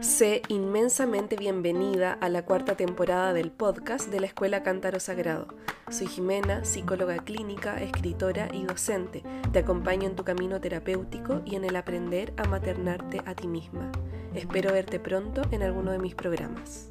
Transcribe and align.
Sé 0.00 0.42
inmensamente 0.48 1.36
bienvenida 1.36 2.12
a 2.12 2.28
la 2.28 2.44
cuarta 2.44 2.74
temporada 2.74 3.32
del 3.32 3.50
podcast 3.50 4.10
de 4.10 4.20
la 4.20 4.26
Escuela 4.26 4.62
Cántaro 4.62 5.00
Sagrado. 5.00 5.48
Soy 5.90 6.08
Jimena, 6.08 6.64
psicóloga 6.66 7.16
clínica, 7.18 7.80
escritora 7.82 8.48
y 8.52 8.64
docente. 8.64 9.22
Te 9.50 9.60
acompaño 9.60 10.08
en 10.08 10.16
tu 10.16 10.24
camino 10.24 10.60
terapéutico 10.60 11.40
y 11.46 11.54
en 11.56 11.64
el 11.64 11.76
aprender 11.76 12.34
a 12.36 12.44
maternarte 12.44 13.22
a 13.24 13.34
ti 13.34 13.48
misma. 13.48 13.90
Espero 14.34 14.72
verte 14.74 15.00
pronto 15.00 15.40
en 15.50 15.62
alguno 15.62 15.90
de 15.90 15.98
mis 15.98 16.14
programas. 16.14 16.90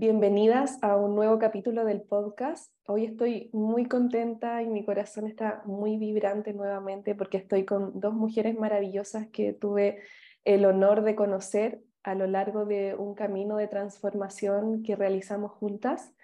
Bienvenidas 0.00 0.78
a 0.80 0.96
un 0.96 1.14
nuevo 1.14 1.38
capítulo 1.38 1.84
del 1.84 2.00
podcast. 2.00 2.72
Hoy 2.86 3.04
estoy 3.04 3.50
muy 3.52 3.84
contenta 3.84 4.62
y 4.62 4.66
mi 4.66 4.82
corazón 4.82 5.26
está 5.26 5.60
muy 5.66 5.98
vibrante 5.98 6.54
nuevamente 6.54 7.14
porque 7.14 7.36
estoy 7.36 7.66
con 7.66 8.00
dos 8.00 8.14
mujeres 8.14 8.58
maravillosas 8.58 9.26
que 9.26 9.52
tuve 9.52 9.98
el 10.46 10.64
honor 10.64 11.02
de 11.02 11.14
conocer 11.14 11.82
a 12.02 12.14
lo 12.14 12.26
largo 12.26 12.64
de 12.64 12.94
un 12.94 13.14
camino 13.14 13.58
de 13.58 13.68
transformación 13.68 14.82
que 14.82 14.96
realizamos 14.96 15.52
juntas 15.52 16.14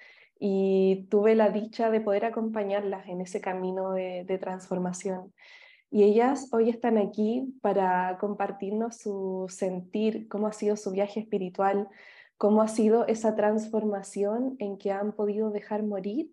y 0.40 1.06
tuve 1.10 1.34
la 1.34 1.50
dicha 1.50 1.90
de 1.90 2.00
poder 2.00 2.24
acompañarlas 2.24 3.06
en 3.08 3.20
ese 3.20 3.42
camino 3.42 3.92
de, 3.92 4.38
transformación. 4.40 5.34
Y 5.90 6.04
ellas 6.04 6.48
hoy 6.50 6.70
están 6.70 6.96
aquí 6.96 7.54
para 7.60 8.16
compartirnos 8.18 8.96
su 8.96 9.44
sentir, 9.50 10.28
cómo 10.28 10.46
ha 10.46 10.54
sido 10.54 10.76
su 10.76 10.92
viaje 10.92 11.20
espiritual, 11.20 11.88
cómo 12.38 12.62
ha 12.62 12.68
sido 12.68 13.06
esa 13.06 13.34
transformación 13.34 14.56
en 14.58 14.78
que 14.78 14.92
han 14.92 15.12
podido 15.12 15.50
dejar 15.50 15.82
morir 15.82 16.30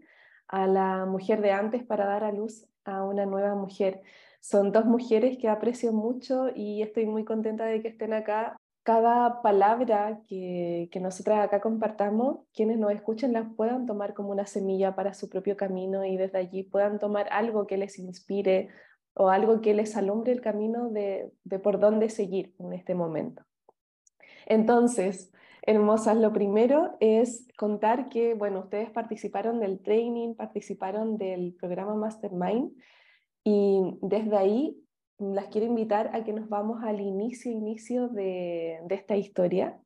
a 0.48 0.68
la 0.68 1.06
mujer 1.06 1.42
de 1.42 1.52
antes 1.52 1.84
para 1.84 2.06
dar 2.06 2.24
a 2.24 2.32
luz 2.32 2.68
a 2.86 3.04
una 3.04 3.26
nueva 3.26 3.56
mujer. 3.56 4.02
Son 4.42 4.72
dos 4.72 4.86
mujeres 4.86 5.38
que 5.38 5.48
aprecio 5.48 5.94
mucho 5.94 6.48
y 6.54 6.82
estoy 6.82 7.06
muy 7.06 7.24
contenta 7.24 7.66
de 7.66 7.82
que 7.82 7.88
estén 7.88 8.14
acá. 8.14 8.58
Cada 8.84 9.42
palabra 9.42 10.20
que, 10.28 10.90
que 10.92 11.00
nosotras 11.00 11.40
acá 11.40 11.62
compartamos, 11.62 12.40
quienes 12.54 12.78
nos 12.78 12.92
escuchen 12.92 13.32
las 13.32 13.46
puedan 13.56 13.86
tomar 13.86 14.14
como 14.14 14.32
una 14.32 14.46
semilla 14.46 14.94
para 14.94 15.14
su 15.14 15.30
propio 15.30 15.56
camino 15.56 16.04
y 16.04 16.18
desde 16.18 16.40
allí 16.40 16.64
puedan 16.64 17.00
tomar 17.00 17.28
algo 17.32 17.66
que 17.66 17.78
les 17.78 17.98
inspire 17.98 18.68
o 19.14 19.30
algo 19.30 19.62
que 19.62 19.74
les 19.74 19.96
alumbre 19.96 20.34
el 20.34 20.42
camino 20.42 20.90
de, 20.90 21.32
de 21.46 21.60
por 21.60 21.80
dónde 21.80 22.10
seguir 22.10 22.54
en 22.60 22.74
este 22.74 22.94
momento. 22.94 23.44
Entonces, 24.46 25.32
hermosas. 25.66 26.18
Lo 26.18 26.32
primero 26.34 26.96
es 27.00 27.48
contar 27.58 28.10
que, 28.10 28.34
bueno, 28.34 28.60
ustedes 28.60 28.90
participaron 28.92 29.60
del 29.60 29.82
training, 29.82 30.36
participaron 30.36 31.18
del 31.18 31.54
programa 31.54 31.96
Mastermind 31.96 32.72
y 33.44 33.82
desde 34.02 34.38
ahí 34.38 34.78
las 35.20 35.48
quiero 35.48 35.68
invitar 35.68 36.12
a 36.14 36.24
que 36.24 36.34
nos 36.34 36.50
vamos 36.50 36.84
al 36.84 37.00
inicio, 37.00 37.52
inicio 37.52 38.10
de, 38.10 38.80
esta 38.90 39.16
historia, 39.16 39.80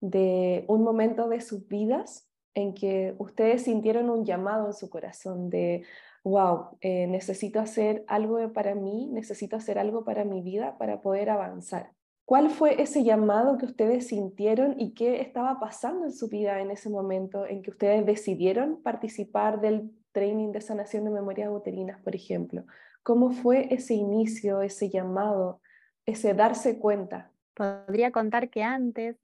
de 0.00 0.64
un 0.68 0.82
momento 0.82 1.28
de 1.28 1.40
sus 1.40 1.66
vidas 1.66 2.28
en 2.54 2.74
que 2.74 3.14
ustedes 3.18 3.62
sintieron 3.62 4.10
un 4.10 4.24
llamado 4.24 4.66
en 4.66 4.74
su 4.74 4.90
corazón 4.90 5.48
de, 5.48 5.84
wow, 6.22 6.76
eh, 6.80 7.06
necesito 7.06 7.60
hacer 7.60 8.04
algo 8.08 8.52
para 8.52 8.74
mí, 8.74 9.08
necesito 9.10 9.56
hacer 9.56 9.78
algo 9.78 10.04
para 10.04 10.24
mi 10.24 10.42
vida 10.42 10.76
para 10.78 11.00
poder 11.00 11.30
avanzar. 11.30 11.92
¿Cuál 12.32 12.48
fue 12.48 12.80
ese 12.80 13.04
llamado 13.04 13.58
que 13.58 13.66
ustedes 13.66 14.06
sintieron 14.06 14.80
y 14.80 14.94
qué 14.94 15.20
estaba 15.20 15.60
pasando 15.60 16.06
en 16.06 16.12
su 16.12 16.30
vida 16.30 16.60
en 16.60 16.70
ese 16.70 16.88
momento 16.88 17.46
en 17.46 17.60
que 17.60 17.68
ustedes 17.68 18.06
decidieron 18.06 18.82
participar 18.82 19.60
del 19.60 19.92
training 20.12 20.50
de 20.50 20.62
sanación 20.62 21.04
de 21.04 21.10
memorias 21.10 21.50
uterinas, 21.52 22.00
por 22.00 22.16
ejemplo? 22.16 22.64
¿Cómo 23.02 23.32
fue 23.32 23.68
ese 23.74 23.92
inicio, 23.92 24.62
ese 24.62 24.88
llamado, 24.88 25.60
ese 26.06 26.32
darse 26.32 26.78
cuenta? 26.78 27.30
Podría 27.52 28.12
contar 28.12 28.48
que 28.48 28.62
antes, 28.62 29.18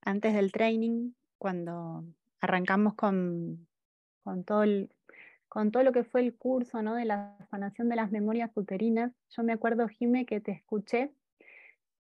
antes 0.00 0.34
del 0.34 0.50
training, 0.50 1.12
cuando 1.38 2.02
arrancamos 2.40 2.94
con, 2.94 3.68
con, 4.24 4.42
todo, 4.42 4.64
con 5.48 5.70
todo 5.70 5.84
lo 5.84 5.92
que 5.92 6.02
fue 6.02 6.22
el 6.22 6.34
curso 6.34 6.82
¿no? 6.82 6.96
de 6.96 7.04
la 7.04 7.36
sanación 7.48 7.88
de 7.88 7.94
las 7.94 8.10
memorias 8.10 8.50
uterinas, 8.56 9.12
yo 9.28 9.44
me 9.44 9.52
acuerdo, 9.52 9.86
Jime, 9.86 10.26
que 10.26 10.40
te 10.40 10.50
escuché 10.50 11.12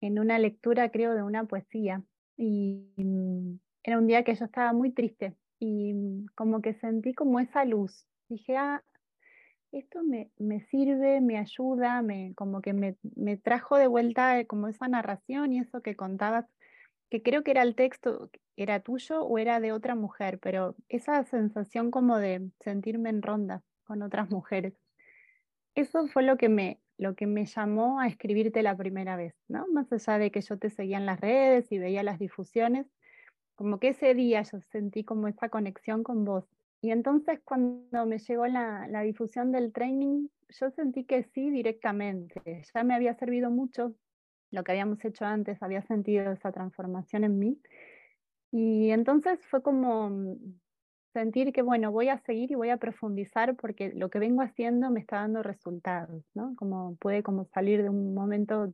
en 0.03 0.19
una 0.19 0.39
lectura, 0.39 0.91
creo, 0.91 1.15
de 1.15 1.23
una 1.23 1.45
poesía. 1.45 2.03
Y 2.37 2.93
mm, 2.97 3.55
era 3.85 3.99
un 3.99 4.07
día 4.07 4.25
que 4.25 4.35
yo 4.35 4.45
estaba 4.45 4.73
muy 4.73 4.91
triste 4.91 5.35
y 5.59 5.95
mm, 5.95 6.27
como 6.35 6.61
que 6.61 6.75
sentí 6.75 7.15
como 7.15 7.41
esa 7.41 7.65
luz. 7.65 8.07
Dije, 8.29 8.57
ah, 8.57 8.83
esto 9.71 10.03
me, 10.03 10.31
me 10.39 10.61
sirve, 10.67 11.21
me 11.21 11.39
ayuda, 11.39 12.03
me, 12.03 12.35
como 12.35 12.61
que 12.61 12.73
me, 12.73 12.97
me, 13.17 13.37
trajo 13.37 13.77
de 13.77 13.87
vuelta 13.87 14.39
eh, 14.39 14.47
como 14.47 14.69
esa 14.69 14.89
narración 14.89 15.53
y 15.53 15.61
eso 15.61 15.81
que 15.83 15.97
contabas, 15.97 16.47
que 17.11 17.23
creo 17.23 17.45
que 17.45 17.53
era 17.53 17.63
el 17.63 17.75
texto, 17.75 18.31
era 18.57 18.81
tuyo 18.81 19.23
o 19.23 19.39
era 19.39 19.61
de 19.61 19.73
otra 19.73 19.95
mujer, 19.95 20.39
pero 20.41 20.75
esa 20.89 21.25
sensación 21.25 21.91
como 21.91 22.19
de 22.19 22.51
sentirme 22.61 23.11
en 23.11 23.23
ronda 23.23 23.63
con 23.85 24.03
otras 24.03 24.31
mujeres. 24.31 24.75
Eso 25.75 26.07
fue 26.09 26.23
lo 26.23 26.37
que 26.37 26.49
me, 26.49 26.81
lo 27.03 27.15
que 27.17 27.27
me 27.27 27.45
llamó 27.47 28.01
a 28.01 28.07
escribirte 28.07 28.63
la 28.63 28.77
primera 28.77 29.17
vez, 29.17 29.35
¿no? 29.49 29.67
Más 29.69 29.93
allá 29.93 30.19
de 30.19 30.31
que 30.31 30.41
yo 30.41 30.57
te 30.57 30.71
seguía 30.71 30.99
en 30.99 31.07
las 31.07 31.21
redes 31.21 31.71
y 31.73 31.79
veía 31.79 32.03
las 32.05 32.19
difusiones, 32.19 32.87
como 33.57 33.79
que 33.81 33.89
ese 33.89 34.15
día 34.15 34.43
yo 34.43 34.61
sentí 34.61 35.03
como 35.03 35.27
esa 35.27 35.49
conexión 35.49 36.05
con 36.05 36.25
vos. 36.25 36.45
Y 36.81 36.91
entonces 36.91 37.41
cuando 37.45 38.07
me 38.07 38.19
llegó 38.19 38.47
la, 38.47 38.87
la 38.89 39.03
difusión 39.03 39.51
del 39.51 39.73
training, 39.73 40.29
yo 40.49 40.71
sentí 40.71 41.05
que 41.05 41.25
sí 41.25 41.51
directamente, 41.51 42.63
ya 42.73 42.85
me 42.85 42.95
había 42.95 43.15
servido 43.15 43.51
mucho 43.51 43.95
lo 44.53 44.63
que 44.63 44.73
habíamos 44.73 45.05
hecho 45.05 45.25
antes, 45.25 45.63
había 45.63 45.83
sentido 45.83 46.31
esa 46.33 46.53
transformación 46.53 47.25
en 47.25 47.39
mí. 47.39 47.61
Y 48.53 48.91
entonces 48.91 49.41
fue 49.47 49.63
como 49.63 50.37
sentir 51.13 51.53
que, 51.53 51.63
bueno, 51.63 51.93
voy 51.93 52.09
a 52.09 52.19
seguir 52.19 52.51
y 52.51 52.55
voy 52.55 52.71
a 52.71 52.77
profundizar 52.77 53.57
porque 53.57 53.93
lo 53.95 54.11
que 54.11 54.19
vengo 54.19 54.43
haciendo 54.43 54.91
me 54.91 55.01
está 55.01 55.17
dando 55.17 55.43
resultados, 55.43 56.25
¿no? 56.35 56.55
Como 56.57 56.97
puede 56.97 57.23
como 57.23 57.45
salir 57.47 57.83
de 57.83 57.89
un 57.89 58.15
momento 58.15 58.73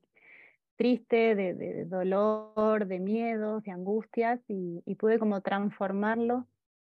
triste, 0.77 1.35
de, 1.35 1.85
dolor, 1.87 2.87
de 2.87 3.01
miedos, 3.01 3.65
de 3.65 3.73
angustias 3.73 4.41
y, 4.49 4.95
pude 4.95 5.19
como 5.19 5.41
transformarlo 5.41 6.47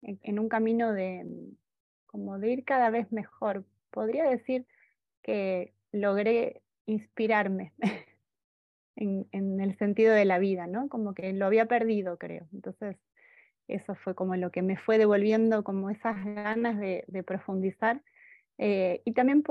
en, 0.02 0.38
un 0.38 0.48
camino 0.48 0.92
de 0.92 1.26
como 2.06 2.38
de 2.38 2.52
ir 2.52 2.64
cada 2.64 2.90
vez 2.90 3.10
mejor. 3.12 3.64
Podría 3.90 4.24
decir 4.24 4.66
que 5.22 5.72
logré 5.92 6.62
inspirarme 6.86 7.72
en, 8.96 9.26
en 9.32 9.60
el 9.60 9.76
sentido 9.78 10.14
de 10.14 10.26
la 10.26 10.38
vida, 10.38 10.66
¿no? 10.66 10.88
Como 10.88 11.14
que 11.14 11.32
lo 11.32 11.46
había 11.46 11.66
perdido, 11.66 12.18
creo. 12.18 12.46
Entonces, 12.52 12.96
eso 13.74 13.94
fue 13.94 14.14
como 14.14 14.36
lo 14.36 14.50
que 14.50 14.62
me 14.62 14.76
fue 14.76 14.98
devolviendo 14.98 15.64
como 15.64 15.90
esas 15.90 16.24
ganas 16.24 16.78
de, 16.78 17.04
profundizar. 17.26 18.02
Eh, 18.58 19.02
y 19.04 19.12
también 19.12 19.42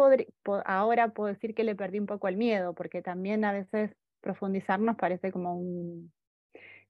ahora 0.66 1.10
puedo 1.10 1.34
decir 1.34 1.56
que 1.56 1.64
le 1.64 1.76
perdí 1.76 2.00
un 2.00 2.06
poco 2.06 2.28
el 2.28 2.38
miedo, 2.38 2.74
porque 2.74 3.02
también 3.02 3.44
a 3.46 3.54
veces 3.54 3.92
profundizar 4.22 4.80
nos 4.80 4.98
parece 4.98 5.32
como 5.32 5.56
un, 5.56 6.12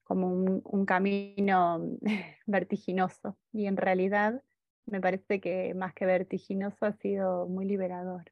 como 0.04 0.28
un, 0.28 0.86
camino 0.86 1.80
vertiginoso. 2.48 3.38
Y 3.54 3.68
en 3.68 3.78
realidad 3.78 4.42
me 4.86 5.00
parece 5.00 5.40
que 5.40 5.74
más 5.76 5.94
que 5.94 6.06
vertiginoso 6.06 6.86
ha 6.86 6.94
sido 6.94 7.48
muy 7.48 7.66
liberador. 7.66 8.24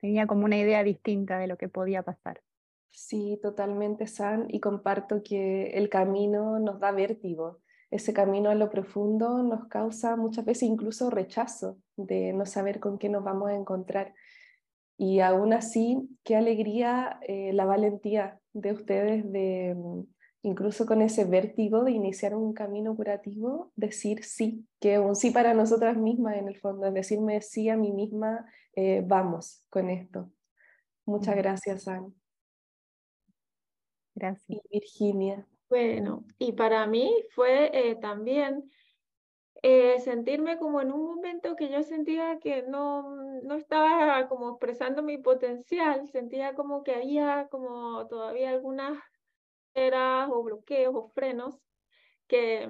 Tenía 0.00 0.26
como 0.26 0.44
una 0.44 0.56
idea 0.56 0.84
distinta 0.84 1.38
de 1.38 1.46
lo 1.46 1.56
que 1.56 1.68
podía 1.68 2.02
pasar. 2.02 2.40
Sí, 2.90 3.40
totalmente, 3.42 4.06
San, 4.06 4.46
y 4.48 4.60
comparto 4.60 5.22
que 5.24 5.72
el 5.72 5.88
camino 5.88 6.60
nos 6.60 6.78
da 6.78 6.92
vértigo 6.92 7.63
ese 7.94 8.12
camino 8.12 8.50
a 8.50 8.56
lo 8.56 8.70
profundo 8.70 9.44
nos 9.44 9.68
causa 9.68 10.16
muchas 10.16 10.44
veces 10.44 10.64
incluso 10.64 11.10
rechazo 11.10 11.78
de 11.96 12.32
no 12.32 12.44
saber 12.44 12.80
con 12.80 12.98
qué 12.98 13.08
nos 13.08 13.22
vamos 13.22 13.50
a 13.50 13.54
encontrar. 13.54 14.14
Y 14.98 15.20
aún 15.20 15.52
así, 15.52 16.08
qué 16.24 16.34
alegría 16.34 17.20
eh, 17.22 17.52
la 17.52 17.64
valentía 17.66 18.40
de 18.52 18.72
ustedes 18.72 19.30
de, 19.30 19.76
mm, 19.76 20.02
incluso 20.42 20.86
con 20.86 21.02
ese 21.02 21.24
vértigo 21.24 21.84
de 21.84 21.92
iniciar 21.92 22.34
un 22.34 22.52
camino 22.52 22.96
curativo, 22.96 23.70
decir 23.76 24.24
sí, 24.24 24.66
que 24.80 24.98
un 24.98 25.14
sí 25.14 25.30
para 25.30 25.54
nosotras 25.54 25.96
mismas 25.96 26.36
en 26.36 26.48
el 26.48 26.58
fondo, 26.58 26.90
decirme 26.90 27.40
sí 27.42 27.68
a 27.68 27.76
mí 27.76 27.92
misma, 27.92 28.44
eh, 28.74 29.04
vamos 29.06 29.64
con 29.70 29.88
esto. 29.88 30.32
Muchas 31.06 31.36
gracias, 31.36 31.86
Anne. 31.86 32.12
Gracias. 34.16 34.48
Y 34.48 34.60
Virginia. 34.68 35.46
Bueno, 35.68 36.24
y 36.38 36.52
para 36.52 36.86
mí 36.86 37.24
fue 37.34 37.70
eh, 37.90 37.96
también 37.96 38.70
eh, 39.62 40.00
sentirme 40.00 40.58
como 40.58 40.80
en 40.80 40.92
un 40.92 41.04
momento 41.04 41.56
que 41.56 41.70
yo 41.70 41.82
sentía 41.82 42.38
que 42.40 42.62
no, 42.62 43.16
no 43.42 43.54
estaba 43.56 44.28
como 44.28 44.50
expresando 44.50 45.02
mi 45.02 45.18
potencial, 45.18 46.08
sentía 46.08 46.54
como 46.54 46.82
que 46.84 46.94
había 46.94 47.48
como 47.50 48.06
todavía 48.08 48.50
algunas 48.50 48.98
eras 49.74 50.30
o 50.32 50.42
bloqueos 50.42 50.94
o 50.96 51.08
frenos 51.08 51.60
que, 52.26 52.68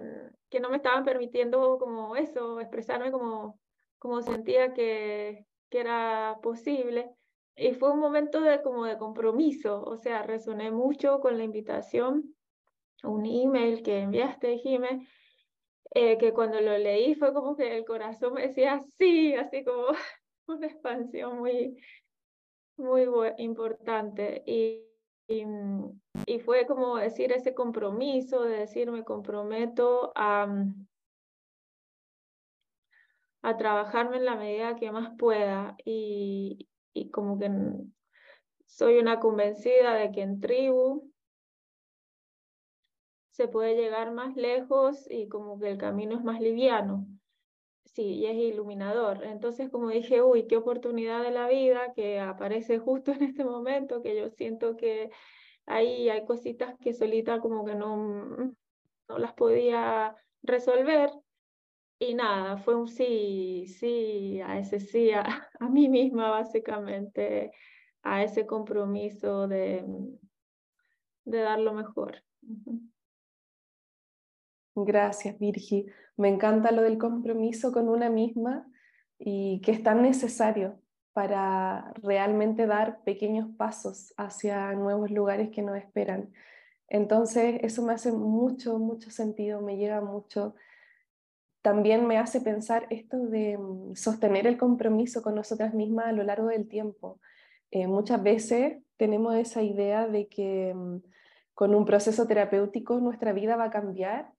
que 0.51 0.61
no 0.61 0.71
me 0.71 0.77
estaban 0.77 1.05
permitiendo 1.05 1.79
como 1.79 2.17
eso, 2.17 2.61
expresarme 2.61 3.13
como, 3.13 3.61
como 3.99 4.23
sentía 4.23 4.73
que, 4.75 5.47
que 5.71 5.81
era 5.81 6.39
posible. 6.43 7.11
Y 7.57 7.75
fue 7.75 7.93
un 7.93 8.01
momento 8.01 8.41
de 8.41 8.63
como 8.63 8.85
de 8.85 8.99
compromiso, 8.99 9.83
o 9.85 9.97
sea, 9.97 10.23
resoné 10.23 10.71
mucho 10.73 11.21
con 11.21 11.39
la 11.39 11.45
invitación, 11.45 12.35
un 13.05 13.27
email 13.27 13.83
que 13.83 14.01
enviaste, 14.01 14.59
Jime, 14.59 15.07
eh, 15.93 16.19
que 16.19 16.33
cuando 16.33 16.61
lo 16.61 16.77
leí 16.77 17.15
fue 17.15 17.33
como 17.33 17.57
que 17.57 17.77
el 17.77 17.85
corazón 17.85 18.35
me 18.35 18.49
decía 18.49 18.81
sí, 18.81 19.35
así 19.35 19.65
como 19.65 19.87
una 20.49 20.67
expansión 20.67 21.39
muy, 21.39 21.77
muy 22.77 23.07
importante. 23.39 24.43
Y, 24.47 24.83
y, 25.29 25.45
y, 26.27 26.39
fue 26.41 26.67
como 26.67 26.97
decir 26.97 27.33
ese 27.33 27.55
compromiso, 27.55 28.43
de 28.43 28.59
decir 28.59 28.91
me 28.91 29.05
comprometo 29.05 30.13
a, 30.15 30.47
a 33.43 33.57
trabajarme 33.57 34.17
en 34.19 34.25
la 34.25 34.37
medida 34.37 34.77
que 34.77 34.91
más 34.91 35.17
pueda 35.17 35.77
y, 35.85 36.69
y 36.93 37.11
como 37.11 37.39
que 37.39 37.51
soy 38.67 38.99
una 38.99 39.21
convencida 39.21 39.95
de 39.95 40.11
que 40.11 40.23
en 40.23 40.41
tribu 40.41 41.14
se 43.35 43.49
puede 43.49 43.75
llegar 43.75 44.13
más 44.13 44.37
lejos 44.37 45.11
y 45.11 45.27
como 45.29 45.59
que 45.59 45.69
el 45.69 45.77
camino 45.77 46.15
es 46.17 46.23
más 46.23 46.41
liviano. 46.41 47.05
Sí, 47.85 48.03
y 48.05 48.27
es 48.27 48.37
iluminador. 48.37 49.25
Entonces, 49.25 49.71
como 49.71 49.89
dije, 49.89 50.23
uy, 50.23 50.47
qué 50.47 50.57
oportunidad 50.57 51.21
de 51.25 51.33
la 51.33 51.49
vida 51.49 51.93
que 51.95 52.21
aparece 52.21 52.79
justo 52.79 53.11
en 53.11 53.25
este 53.25 53.45
momento, 53.45 54.03
que 54.03 54.17
yo 54.17 54.31
siento 54.31 54.77
que 54.77 55.11
ahí 55.67 56.09
hay 56.11 56.25
cositas 56.25 56.77
que 56.79 56.93
solita 56.93 57.41
como 57.41 57.65
que 57.65 57.75
no, 57.75 58.55
no 59.09 59.19
las 59.19 59.33
podía 59.35 60.15
resolver 60.43 61.11
y 61.99 62.15
nada, 62.15 62.57
fue 62.59 62.77
un 62.77 62.87
sí, 62.87 63.67
sí, 63.67 64.41
a 64.43 64.59
ese 64.61 64.79
sí, 64.79 65.11
a, 65.11 65.25
a 65.61 65.69
mí 65.69 65.89
misma 65.89 66.31
básicamente, 66.31 67.51
a 68.03 68.23
ese 68.23 68.47
compromiso 68.47 69.49
de, 69.49 69.85
de 71.25 71.39
dar 71.41 71.59
lo 71.59 71.73
mejor. 71.75 72.23
Gracias, 74.75 75.39
Virgi. 75.39 75.87
Me 76.17 76.29
encanta 76.29 76.73
lo 76.73 76.83
del 76.83 76.99
compromiso 76.99 77.73
con 77.73 77.89
una 77.89 78.11
misma 78.11 78.67
y 79.19 79.61
que 79.61 79.73
es 79.73 79.83
tan 79.83 80.03
necesario 80.03 80.81
para 81.13 81.93
realmente 82.03 82.67
dar 82.67 83.03
pequeños 83.05 83.49
pasos 83.57 84.13
hacia 84.17 84.73
nuevos 84.73 85.11
lugares 85.11 85.51
que 85.51 85.63
nos 85.63 85.77
esperan. 85.77 86.33
Entonces, 86.89 87.61
eso 87.63 87.83
me 87.83 87.93
hace 87.93 88.13
mucho, 88.13 88.79
mucho 88.79 89.11
sentido, 89.11 89.61
me 89.61 89.77
llega 89.77 90.01
mucho 90.01 90.55
también 91.65 92.07
me 92.07 92.19
hace 92.19 92.43
pensar 92.43 92.87
esto 92.91 93.17
de 93.17 93.57
mm, 93.57 93.95
sostener 93.95 94.47
el 94.47 94.59
compromiso 94.59 95.23
con 95.23 95.35
nosotras 95.35 95.73
mismas 95.73 96.09
a 96.09 96.13
lo 96.13 96.23
largo 96.23 96.49
del 96.49 96.69
tiempo. 96.69 97.21
Eh, 97.71 97.87
muchas 97.87 98.23
veces 98.23 98.83
tenemos 98.99 99.35
esa 99.37 99.63
idea 99.63 100.07
de 100.07 100.29
que 100.29 100.75
mm, 100.75 100.99
con 101.55 101.75
un 101.75 101.87
proceso 101.87 102.27
terapéutico 102.27 103.01
nuestra 103.01 103.33
vida 103.33 103.57
va 103.57 103.65
a 103.65 103.71
cambiar 103.71 104.31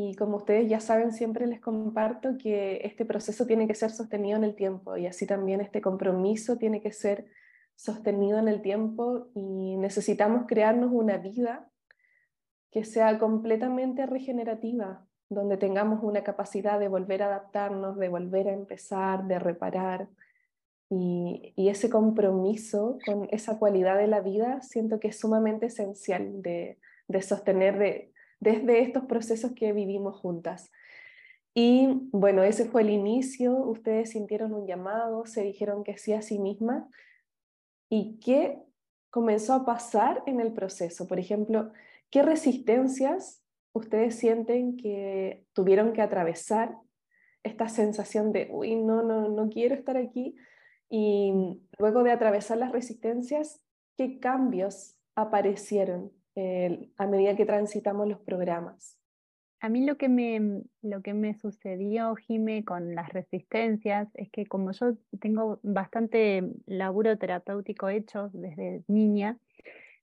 y 0.00 0.14
como 0.14 0.36
ustedes 0.36 0.68
ya 0.68 0.78
saben, 0.78 1.12
siempre 1.12 1.46
les 1.46 1.60
comparto 1.60 2.38
que 2.38 2.80
este 2.84 3.04
proceso 3.04 3.46
tiene 3.46 3.66
que 3.66 3.74
ser 3.74 3.90
sostenido 3.90 4.36
en 4.36 4.44
el 4.44 4.54
tiempo 4.54 4.96
y 4.96 5.06
así 5.06 5.26
también 5.26 5.60
este 5.60 5.80
compromiso 5.80 6.56
tiene 6.56 6.80
que 6.80 6.92
ser 6.92 7.26
sostenido 7.74 8.38
en 8.38 8.46
el 8.46 8.62
tiempo 8.62 9.28
y 9.34 9.76
necesitamos 9.76 10.44
crearnos 10.46 10.90
una 10.92 11.16
vida 11.16 11.68
que 12.70 12.84
sea 12.84 13.18
completamente 13.18 14.06
regenerativa, 14.06 15.04
donde 15.28 15.56
tengamos 15.56 16.00
una 16.02 16.22
capacidad 16.22 16.78
de 16.78 16.88
volver 16.88 17.22
a 17.22 17.26
adaptarnos, 17.26 17.96
de 17.98 18.08
volver 18.08 18.48
a 18.48 18.52
empezar, 18.52 19.26
de 19.26 19.38
reparar. 19.38 20.08
Y, 20.90 21.54
ese 21.56 21.90
compromiso 21.90 22.98
con 23.04 23.28
esa 23.30 23.58
cualidad 23.58 23.98
de 23.98 24.06
la 24.06 24.20
vida 24.20 24.62
siento 24.62 25.00
que 25.00 25.08
es 25.08 25.18
sumamente 25.18 25.66
esencial 25.66 26.40
de, 26.40 26.78
sostener 27.20 28.10
desde 28.40 28.80
estos 28.82 29.04
procesos 29.04 29.52
que 29.52 29.72
vivimos 29.72 30.16
juntas. 30.16 30.70
Y 31.54 31.88
bueno, 32.12 32.42
ese 32.42 32.66
fue 32.66 32.82
el 32.82 32.90
inicio, 32.90 33.56
ustedes 33.56 34.10
sintieron 34.10 34.54
un 34.54 34.66
llamado, 34.66 35.26
se 35.26 35.42
dijeron 35.42 35.82
que 35.82 35.98
sí 35.98 36.12
a 36.12 36.22
sí 36.22 36.38
mismas. 36.38 36.84
¿Y 37.90 38.20
qué 38.20 38.58
comenzó 39.10 39.54
a 39.54 39.64
pasar 39.64 40.22
en 40.26 40.40
el 40.40 40.52
proceso? 40.52 41.08
Por 41.08 41.18
ejemplo, 41.18 41.72
¿qué 42.10 42.22
resistencias 42.22 43.42
ustedes 43.72 44.16
sienten 44.16 44.76
que 44.76 45.44
tuvieron 45.52 45.92
que 45.92 46.02
atravesar 46.02 46.76
esta 47.42 47.68
sensación 47.68 48.32
de, 48.32 48.48
uy, 48.50 48.76
no, 48.76 49.02
no, 49.02 49.28
no 49.28 49.48
quiero 49.48 49.74
estar 49.74 49.96
aquí. 49.96 50.36
Y 50.90 51.32
luego 51.78 52.02
de 52.02 52.12
atravesar 52.12 52.58
las 52.58 52.72
resistencias, 52.72 53.60
¿qué 53.96 54.18
cambios 54.20 54.96
aparecieron 55.14 56.12
eh, 56.40 56.88
a 56.96 57.06
medida 57.08 57.34
que 57.34 57.44
transitamos 57.44 58.06
los 58.06 58.20
programas? 58.20 58.96
A 59.60 59.68
mí 59.68 59.84
lo 59.84 59.96
que 59.96 60.08
me, 60.08 60.62
lo 60.82 61.02
que 61.02 61.12
me 61.14 61.34
sucedió, 61.34 62.14
Jime, 62.14 62.64
con 62.64 62.94
las 62.94 63.08
resistencias 63.08 64.08
es 64.14 64.30
que 64.30 64.46
como 64.46 64.70
yo 64.70 64.96
tengo 65.20 65.58
bastante 65.64 66.44
laburo 66.66 67.18
terapéutico 67.18 67.88
hecho 67.88 68.30
desde 68.32 68.84
niña, 68.86 69.36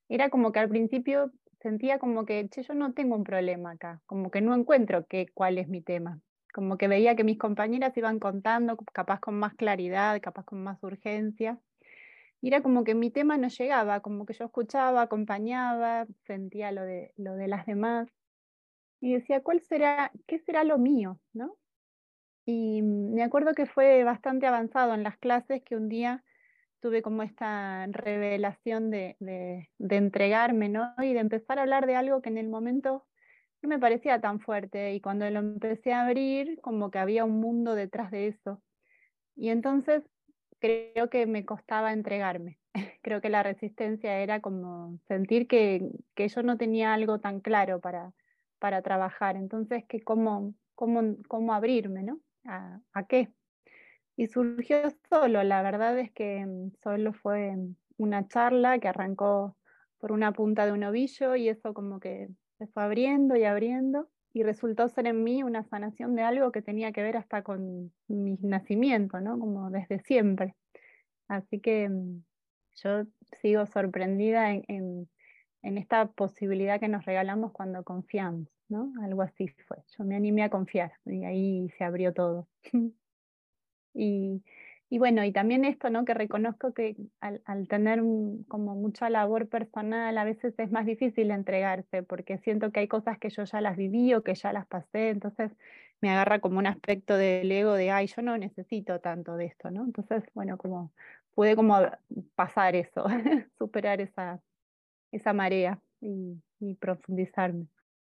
era 0.09 0.29
como 0.29 0.51
que 0.51 0.59
al 0.59 0.67
principio 0.67 1.31
sentía 1.61 1.99
como 1.99 2.25
que, 2.25 2.49
che, 2.49 2.63
yo 2.63 2.73
no 2.73 2.91
tengo 2.91 3.15
un 3.15 3.23
problema 3.23 3.71
acá, 3.71 4.01
como 4.05 4.29
que 4.29 4.41
no 4.41 4.53
encuentro 4.53 5.05
que, 5.07 5.27
cuál 5.33 5.57
es 5.57 5.69
mi 5.69 5.81
tema. 5.81 6.19
Como 6.53 6.77
que 6.77 6.89
veía 6.89 7.15
que 7.15 7.23
mis 7.23 7.37
compañeras 7.37 7.95
iban 7.95 8.19
contando, 8.19 8.75
capaz 8.91 9.21
con 9.21 9.35
más 9.39 9.53
claridad, 9.53 10.19
capaz 10.21 10.43
con 10.43 10.61
más 10.63 10.83
urgencia. 10.83 11.57
Y 12.45 12.49
era 12.49 12.61
como 12.61 12.83
que 12.83 12.93
mi 12.93 13.09
tema 13.09 13.39
no 13.39 13.47
llegaba, 13.47 14.01
como 14.01 14.27
que 14.27 14.33
yo 14.33 14.45
escuchaba, 14.45 15.01
acompañaba, 15.01 16.05
sentía 16.27 16.71
lo 16.71 16.83
de, 16.83 17.11
lo 17.17 17.33
de 17.33 17.47
las 17.47 17.65
demás. 17.65 18.07
Y 19.01 19.15
decía, 19.15 19.41
¿cuál 19.41 19.61
será, 19.61 20.11
qué 20.27 20.37
será 20.37 20.63
lo 20.63 20.77
mío? 20.77 21.19
¿no? 21.33 21.57
Y 22.45 22.83
me 22.83 23.23
acuerdo 23.23 23.55
que 23.55 23.65
fue 23.65 24.03
bastante 24.03 24.45
avanzado 24.45 24.93
en 24.93 25.01
las 25.01 25.17
clases 25.17 25.63
que 25.63 25.75
un 25.75 25.89
día 25.89 26.23
tuve 26.81 27.01
como 27.01 27.23
esta 27.23 27.87
revelación 27.87 28.91
de, 28.91 29.17
de, 29.19 29.67
entregarme, 29.95 30.69
¿no? 30.69 30.93
Y 31.01 31.13
de 31.13 31.21
empezar 31.21 31.57
a 31.57 31.63
hablar 31.63 31.87
de 31.87 31.95
algo 31.95 32.21
que 32.21 32.29
en 32.29 32.37
el 32.37 32.47
momento 32.47 33.07
no 33.63 33.69
me 33.69 33.79
parecía 33.79 34.21
tan 34.21 34.39
fuerte 34.39 34.93
y 34.93 35.01
cuando 35.01 35.27
lo 35.31 35.39
empecé 35.39 35.93
a 35.93 36.05
abrir, 36.05 36.59
como 36.61 36.91
que 36.91 36.99
había 36.99 37.25
un 37.25 37.39
mundo 37.41 37.73
detrás 37.73 38.11
de 38.11 38.27
eso. 38.27 38.61
Y 39.35 39.49
entonces 39.49 40.03
creo 40.65 41.09
que 41.09 41.25
me 41.27 41.45
costaba 41.45 41.93
entregarme. 41.93 42.59
creo 43.01 43.21
que 43.21 43.29
la 43.29 43.43
resistencia 43.43 44.19
era 44.19 44.41
como 44.41 44.99
sentir 45.07 45.47
que, 45.47 45.81
que 46.15 46.27
yo 46.27 46.43
no 46.43 46.57
tenía 46.57 46.93
algo 46.93 47.19
tan 47.19 47.39
claro 47.39 47.79
para, 47.79 48.13
para 48.59 48.81
trabajar. 48.81 49.35
Entonces, 49.35 49.85
que 49.87 50.01
cómo, 50.01 50.55
cómo, 50.75 51.17
cómo 51.27 51.53
abrirme, 51.53 52.03
¿no? 52.03 52.19
¿A, 52.45 52.79
¿A 52.93 53.05
qué? 53.05 53.33
Y 54.15 54.27
surgió 54.27 54.77
solo, 55.09 55.43
la 55.43 55.61
verdad 55.61 55.97
es 55.99 56.11
que 56.11 56.45
mm, 56.45 56.71
solo 56.81 57.13
fue 57.13 57.55
una 57.97 58.27
charla 58.27 58.79
que 58.79 58.87
arrancó 58.87 59.57
por 59.99 60.11
una 60.11 60.31
punta 60.33 60.65
de 60.65 60.71
un 60.71 60.83
ovillo 60.83 61.35
y 61.35 61.49
eso 61.49 61.73
como 61.73 61.99
que 61.99 62.29
se 62.57 62.67
fue 62.67 62.83
abriendo 62.83 63.35
y 63.35 63.43
abriendo 63.43 64.09
y 64.35 64.43
resultó 64.43 64.89
ser 64.89 65.07
en 65.07 65.23
mí 65.23 65.43
una 65.43 65.63
sanación 65.63 66.13
de 66.13 66.21
algo 66.21 66.51
que 66.51 66.61
tenía 66.61 66.91
que 66.91 67.01
ver 67.01 67.15
hasta 67.15 67.41
con 67.41 67.93
mi 68.09 68.37
nacimiento, 68.41 69.21
¿no? 69.21 69.39
Como 69.39 69.69
desde 69.71 70.01
siempre. 70.01 70.55
Así 71.29 71.61
que 71.61 71.87
mm, 71.87 72.21
yo 72.83 73.05
sigo 73.41 73.65
sorprendida 73.65 74.51
en, 74.51 75.07
en 75.61 75.77
esta 75.77 76.07
posibilidad 76.07 76.81
que 76.81 76.89
nos 76.89 77.05
regalamos 77.05 77.53
cuando 77.53 77.85
confiamos, 77.85 78.49
¿no? 78.67 78.91
Algo 79.01 79.21
así 79.21 79.47
fue. 79.67 79.77
Yo 79.97 80.03
me 80.03 80.17
animé 80.17 80.43
a 80.43 80.49
confiar 80.49 80.91
y 81.05 81.23
ahí 81.23 81.69
se 81.77 81.85
abrió 81.85 82.13
todo. 82.13 82.47
Y, 83.97 84.43
y 84.89 84.99
bueno, 84.99 85.23
y 85.23 85.31
también 85.31 85.65
esto, 85.65 85.89
¿no? 85.89 86.05
Que 86.05 86.13
reconozco 86.13 86.73
que 86.73 86.95
al, 87.19 87.41
al, 87.45 87.67
tener 87.67 87.99
como 88.47 88.75
mucha 88.75 89.09
labor 89.09 89.49
personal, 89.49 90.17
a 90.17 90.23
veces 90.23 90.53
es 90.57 90.71
más 90.71 90.85
difícil 90.85 91.31
entregarse, 91.31 92.03
porque 92.03 92.37
siento 92.39 92.71
que 92.71 92.81
hay 92.81 92.87
cosas 92.87 93.17
que 93.17 93.29
yo 93.29 93.43
ya 93.43 93.61
las 93.61 93.77
viví 93.77 94.13
o 94.13 94.23
que 94.23 94.35
ya 94.35 94.53
las 94.53 94.67
pasé, 94.67 95.09
entonces 95.09 95.51
me 96.01 96.11
agarra 96.11 96.39
como 96.39 96.59
un 96.59 96.67
aspecto 96.67 97.17
del 97.17 97.51
ego 97.51 97.73
de, 97.73 97.89
ay, 97.89 98.07
yo 98.07 98.21
no 98.21 98.37
necesito 98.37 98.99
tanto 98.99 99.37
de 99.37 99.45
esto, 99.45 99.71
¿no? 99.71 99.83
Entonces, 99.83 100.23
bueno, 100.33 100.57
como 100.57 100.91
pude 101.33 101.55
como 101.55 101.79
pasar 102.35 102.75
eso, 102.75 103.05
superar 103.57 104.01
esa, 104.01 104.39
esa 105.11 105.33
marea 105.33 105.79
y, 105.99 106.41
y 106.59 106.75
profundizarme. 106.75 107.67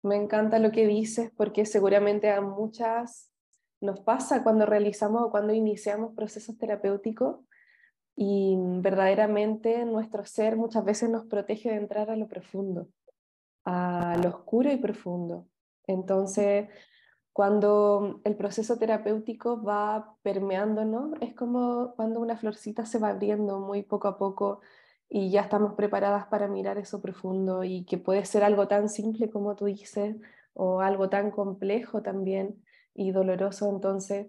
Me 0.03 0.17
encanta 0.17 0.59
lo 0.59 0.71
que 0.71 0.87
dices 0.87 1.33
porque 1.37 1.65
seguramente 1.65 2.31
a 2.31 2.41
muchas 2.41 3.33
nos 3.80 4.00
pasa 4.00 4.42
cuando 4.42 4.66
realizamos 4.66 5.23
o 5.23 5.30
cuando 5.30 5.52
iniciamos 5.52 6.14
procesos 6.14 6.58
terapéuticos 6.58 7.40
y 8.16 8.56
verdaderamente 8.58 9.85
nuestro 9.85 10.25
ser 10.25 10.56
muchas 10.56 10.85
veces 10.85 11.08
nos 11.08 11.26
protege 11.26 11.70
de 11.70 11.76
entrar 11.76 12.11
a 12.11 12.16
lo 12.16 12.26
profundo, 12.26 12.88
a 13.64 14.16
lo 14.23 14.30
oscuro 14.30 14.73
y 14.73 14.76
profundo. 14.76 15.47
Entonces, 15.87 16.68
cuando 17.32 18.20
el 18.25 18.35
proceso 18.35 18.76
terapéutico 18.76 19.62
va 19.62 20.16
permeando, 20.23 20.85
¿no? 20.85 21.12
Es 21.20 21.35
como 21.35 21.94
cuando 21.94 22.18
una 22.18 22.37
florcita 22.37 22.85
se 22.85 22.99
va 22.99 23.11
abriendo 23.11 23.61
muy 23.61 23.85
poco 23.85 24.08
a 24.08 24.18
poco 24.18 24.61
y 25.08 25.30
ya 25.30 25.42
estamos 25.42 25.75
preparadas 25.75 26.26
para 26.26 26.49
mirar 26.49 26.78
eso 26.78 27.00
profundo 27.00 27.62
y 27.62 27.85
que 27.85 27.97
puede 27.97 28.25
ser 28.25 28.42
algo 28.42 28.66
tan 28.66 28.88
simple 28.88 29.30
como 29.30 29.54
tú 29.54 29.66
dices 29.66 30.16
o 30.54 30.80
algo 30.80 31.08
tan 31.08 31.30
complejo 31.30 32.02
también 32.02 32.61
y 32.99 33.12
doloroso. 33.12 33.71
Entonces, 33.71 34.26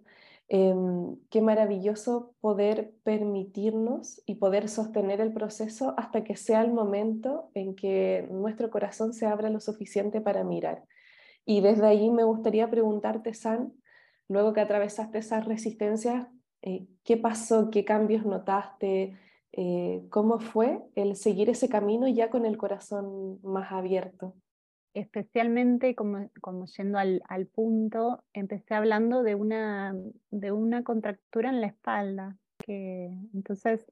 em, 0.48 1.18
qué 1.30 1.42
maravilloso 1.42 2.34
poder 2.40 2.94
permitirnos 3.04 4.22
y 4.26 4.36
poder 4.36 4.70
sostener 4.70 5.22
el 5.22 5.34
proceso 5.34 5.94
hasta 5.98 6.24
que 6.24 6.36
sea 6.36 6.62
el 6.62 6.72
momento 6.72 7.50
en 7.56 7.76
que 7.76 8.28
nuestro 8.32 8.70
corazón 8.70 9.14
se 9.14 9.26
abra 9.26 9.50
lo 9.50 9.60
suficiente 9.60 10.22
para 10.22 10.44
mirar. 10.44 10.84
Y 11.46 11.62
desde 11.62 11.88
ahí 11.88 12.12
me 12.12 12.24
gustaría 12.24 12.70
preguntarte, 12.70 13.34
San, 13.34 13.74
luego 14.28 14.54
que 14.54 14.62
atravesaste 14.62 15.18
esas 15.18 15.46
resistencias, 15.46 16.28
eh, 16.62 16.88
¿qué 17.04 17.18
pasó? 17.18 17.70
¿Qué 17.72 17.86
cambios 17.86 18.26
notaste? 18.26 19.18
Eh, 19.52 20.06
¿Cómo 20.10 20.40
fue 20.40 20.82
el 20.96 21.16
seguir 21.16 21.50
ese 21.50 21.70
camino 21.70 22.08
ya 22.08 22.30
con 22.30 22.46
el 22.46 22.58
corazón 22.58 23.40
más 23.44 23.72
abierto? 23.72 24.36
Especialmente, 24.94 25.96
como, 25.96 26.30
como 26.42 26.66
yendo 26.66 26.98
al, 26.98 27.22
al, 27.28 27.46
punto, 27.46 28.24
empecé 28.34 28.74
hablando 28.74 29.24
de 29.24 29.36
una, 29.36 29.96
de 30.32 30.52
una 30.52 30.84
contractura 30.84 31.50
en 31.50 31.62
la 31.62 31.68
espalda, 31.68 32.38
que 32.58 33.12
entonces 33.34 33.86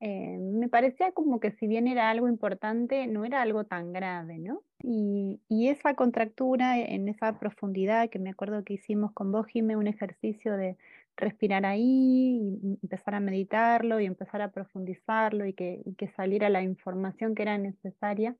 eh, 0.00 0.38
me 0.38 0.68
parecía 0.68 1.10
como 1.12 1.40
que 1.40 1.50
si 1.50 1.66
bien 1.66 1.88
era 1.88 2.08
algo 2.10 2.28
importante, 2.28 3.06
no 3.08 3.24
era 3.24 3.42
algo 3.42 3.64
tan 3.64 3.92
grave, 3.92 4.38
¿no? 4.38 4.62
Y, 4.80 5.40
y, 5.48 5.68
esa 5.68 5.94
contractura 5.94 6.78
en 6.78 7.08
esa 7.08 7.38
profundidad 7.40 8.08
que 8.08 8.20
me 8.20 8.30
acuerdo 8.30 8.62
que 8.62 8.74
hicimos 8.74 9.12
con 9.12 9.32
vos, 9.32 9.46
Jimé, 9.48 9.76
un 9.76 9.88
ejercicio 9.88 10.56
de 10.56 10.76
respirar 11.16 11.66
ahí, 11.66 12.40
empezar 12.82 13.16
a 13.16 13.20
meditarlo 13.20 13.98
y 14.00 14.06
empezar 14.06 14.40
a 14.40 14.52
profundizarlo 14.52 15.46
y 15.46 15.52
que, 15.52 15.82
y 15.84 15.94
que 15.94 16.08
saliera 16.08 16.48
la 16.48 16.62
información 16.62 17.34
que 17.34 17.42
era 17.42 17.58
necesaria, 17.58 18.36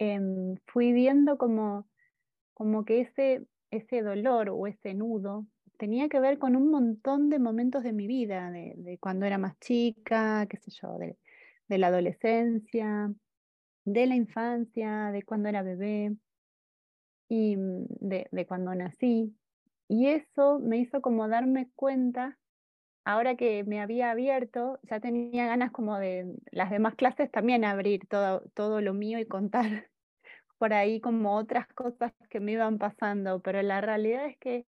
em, 0.00 0.56
fui 0.66 0.92
viendo 0.92 1.36
como, 1.38 1.86
como 2.54 2.84
que 2.84 3.02
ese, 3.02 3.46
ese 3.70 4.02
dolor 4.02 4.48
o 4.48 4.66
ese 4.66 4.94
nudo 4.94 5.46
tenía 5.76 6.08
que 6.08 6.20
ver 6.20 6.38
con 6.38 6.56
un 6.56 6.70
montón 6.70 7.28
de 7.28 7.38
momentos 7.38 7.82
de 7.82 7.92
mi 7.92 8.06
vida, 8.06 8.50
de, 8.50 8.98
cuando 9.00 9.26
era 9.26 9.38
más 9.38 9.58
chica, 9.60 10.46
qué 10.48 10.56
sé 10.56 10.70
yo, 10.70 10.98
de, 10.98 11.16
la 11.78 11.88
adolescencia, 11.88 13.12
de 13.84 14.06
la 14.06 14.16
infancia, 14.16 15.10
de 15.12 15.22
cuando 15.22 15.48
era 15.50 15.62
bebé 15.62 16.16
y 17.28 17.56
mm, 17.56 17.86
de, 18.00 18.26
de, 18.32 18.46
cuando 18.46 18.74
nací. 18.74 19.36
Y 19.88 20.08
eso 20.08 20.58
me 20.60 20.78
hizo 20.78 21.02
como 21.02 21.28
darme 21.28 21.70
cuenta, 21.76 22.38
ahora 23.04 23.36
que 23.36 23.64
me 23.64 23.80
había 23.80 24.10
abierto, 24.10 24.80
ya 24.82 25.00
tenía 25.00 25.46
ganas 25.46 25.72
como 25.72 25.98
de 25.98 26.34
las 26.52 26.70
demás 26.70 26.94
clases 26.94 27.30
también 27.30 27.64
abrir 27.64 28.06
todo, 28.08 28.42
todo 28.54 28.80
lo 28.80 28.94
mío 28.94 29.18
y 29.18 29.26
contar 29.26 29.89
por 30.60 30.74
ahí 30.74 31.00
como 31.00 31.36
otras 31.36 31.66
cosas 31.68 32.12
que 32.28 32.38
me 32.38 32.52
iban 32.52 32.76
pasando, 32.76 33.40
pero 33.40 33.62
la 33.62 33.80
realidad 33.80 34.26
es 34.26 34.36
que 34.36 34.66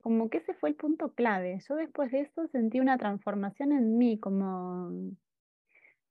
como 0.00 0.30
que 0.30 0.38
ese 0.38 0.54
fue 0.54 0.70
el 0.70 0.74
punto 0.74 1.12
clave. 1.12 1.60
Yo 1.68 1.74
después 1.76 2.10
de 2.12 2.20
eso 2.20 2.48
sentí 2.48 2.80
una 2.80 2.96
transformación 2.96 3.72
en 3.72 3.98
mí, 3.98 4.18
como 4.18 4.90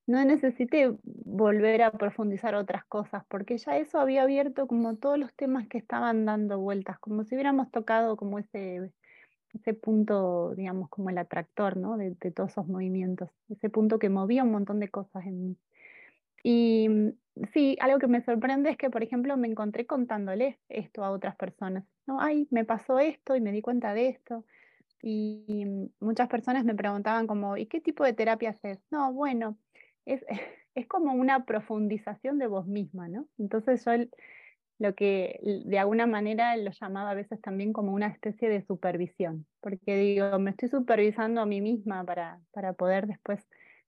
no 0.06 0.24
necesité 0.24 0.96
volver 1.04 1.82
a 1.82 1.92
profundizar 1.94 2.54
otras 2.54 2.86
cosas, 2.86 3.24
porque 3.28 3.58
ya 3.58 3.78
eso 3.78 4.00
había 4.00 4.22
abierto 4.22 4.68
como 4.68 4.98
todos 4.98 5.18
los 5.18 5.34
temas 5.34 5.68
que 5.68 5.80
estaban 5.80 6.26
dando 6.26 6.60
vueltas, 6.60 7.00
como 7.00 7.24
si 7.24 7.34
hubiéramos 7.34 7.72
tocado 7.72 8.18
como 8.18 8.38
ese, 8.38 8.92
ese 9.52 9.74
punto, 9.74 10.54
digamos, 10.54 10.90
como 10.90 11.10
el 11.10 11.18
atractor, 11.18 11.76
¿no? 11.76 11.98
De, 11.98 12.16
de 12.22 12.32
todos 12.32 12.52
esos 12.52 12.68
movimientos, 12.68 13.32
ese 13.50 13.72
punto 13.72 13.98
que 13.98 14.10
movía 14.10 14.44
un 14.44 14.52
montón 14.52 14.80
de 14.80 14.90
cosas 14.90 15.26
en 15.26 15.44
mí. 15.44 15.58
Y 16.44 17.16
sí, 17.54 17.78
algo 17.80 18.00
que 18.00 18.08
me 18.08 18.22
sorprende 18.22 18.70
es 18.72 18.78
que, 18.78 18.90
por 18.90 19.04
ejemplo, 19.04 19.38
me 19.38 19.48
encontré 19.48 19.86
contándole 19.86 20.60
esto 20.70 21.04
a 21.04 21.12
otras 21.12 21.36
personas. 21.36 21.84
No, 22.06 22.22
ay, 22.22 22.48
me 22.52 22.66
pasó 22.66 23.00
esto 23.00 23.36
y 23.36 23.42
me 23.42 23.52
di 23.52 23.62
cuenta 23.62 23.94
de 23.94 24.10
esto. 24.10 24.46
Y, 25.02 25.66
muchas 26.00 26.28
personas 26.28 26.66
me 26.66 26.76
preguntaban 26.76 27.28
como, 27.28 27.58
¿y 27.58 27.68
qué 27.68 27.82
tipo 27.82 28.04
de 28.04 28.14
terapia 28.14 28.52
haces? 28.52 28.80
No, 28.92 29.14
bueno, 29.14 29.58
es, 30.06 30.26
es 30.76 30.88
como 30.88 31.14
una 31.14 31.46
profundización 31.46 32.40
de 32.40 32.48
vos 32.48 32.68
misma, 32.68 33.08
¿no? 33.08 33.28
Entonces 33.38 33.84
yo 33.86 33.92
lo 34.80 34.94
que 34.96 35.40
de 35.66 35.80
alguna 35.80 36.06
manera 36.06 36.56
lo 36.58 36.72
llamaba 36.72 37.12
a 37.12 37.16
veces 37.16 37.42
también 37.42 37.74
como 37.74 37.94
una 37.94 38.08
especie 38.08 38.50
de 38.50 38.62
supervisión, 38.62 39.48
porque 39.60 39.98
digo, 39.98 40.38
me 40.40 40.52
estoy 40.52 40.70
supervisando 40.70 41.42
a 41.42 41.46
mí 41.46 41.62
misma 41.62 42.04
para, 42.06 42.40
para 42.52 42.74
poder 42.74 43.08
después 43.08 43.48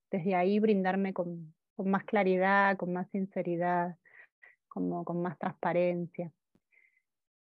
desde 0.10 0.34
ahí 0.36 0.60
brindarme 0.60 1.14
con, 1.14 1.54
con 1.80 1.92
más 1.92 2.04
claridad, 2.04 2.76
con 2.76 2.92
más 2.92 3.10
sinceridad, 3.10 3.96
como 4.68 5.06
con 5.06 5.22
más 5.22 5.40
transparencia. 5.40 6.30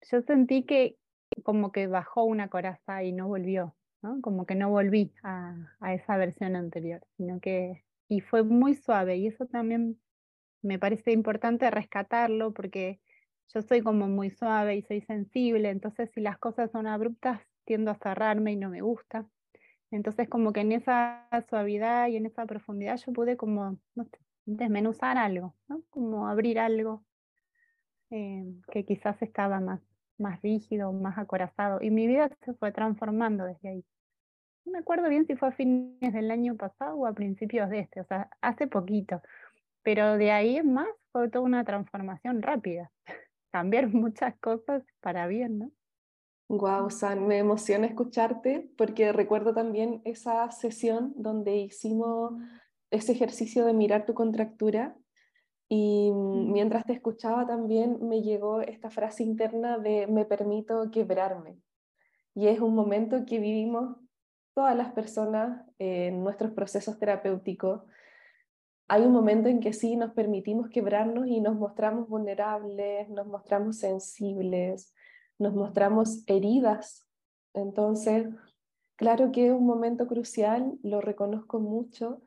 Yo 0.07 0.21
sentí 0.21 0.65
que 0.67 0.97
como 1.43 1.71
que 1.71 1.87
bajó 1.87 2.25
una 2.25 2.47
coraza 2.47 3.01
y 3.01 3.11
no 3.11 3.27
volvió, 3.27 3.75
¿no? 4.03 4.21
como 4.21 4.45
que 4.45 4.53
no 4.53 4.69
volví 4.69 5.11
a, 5.23 5.55
esa 5.95 6.15
versión 6.17 6.55
anterior, 6.55 7.01
sino 7.17 7.39
que, 7.39 7.83
y 8.07 8.21
fue 8.21 8.43
muy 8.43 8.75
suave, 8.75 9.17
y 9.17 9.25
eso 9.25 9.47
también 9.47 9.99
me 10.61 10.77
parece 10.77 11.11
importante 11.11 11.71
rescatarlo 11.71 12.53
porque 12.53 12.99
yo 13.51 13.63
soy 13.63 13.81
como 13.81 14.07
muy 14.07 14.29
suave 14.29 14.75
y 14.75 14.83
soy 14.83 15.01
sensible, 15.01 15.71
entonces 15.71 16.11
si 16.13 16.21
las 16.21 16.37
cosas 16.37 16.69
son 16.69 16.85
abruptas 16.85 17.41
tiendo 17.65 17.89
a 17.89 17.95
cerrarme 17.95 18.51
y 18.51 18.57
no 18.57 18.69
me 18.69 18.81
gusta. 18.81 19.27
Entonces 19.91 20.29
como 20.29 20.53
que 20.53 20.61
en 20.61 20.71
esa 20.71 21.27
suavidad 21.49 22.07
y 22.07 22.17
en 22.17 22.25
esa 22.27 22.45
profundidad 22.45 22.97
yo 22.97 23.11
pude 23.11 23.37
como 23.37 23.77
desmenuzar 24.45 25.17
algo, 25.17 25.55
como 25.89 26.27
abrir 26.27 26.59
algo 26.59 27.03
eh, 28.11 28.43
que 28.71 28.85
quizás 28.85 29.21
estaba 29.21 29.59
más, 29.59 29.81
más 30.17 30.41
rígido, 30.41 30.91
más 30.93 31.17
acorazado. 31.17 31.81
Y 31.81 31.91
mi 31.91 32.07
vida 32.07 32.29
se 32.43 32.53
fue 32.53 32.71
transformando 32.71 33.45
desde 33.45 33.69
ahí. 33.69 33.85
No 34.65 34.73
me 34.73 34.79
acuerdo 34.79 35.09
bien 35.09 35.25
si 35.25 35.35
fue 35.35 35.49
a 35.49 35.51
fines 35.51 36.13
del 36.13 36.31
año 36.31 36.55
pasado 36.55 36.95
o 36.95 37.05
a 37.07 37.13
principios 37.13 37.69
de 37.69 37.79
este, 37.79 38.01
o 38.01 38.05
sea, 38.05 38.29
hace 38.41 38.67
poquito. 38.67 39.21
Pero 39.83 40.17
de 40.17 40.31
ahí 40.31 40.57
en 40.57 40.73
más 40.73 40.87
fue 41.11 41.29
toda 41.29 41.45
una 41.45 41.63
transformación 41.63 42.41
rápida. 42.41 42.91
Cambiar 43.51 43.87
muchas 43.87 44.37
cosas 44.39 44.83
para 45.01 45.27
bien, 45.27 45.59
¿no? 45.59 45.71
Wow, 46.49 46.89
San, 46.89 47.27
me 47.27 47.37
emociona 47.37 47.85
escucharte 47.85 48.71
porque 48.75 49.13
recuerdo 49.13 49.53
también 49.53 50.01
esa 50.03 50.49
sesión 50.49 51.13
donde 51.15 51.57
hicimos 51.57 52.33
ese 52.89 53.11
ejercicio 53.11 53.65
de 53.65 53.73
mirar 53.73 54.07
tu 54.07 54.15
contractura 54.15 54.97
y 55.67 56.11
mientras 56.11 56.85
te 56.85 56.93
escuchaba 56.93 57.45
también 57.45 57.99
me 58.01 58.23
llegó 58.23 58.61
esta 58.61 58.89
frase 58.89 59.21
interna 59.21 59.77
de 59.77 60.07
me 60.07 60.25
permito 60.25 60.89
quebrarme. 60.89 61.59
Y 62.33 62.47
es 62.47 62.59
un 62.59 62.73
momento 62.73 63.25
que 63.27 63.37
vivimos 63.37 63.97
todas 64.55 64.75
las 64.75 64.91
personas 64.93 65.63
en 65.77 66.23
nuestros 66.23 66.51
procesos 66.53 66.97
terapéuticos. 66.97 67.83
Hay 68.87 69.03
un 69.03 69.13
momento 69.13 69.49
en 69.49 69.59
que 69.59 69.71
sí 69.71 69.95
nos 69.95 70.13
permitimos 70.13 70.67
quebrarnos 70.69 71.27
y 71.27 71.41
nos 71.41 71.55
mostramos 71.55 72.09
vulnerables, 72.09 73.07
nos 73.07 73.27
mostramos 73.27 73.77
sensibles, 73.77 74.95
nos 75.39 75.55
mostramos 75.55 76.23
heridas. 76.27 77.07
Entonces, 77.53 78.27
claro 78.95 79.31
que 79.31 79.47
es 79.47 79.51
un 79.51 79.65
momento 79.65 80.07
crucial, 80.07 80.77
lo 80.83 81.01
reconozco 81.01 81.59
mucho 81.59 82.21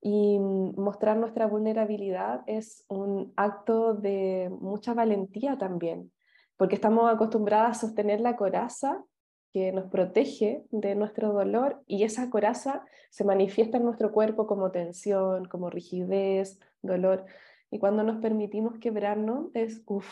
y 0.00 0.38
mostrar 0.38 1.16
nuestra 1.16 1.46
vulnerabilidad 1.46 2.42
es 2.46 2.84
un 2.88 3.32
acto 3.36 3.94
de 3.94 4.48
mucha 4.60 4.94
valentía 4.94 5.58
también, 5.58 6.12
porque 6.56 6.76
estamos 6.76 7.10
acostumbradas 7.10 7.70
a 7.70 7.80
sostener 7.80 8.20
la 8.20 8.36
coraza 8.36 9.04
que 9.52 9.72
nos 9.72 9.86
protege 9.90 10.64
de 10.70 10.94
nuestro 10.94 11.32
dolor 11.32 11.82
y 11.86 12.04
esa 12.04 12.30
coraza 12.30 12.84
se 13.10 13.24
manifiesta 13.24 13.78
en 13.78 13.84
nuestro 13.84 14.12
cuerpo 14.12 14.46
como 14.46 14.70
tensión, 14.70 15.46
como 15.46 15.70
rigidez, 15.70 16.60
dolor. 16.82 17.24
Y 17.70 17.78
cuando 17.78 18.02
nos 18.02 18.18
permitimos 18.18 18.78
quebrarnos 18.78 19.50
es, 19.54 19.82
uff, 19.86 20.06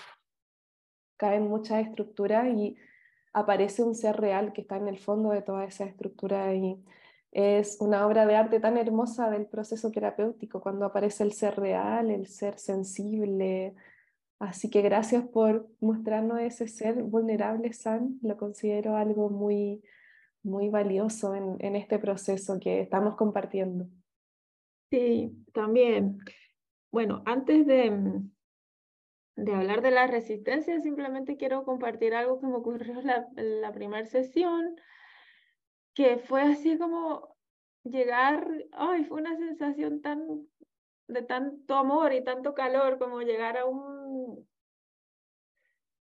caen 1.16 1.49
muchas 1.49 1.87
estructuras 1.87 2.49
y 2.49 2.76
aparece 3.32 3.82
un 3.82 3.94
ser 3.94 4.16
real 4.16 4.52
que 4.52 4.62
está 4.62 4.76
en 4.76 4.88
el 4.88 4.99
fondo 4.99 5.30
de 5.30 5.42
toda 5.42 5.64
esa 5.64 5.85
estructura 5.85 6.54
y 6.54 6.82
es 7.32 7.76
una 7.80 8.06
obra 8.06 8.25
de 8.25 8.35
arte 8.35 8.61
tan 8.61 8.78
hermosa 8.78 9.28
del 9.28 9.46
proceso 9.46 9.90
terapéutico 9.90 10.61
cuando 10.61 10.87
aparece 10.87 11.23
el 11.23 11.32
ser 11.32 11.56
real, 11.56 12.11
el 12.11 12.28
ser 12.28 12.58
sensible. 12.58 13.75
Así 14.38 14.70
que 14.70 14.80
gracias 14.80 15.25
por 15.25 15.68
mostrarnos 15.80 16.40
ese 16.40 16.66
ser 16.66 17.02
vulnerable, 17.02 17.73
San. 17.75 18.18
Lo 18.23 18.38
considero 18.38 18.96
algo 18.96 19.28
muy, 19.28 19.82
muy 20.42 20.70
valioso 20.70 21.35
en, 21.35 21.56
en 21.58 21.76
este 21.76 21.99
proceso 21.99 22.58
que 22.58 22.80
estamos 22.80 23.16
compartiendo. 23.16 23.87
Sí, 24.90 25.44
también. 25.52 26.18
Bueno, 26.90 27.23
antes 27.26 27.66
de, 27.66 28.23
de 29.37 29.55
hablar 29.55 29.83
de 29.83 29.90
la 29.90 30.07
resistencia, 30.07 30.81
simplemente 30.81 31.37
quiero 31.37 31.64
compartir 31.64 32.14
algo 32.14 32.40
que 32.40 32.47
me 32.47 32.57
ocurrió 32.57 32.99
en 33.00 33.07
la, 33.07 33.28
la 33.35 33.73
primera 33.73 34.07
sesión, 34.07 34.76
que 35.95 36.19
fue 36.19 36.43
así 36.43 36.78
como 36.78 37.37
llegar, 37.85 38.49
ay, 38.73 39.05
fue 39.05 39.21
una 39.21 39.37
sensación 39.37 40.00
tan 40.00 40.49
de 41.09 41.23
tanto 41.23 41.75
amor 41.76 42.12
y 42.12 42.25
tanto 42.25 42.55
calor 42.55 42.99
como 42.99 43.21
llegar 43.21 43.57
a 43.57 43.66
un 43.66 44.49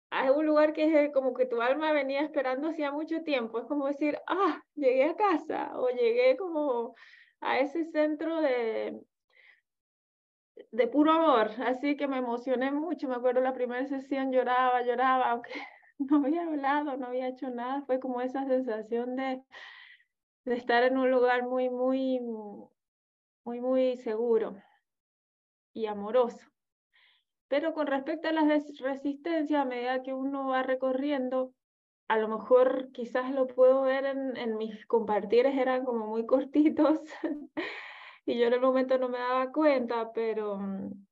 a 0.10 0.30
un 0.34 0.46
lugar 0.46 0.74
que 0.74 1.06
es 1.06 1.14
como 1.14 1.34
que 1.34 1.46
tu 1.46 1.62
alma 1.62 1.94
venía 1.94 2.22
esperando 2.22 2.68
hacía 2.68 2.92
mucho 2.92 3.24
tiempo. 3.24 3.60
Es 3.60 3.66
como 3.66 3.88
decir, 3.88 4.20
ah, 4.28 4.62
llegué 4.76 5.06
a 5.06 5.16
casa 5.16 5.72
o 5.80 5.90
llegué 5.90 6.36
como 6.36 6.96
a 7.40 7.60
ese 7.60 7.86
centro 7.86 8.42
de, 8.42 9.00
de 10.72 10.88
puro 10.88 11.12
amor. 11.12 11.52
Así 11.66 11.96
que 11.96 12.08
me 12.08 12.18
emocioné 12.18 12.72
mucho. 12.72 13.08
Me 13.08 13.16
acuerdo 13.16 13.42
la 13.42 13.54
primera 13.54 13.86
sesión 13.86 14.32
lloraba, 14.32 14.82
lloraba, 14.84 15.32
aunque 15.32 15.54
no 16.00 16.18
había 16.18 16.44
hablado, 16.44 16.98
no 16.98 17.08
había 17.08 17.30
hecho 17.30 17.50
nada. 17.50 17.84
Fue 17.86 18.00
como 18.00 18.22
esa 18.22 18.46
sensación 18.46 19.16
de, 19.16 19.42
estar 20.46 20.84
en 20.84 20.98
un 20.98 21.12
lugar 21.12 21.48
muy, 21.48 21.70
muy, 21.70 22.20
muy, 23.44 23.62
muy 23.62 23.98
seguro 23.98 24.56
y 25.74 25.86
amoroso. 25.86 26.48
Pero 27.48 27.74
con 27.74 27.88
respecto 27.88 28.30
a 28.30 28.32
las 28.32 28.48
resistencias, 28.80 29.62
a 29.62 29.66
medida 29.66 30.04
que 30.04 30.14
uno 30.14 30.48
va 30.48 30.64
recorriendo, 30.64 31.54
a 32.08 32.18
lo 32.18 32.30
mejor 32.30 32.92
quizás 32.94 33.32
lo 33.32 33.48
puedo 33.48 33.82
ver 33.84 34.06
en, 34.06 34.38
en 34.38 34.58
mis 34.58 34.86
compartires, 34.86 35.58
eran 35.58 35.84
como 35.84 36.08
muy 36.08 36.26
cortitos 36.26 37.02
y 38.32 38.40
yo 38.40 38.48
en 38.48 38.54
el 38.54 38.62
momento 38.62 38.98
no 38.98 39.10
me 39.10 39.18
daba 39.18 39.52
cuenta, 39.52 40.14
pero 40.14 40.58
mm, 40.58 41.06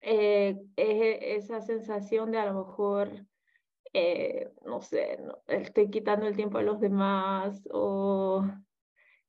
eh, 0.00 0.56
es 0.76 1.44
esa 1.44 1.60
sensación 1.60 2.30
de 2.30 2.38
a 2.38 2.46
lo 2.46 2.64
mejor, 2.64 3.26
eh, 3.92 4.50
no 4.64 4.80
sé, 4.80 5.18
estoy 5.46 5.90
quitando 5.90 6.26
el 6.26 6.34
tiempo 6.34 6.56
a 6.56 6.62
los 6.62 6.80
demás 6.80 7.68
o 7.70 8.42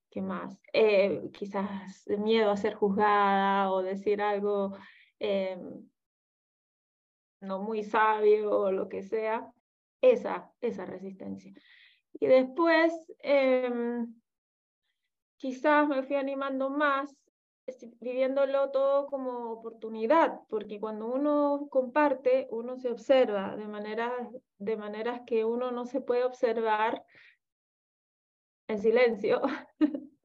¿qué 0.10 0.22
más? 0.22 0.58
Eh, 0.72 1.30
quizás 1.34 2.08
miedo 2.08 2.50
a 2.50 2.56
ser 2.56 2.76
juzgada 2.76 3.72
o 3.72 3.84
decir 3.84 4.22
algo 4.22 4.78
em, 5.20 5.86
no 7.42 7.62
muy 7.62 7.84
sabio 7.84 8.52
o 8.52 8.72
lo 8.72 8.88
que 8.88 9.04
sea, 9.04 9.52
esa, 10.00 10.50
esa 10.62 10.86
resistencia. 10.86 11.54
Y 12.14 12.28
después, 12.28 12.94
em, 13.20 14.16
quizás 15.40 15.88
me 15.88 16.04
fui 16.04 16.18
animando 16.18 16.70
más, 16.70 17.16
viviéndolo 18.00 18.72
todo 18.72 19.08
como 19.08 19.52
oportunidad, 19.52 20.42
porque 20.50 20.80
cuando 20.80 21.08
uno 21.08 21.68
comparte, 21.70 22.48
uno 22.52 22.78
se 22.78 22.92
observa 22.92 23.56
de 23.56 23.68
maneras, 23.68 24.12
de 24.58 24.78
maneras 24.78 25.22
que 25.26 25.46
uno 25.46 25.72
no 25.72 25.86
se 25.86 26.02
puede 26.02 26.26
observar 26.26 27.04
en 28.68 28.80
silencio 28.80 29.42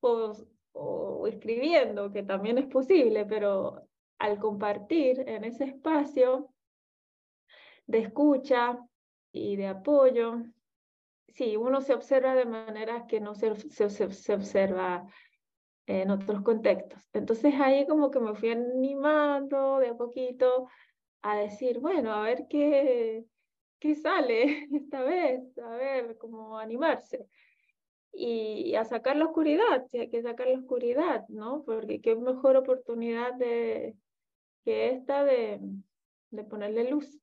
o, 0.00 0.32
o 0.72 1.26
escribiendo, 1.26 2.12
que 2.12 2.22
también 2.22 2.58
es 2.58 2.66
posible, 2.66 3.24
pero 3.24 3.88
al 4.18 4.38
compartir 4.38 5.24
en 5.26 5.44
ese 5.44 5.64
espacio 5.64 6.50
de 7.86 8.00
escucha 8.00 8.78
y 9.32 9.56
de 9.56 9.68
apoyo, 9.68 10.42
sí, 11.34 11.56
uno 11.56 11.80
se 11.80 11.94
observa 11.94 12.34
de 12.34 12.44
maneras 12.44 13.04
que 13.08 13.20
no 13.20 13.34
se, 13.34 13.54
se, 13.56 13.88
se, 13.88 14.34
observa 14.34 15.06
en 15.86 16.10
otros 16.10 16.42
contextos. 16.42 17.08
Entonces 17.12 17.54
ahí 17.60 17.86
como 17.86 18.10
que 18.10 18.20
me 18.20 18.34
fui 18.34 18.50
animando 18.50 19.78
de 19.78 19.88
a 19.88 19.96
poquito 19.96 20.68
a 21.22 21.36
decir, 21.36 21.80
bueno, 21.80 22.12
a 22.12 22.22
ver 22.22 22.46
qué, 22.48 23.24
qué 23.78 23.94
sale 23.94 24.68
esta 24.72 25.02
vez, 25.02 25.58
a 25.58 25.70
ver, 25.76 26.16
cómo 26.18 26.58
animarse 26.58 27.26
y 28.12 28.74
a 28.74 28.84
sacar 28.84 29.16
la 29.16 29.26
oscuridad, 29.26 29.86
si 29.86 29.98
hay 29.98 30.10
que 30.10 30.22
sacar 30.22 30.48
la 30.48 30.58
oscuridad, 30.58 31.28
¿no? 31.28 31.62
Porque 31.64 32.00
qué 32.00 32.16
mejor 32.16 32.56
oportunidad 32.56 33.34
de, 33.34 33.96
que 34.64 34.90
esta 34.90 35.24
de, 35.24 35.60
de 36.30 36.44
ponerle 36.44 36.90
luz. 36.90 37.18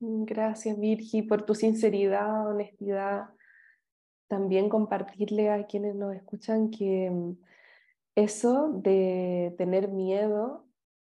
Gracias, 0.00 0.78
Virgi, 0.78 1.22
por 1.22 1.44
tu 1.44 1.54
sinceridad, 1.54 2.48
honestidad. 2.48 3.30
También 4.28 4.68
compartirle 4.68 5.50
a 5.50 5.66
quienes 5.66 5.94
nos 5.94 6.14
escuchan 6.14 6.70
que 6.70 7.10
mm, 7.10 7.32
eso 8.14 8.70
de 8.72 9.54
tener 9.58 9.88
miedo 9.88 10.66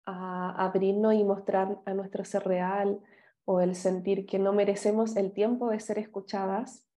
a 0.05 0.65
abrirnos 0.65 1.13
y 1.13 1.23
mostrar 1.23 1.79
a 1.85 1.93
nuestro 1.93 2.23
ser 2.23 2.43
real 2.43 3.01
o 3.45 3.61
el 3.61 3.75
sentir 3.75 4.25
que 4.25 4.39
no 4.39 4.53
merecemos 4.53 5.15
el 5.15 5.31
tiempo 5.31 5.69
de 5.69 5.79
ser 5.79 5.97
escuchadas 5.97 6.87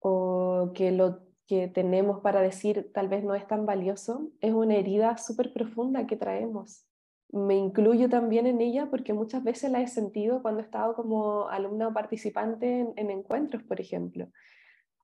o 0.00 0.72
que 0.74 0.92
lo 0.92 1.20
que 1.46 1.68
tenemos 1.68 2.20
para 2.20 2.42
decir 2.42 2.90
tal 2.92 3.08
vez 3.08 3.24
no 3.24 3.34
es 3.34 3.46
tan 3.46 3.66
valioso, 3.66 4.30
es 4.40 4.52
una 4.52 4.76
herida 4.76 5.16
súper 5.16 5.52
profunda 5.52 6.06
que 6.06 6.16
traemos. 6.16 6.84
Me 7.30 7.56
incluyo 7.56 8.08
también 8.08 8.46
en 8.46 8.60
ella 8.60 8.88
porque 8.90 9.12
muchas 9.12 9.42
veces 9.42 9.70
la 9.70 9.80
he 9.80 9.88
sentido 9.88 10.42
cuando 10.42 10.60
he 10.60 10.64
estado 10.64 10.94
como 10.94 11.48
alumna 11.48 11.88
o 11.88 11.92
participante 11.92 12.80
en, 12.80 12.92
en 12.96 13.10
encuentros, 13.10 13.62
por 13.62 13.80
ejemplo. 13.80 14.28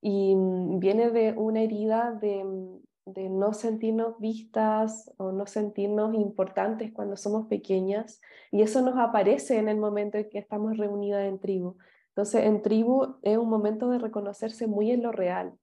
Y 0.07 0.35
mm, 0.35 0.77
viene 0.77 1.09
de 1.09 1.33
una 1.33 1.63
herida 1.63 2.11
de, 2.21 2.43
mm, 2.43 2.79
de 3.07 3.27
no 3.27 3.53
sentirnos 3.53 4.19
vistas 4.19 5.11
o 5.17 5.31
no 5.31 5.47
sentirnos 5.47 6.13
importantes 6.13 6.93
cuando 6.93 7.17
somos 7.17 7.47
pequeñas 7.47 8.21
y 8.51 8.61
eso 8.61 8.83
nos 8.83 8.99
aparece 8.99 9.57
en 9.57 9.67
el 9.67 9.77
momento 9.77 10.19
en 10.19 10.29
que 10.29 10.37
estamos 10.37 10.77
reunidas 10.77 11.25
en 11.25 11.39
tribu. 11.39 11.77
Entonces, 12.09 12.45
en 12.45 12.61
tribu 12.61 13.17
es 13.23 13.39
un 13.39 13.49
momento 13.49 13.89
de 13.89 13.97
reconocerse 13.97 14.67
muy 14.67 14.91
en 14.91 15.01
lo 15.01 15.11
real, 15.11 15.57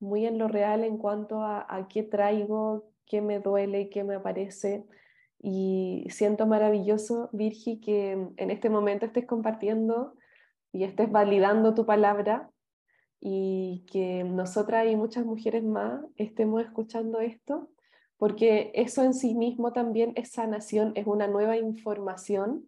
muy 0.00 0.24
en 0.24 0.38
lo 0.38 0.48
real 0.48 0.82
en 0.82 0.96
cuanto 0.96 1.42
a, 1.42 1.66
a 1.68 1.86
qué 1.86 2.02
traigo, 2.02 2.86
qué 3.04 3.20
me 3.20 3.40
duele, 3.40 3.90
qué 3.90 4.04
me 4.04 4.14
aparece. 4.14 4.86
Y 5.38 6.06
siento 6.08 6.46
maravilloso, 6.46 7.28
Virgi, 7.34 7.78
que 7.78 8.12
en 8.12 8.50
este 8.50 8.70
momento 8.70 9.04
estés 9.04 9.26
compartiendo 9.26 10.14
y 10.72 10.84
estés 10.84 11.12
validando 11.12 11.74
tu 11.74 11.84
palabra 11.84 12.50
y 13.20 13.84
que 13.90 14.24
nosotras 14.24 14.86
y 14.88 14.96
muchas 14.96 15.24
mujeres 15.24 15.64
más 15.64 16.02
estemos 16.16 16.62
escuchando 16.62 17.20
esto, 17.20 17.70
porque 18.18 18.72
eso 18.74 19.02
en 19.02 19.14
sí 19.14 19.34
mismo 19.34 19.72
también 19.72 20.12
es 20.16 20.30
sanación, 20.30 20.92
es 20.94 21.06
una 21.06 21.26
nueva 21.26 21.56
información 21.56 22.64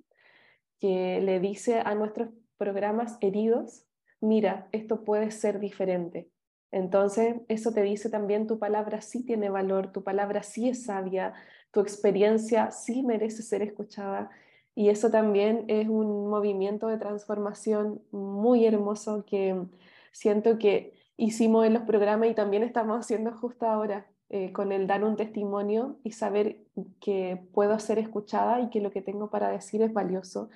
que 0.78 1.20
le 1.20 1.40
dice 1.40 1.80
a 1.80 1.94
nuestros 1.94 2.30
programas 2.56 3.18
heridos, 3.20 3.84
mira, 4.20 4.68
esto 4.72 5.04
puede 5.04 5.30
ser 5.30 5.58
diferente. 5.61 6.28
Entonces, 6.70 7.37
eso 7.48 7.72
te 7.72 7.82
dice 7.82 8.11
también 8.11 8.46
tu 8.46 8.58
palabra 8.58 9.00
sí 9.00 9.24
tiene 9.24 9.48
valor, 9.48 9.90
tu 9.90 10.02
palabra 10.02 10.42
sí 10.42 10.68
es 10.68 10.84
sabia, 10.84 11.32
tu 11.70 11.80
experiencia 11.80 12.70
sí 12.70 13.02
merece 13.02 13.42
ser 13.42 13.62
escuchada. 13.62 14.30
Y 14.74 14.90
eso 14.90 15.11
también 15.11 15.64
es 15.68 15.88
un 15.88 16.28
movimiento 16.28 16.88
de 16.88 16.98
transformación 16.98 18.02
muy 18.11 18.66
hermoso 18.66 19.24
que 19.24 19.56
siento 20.18 20.59
que 20.59 20.94
hicimos 21.16 21.64
en 21.64 21.74
los 21.74 21.85
programas 21.85 22.28
y 22.28 22.35
también 22.35 22.64
estamos 22.64 22.98
haciendo 22.98 23.33
justo 23.33 23.66
ahora, 23.66 24.11
eh, 24.31 24.52
con 24.52 24.72
el 24.72 24.88
dar 24.88 25.04
un 25.04 25.16
testimonio 25.16 26.00
y 26.02 26.11
saber 26.11 26.64
que 27.00 27.48
puedo 27.54 27.78
ser 27.78 27.98
escuchada 28.00 28.61
y 28.61 28.68
que 28.68 28.81
lo 28.81 28.90
que 28.90 29.00
tengo 29.00 29.31
para 29.31 29.48
decir 29.48 29.81
es 29.81 29.92
valioso 29.92 30.50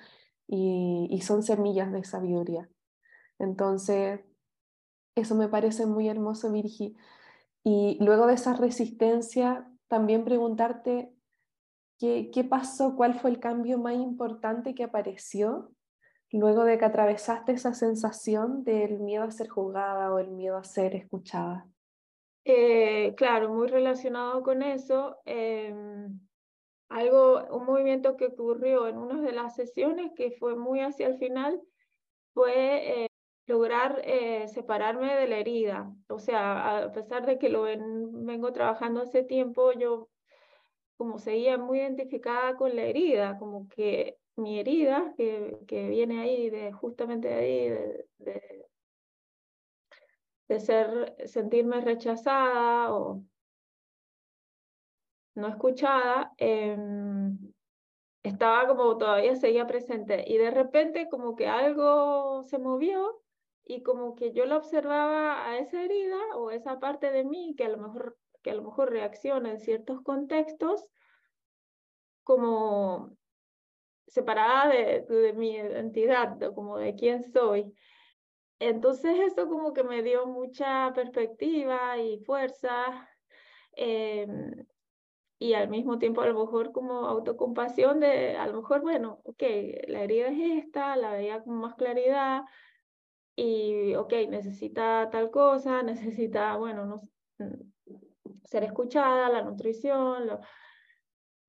y, 0.47 1.19
son 1.23 1.43
semillas 1.43 1.91
de 1.93 2.03
sabiduría. 2.03 2.69
Entonces, 3.39 4.19
eso 5.15 5.35
me 5.35 5.47
parece 5.47 5.85
muy 5.85 6.09
hermoso, 6.09 6.51
Virgi. 6.51 6.97
Y 7.63 7.97
luego 8.03 8.27
de 8.27 8.33
esa 8.33 8.53
resistencia, 8.53 9.71
también 9.87 10.25
preguntarte 10.25 11.13
qué, 11.97 12.29
qué 12.33 12.43
pasó, 12.43 12.95
cuál 12.97 13.17
fue 13.19 13.31
el 13.31 13.39
cambio 13.39 13.77
más 13.77 13.95
importante 13.95 14.75
que 14.75 14.83
apareció 14.83 15.71
luego 16.39 16.63
de 16.63 16.77
que 16.77 16.85
atravesaste 16.85 17.51
esa 17.51 17.73
sensación 17.73 18.63
del 18.63 18.99
miedo 18.99 19.23
a 19.23 19.31
ser 19.31 19.49
juzgada 19.49 20.11
o 20.11 20.19
el 20.19 20.31
miedo 20.31 20.57
a 20.57 20.63
ser 20.63 20.95
escuchada. 20.95 21.67
Eh, 22.45 23.13
claro, 23.15 23.49
muy 23.49 23.67
relacionado 23.67 24.41
con 24.43 24.63
eso. 24.63 25.17
Em, 25.25 26.19
algo, 26.89 27.43
un 27.51 27.65
movimiento 27.65 28.17
que 28.17 28.25
ocurrió 28.25 28.87
en 28.87 28.97
una 28.97 29.21
de 29.21 29.31
las 29.31 29.55
sesiones 29.55 30.11
que 30.15 30.31
fue 30.31 30.55
muy 30.55 30.81
hacia 30.81 31.07
el 31.07 31.17
final 31.17 31.61
fue 32.33 33.03
eh, 33.03 33.07
lograr 33.45 34.01
eh, 34.03 34.47
separarme 34.47 35.15
de 35.15 35.27
la 35.27 35.37
herida. 35.37 35.93
O 36.07 36.19
sea, 36.19 36.79
a 36.79 36.91
pesar 36.91 37.25
de 37.25 37.37
que 37.37 37.49
lo 37.49 37.63
vengo 37.63 38.51
trabajando 38.51 39.01
hace 39.01 39.23
tiempo, 39.23 39.71
yo 39.73 40.09
como 40.97 41.19
seguía 41.19 41.57
muy 41.57 41.79
identificada 41.79 42.55
con 42.55 42.75
la 42.75 42.83
herida, 42.83 43.37
como 43.37 43.67
que 43.67 44.17
mi 44.35 44.59
herida 44.59 45.13
que, 45.15 45.59
que 45.67 45.89
viene 45.89 46.21
ahí, 46.21 46.49
de, 46.49 46.71
justamente 46.73 47.27
de 47.27 47.33
ahí, 47.33 47.69
de, 48.17 48.65
de, 50.47 50.59
ser, 50.59 51.15
sentirme 51.27 51.81
rechazada 51.81 52.93
o 52.93 53.23
no 55.35 55.47
escuchada, 55.47 56.33
eh, 56.37 56.77
estaba 58.23 58.67
como 58.67 58.97
todavía 58.97 59.35
seguía 59.35 59.67
presente. 59.67 60.23
Y 60.27 60.37
de 60.37 60.51
repente 60.51 61.09
como 61.09 61.35
que 61.35 61.47
algo 61.47 62.43
se 62.43 62.57
movió 62.57 63.21
y 63.65 63.83
como 63.83 64.15
que 64.15 64.33
yo 64.33 64.45
la 64.45 64.57
observaba 64.57 65.45
a 65.47 65.57
esa 65.57 65.81
herida 65.81 66.19
o 66.35 66.51
esa 66.51 66.79
parte 66.79 67.11
de 67.11 67.23
mí 67.23 67.55
que 67.57 67.65
a 67.65 67.69
lo 67.69 67.77
mejor 67.77 68.17
que 68.41 68.51
a 68.51 68.55
lo 68.55 68.63
mejor 68.63 68.91
reacciona 68.91 69.51
en 69.51 69.59
ciertos 69.59 70.01
contextos 70.01 70.85
como 72.23 73.15
separada 74.07 74.69
de, 74.69 75.01
de 75.01 75.33
mi 75.33 75.55
identidad, 75.55 76.37
como 76.53 76.77
de 76.77 76.95
quién 76.95 77.23
soy. 77.23 77.73
Entonces 78.59 79.19
eso 79.19 79.47
como 79.47 79.73
que 79.73 79.83
me 79.83 80.03
dio 80.03 80.25
mucha 80.25 80.93
perspectiva 80.93 81.97
y 81.97 82.19
fuerza 82.19 83.09
em, 83.73 84.65
y 85.39 85.53
al 85.53 85.67
mismo 85.67 85.99
tiempo 85.99 86.21
a 86.21 86.27
lo 86.27 86.39
mejor 86.39 86.71
como 86.71 87.05
autocompasión 87.07 87.99
de, 87.99 88.37
a 88.37 88.47
lo 88.47 88.61
mejor, 88.61 88.81
bueno, 88.81 89.19
ok, 89.25 89.43
la 89.87 90.03
herida 90.03 90.27
es 90.27 90.63
esta, 90.63 90.95
la 90.95 91.11
veía 91.11 91.43
con 91.43 91.55
más 91.55 91.75
claridad 91.75 92.43
y, 93.35 93.95
ok, 93.95 94.13
necesita 94.29 95.09
tal 95.11 95.31
cosa, 95.31 95.83
necesita, 95.83 96.55
bueno, 96.55 96.85
no, 96.85 97.01
ser 98.45 98.63
escuchada, 98.63 99.27
la 99.29 99.41
nutrición, 99.41 100.27
lo, 100.27 100.39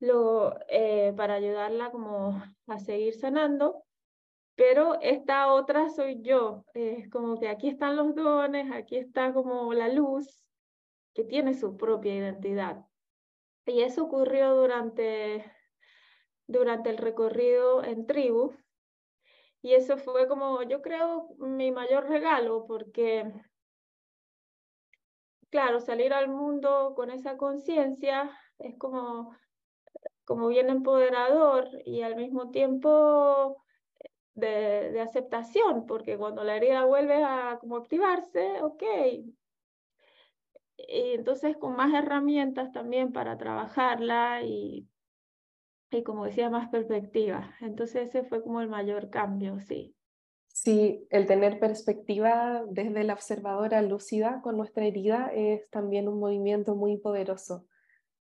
lo, 0.05 0.59
eh, 0.69 1.12
para 1.17 1.35
ayudarla 1.35 1.90
como 1.90 2.43
a 2.67 2.79
seguir 2.79 3.14
sanando. 3.14 3.85
Pero 4.57 5.01
esta 5.01 5.53
otra 5.53 5.88
soy 5.88 6.23
yo, 6.23 6.64
es 6.75 7.11
como 7.11 7.40
que 7.40 7.49
aquí 7.49 7.69
están 7.69 7.97
los 7.97 8.14
dones, 8.14 8.71
aquí 8.73 8.97
está 8.97 9.33
como 9.33 9.75
la 9.75 9.88
luz 9.88 10.45
que 11.12 11.25
tiene 11.25 11.55
su 11.55 11.77
propia 11.77 12.14
identidad. 12.14 12.85
Y 13.67 13.83
eso 13.83 14.05
ocurrió 14.05 14.55
durante, 14.55 15.45
durante 16.47 16.90
el 16.90 16.99
recorrido 16.99 17.83
en 17.83 18.07
tribu. 18.07 18.55
Y 19.61 19.75
eso 19.75 19.97
fue 19.97 20.29
como, 20.29 20.62
yo 20.62 20.83
creo, 20.83 21.35
mi 21.38 21.73
mayor 21.73 22.09
regalo, 22.09 22.67
porque, 22.67 23.33
claro, 25.51 25.81
salir 25.81 26.12
al 26.12 26.29
mundo 26.29 26.93
con 26.95 27.11
esa 27.11 27.37
conciencia 27.38 28.31
es 28.59 28.77
como, 28.77 29.35
como 30.25 30.49
bien 30.49 30.71
empoderador 30.71 31.69
y 31.85 32.03
al 32.03 32.17
mismo 32.17 32.51
tiempo 32.51 33.63
de, 34.35 35.01
aceptación, 35.01 35.87
porque 35.87 36.17
cuando 36.17 36.45
la 36.45 36.57
herida 36.57 36.85
vuelve 36.85 37.23
a 37.23 37.59
como 37.61 37.77
activarse, 37.77 38.63
ok, 38.63 38.83
y 40.77 41.15
entonces 41.15 41.57
con 41.57 41.77
más 41.77 41.95
herramientas 41.95 42.73
también 42.73 43.13
para 43.13 43.39
trabajarla 43.39 44.43
y, 44.43 44.89
y 45.91 46.03
como 46.03 46.25
decía, 46.25 46.51
más 46.51 46.69
perspectiva. 46.69 47.55
Entonces 47.61 48.09
ese 48.09 48.25
fue 48.25 48.43
como 48.43 48.61
el 48.61 48.69
mayor 48.69 49.11
cambio, 49.11 49.61
sí. 49.61 49.95
Sí, 50.49 51.07
el 51.11 51.27
tener 51.27 51.59
perspectiva 51.59 52.65
desde 52.69 53.03
la 53.03 53.15
observadora 53.15 53.83
lúcida 53.83 54.41
con 54.43 54.57
nuestra 54.57 54.85
herida 54.85 55.31
es 55.35 55.69
también 55.71 56.09
un 56.09 56.21
movimiento 56.21 56.77
muy 56.77 56.97
poderoso 56.97 57.67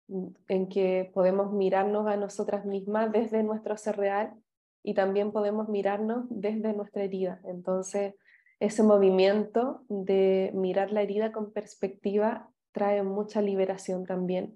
en 0.09 0.69
que 0.69 1.11
podemos 1.13 1.53
mirarnos 1.53 2.07
a 2.07 2.17
nosotras 2.17 2.65
mismas 2.65 3.11
desde 3.13 3.43
nuestro 3.43 3.77
ser 3.77 3.97
real 3.97 4.35
y 4.83 4.95
también 4.95 5.33
podemos 5.33 5.69
mirarnos 5.69 6.27
desde 6.31 6.73
nuestra 6.73 7.03
herida. 7.03 7.41
Entonces, 7.45 8.15
ese 8.61 8.83
movimiento 8.83 9.85
de 9.89 10.51
mirar 10.55 10.93
la 10.93 11.03
herida 11.03 11.33
con 11.33 11.53
perspectiva 11.53 12.51
trae 12.73 13.03
mucha 13.03 13.43
liberación 13.43 14.07
también. 14.07 14.55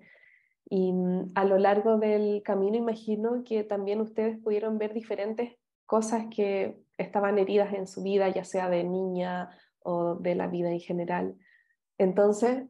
Y 0.68 0.92
mm, 0.92 1.32
a 1.34 1.44
lo 1.44 1.58
largo 1.58 1.98
del 1.98 2.42
camino 2.44 2.76
imagino 2.76 3.42
que 3.44 3.64
también 3.64 4.00
ustedes 4.00 4.38
pudieron 4.38 4.78
ver 4.78 4.94
diferentes 4.94 5.56
cosas 5.84 6.26
que 6.34 6.78
estaban 6.96 7.38
heridas 7.38 7.74
en 7.74 7.88
su 7.88 8.02
vida, 8.02 8.28
ya 8.28 8.44
sea 8.44 8.70
de 8.70 8.84
niña 8.84 9.50
o 9.82 10.14
de 10.14 10.36
la 10.36 10.46
vida 10.46 10.70
en 10.70 10.80
general. 10.80 11.34
Entonces, 11.98 12.64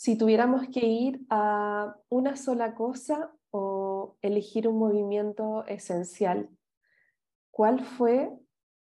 si 0.00 0.16
tuviéramos 0.16 0.66
que 0.68 0.86
ir 0.86 1.20
a 1.28 1.94
una 2.08 2.34
sola 2.36 2.74
cosa 2.74 3.34
o 3.50 4.16
elegir 4.22 4.66
un 4.66 4.78
movimiento 4.78 5.66
esencial, 5.66 6.48
¿cuál 7.50 7.84
fue 7.84 8.30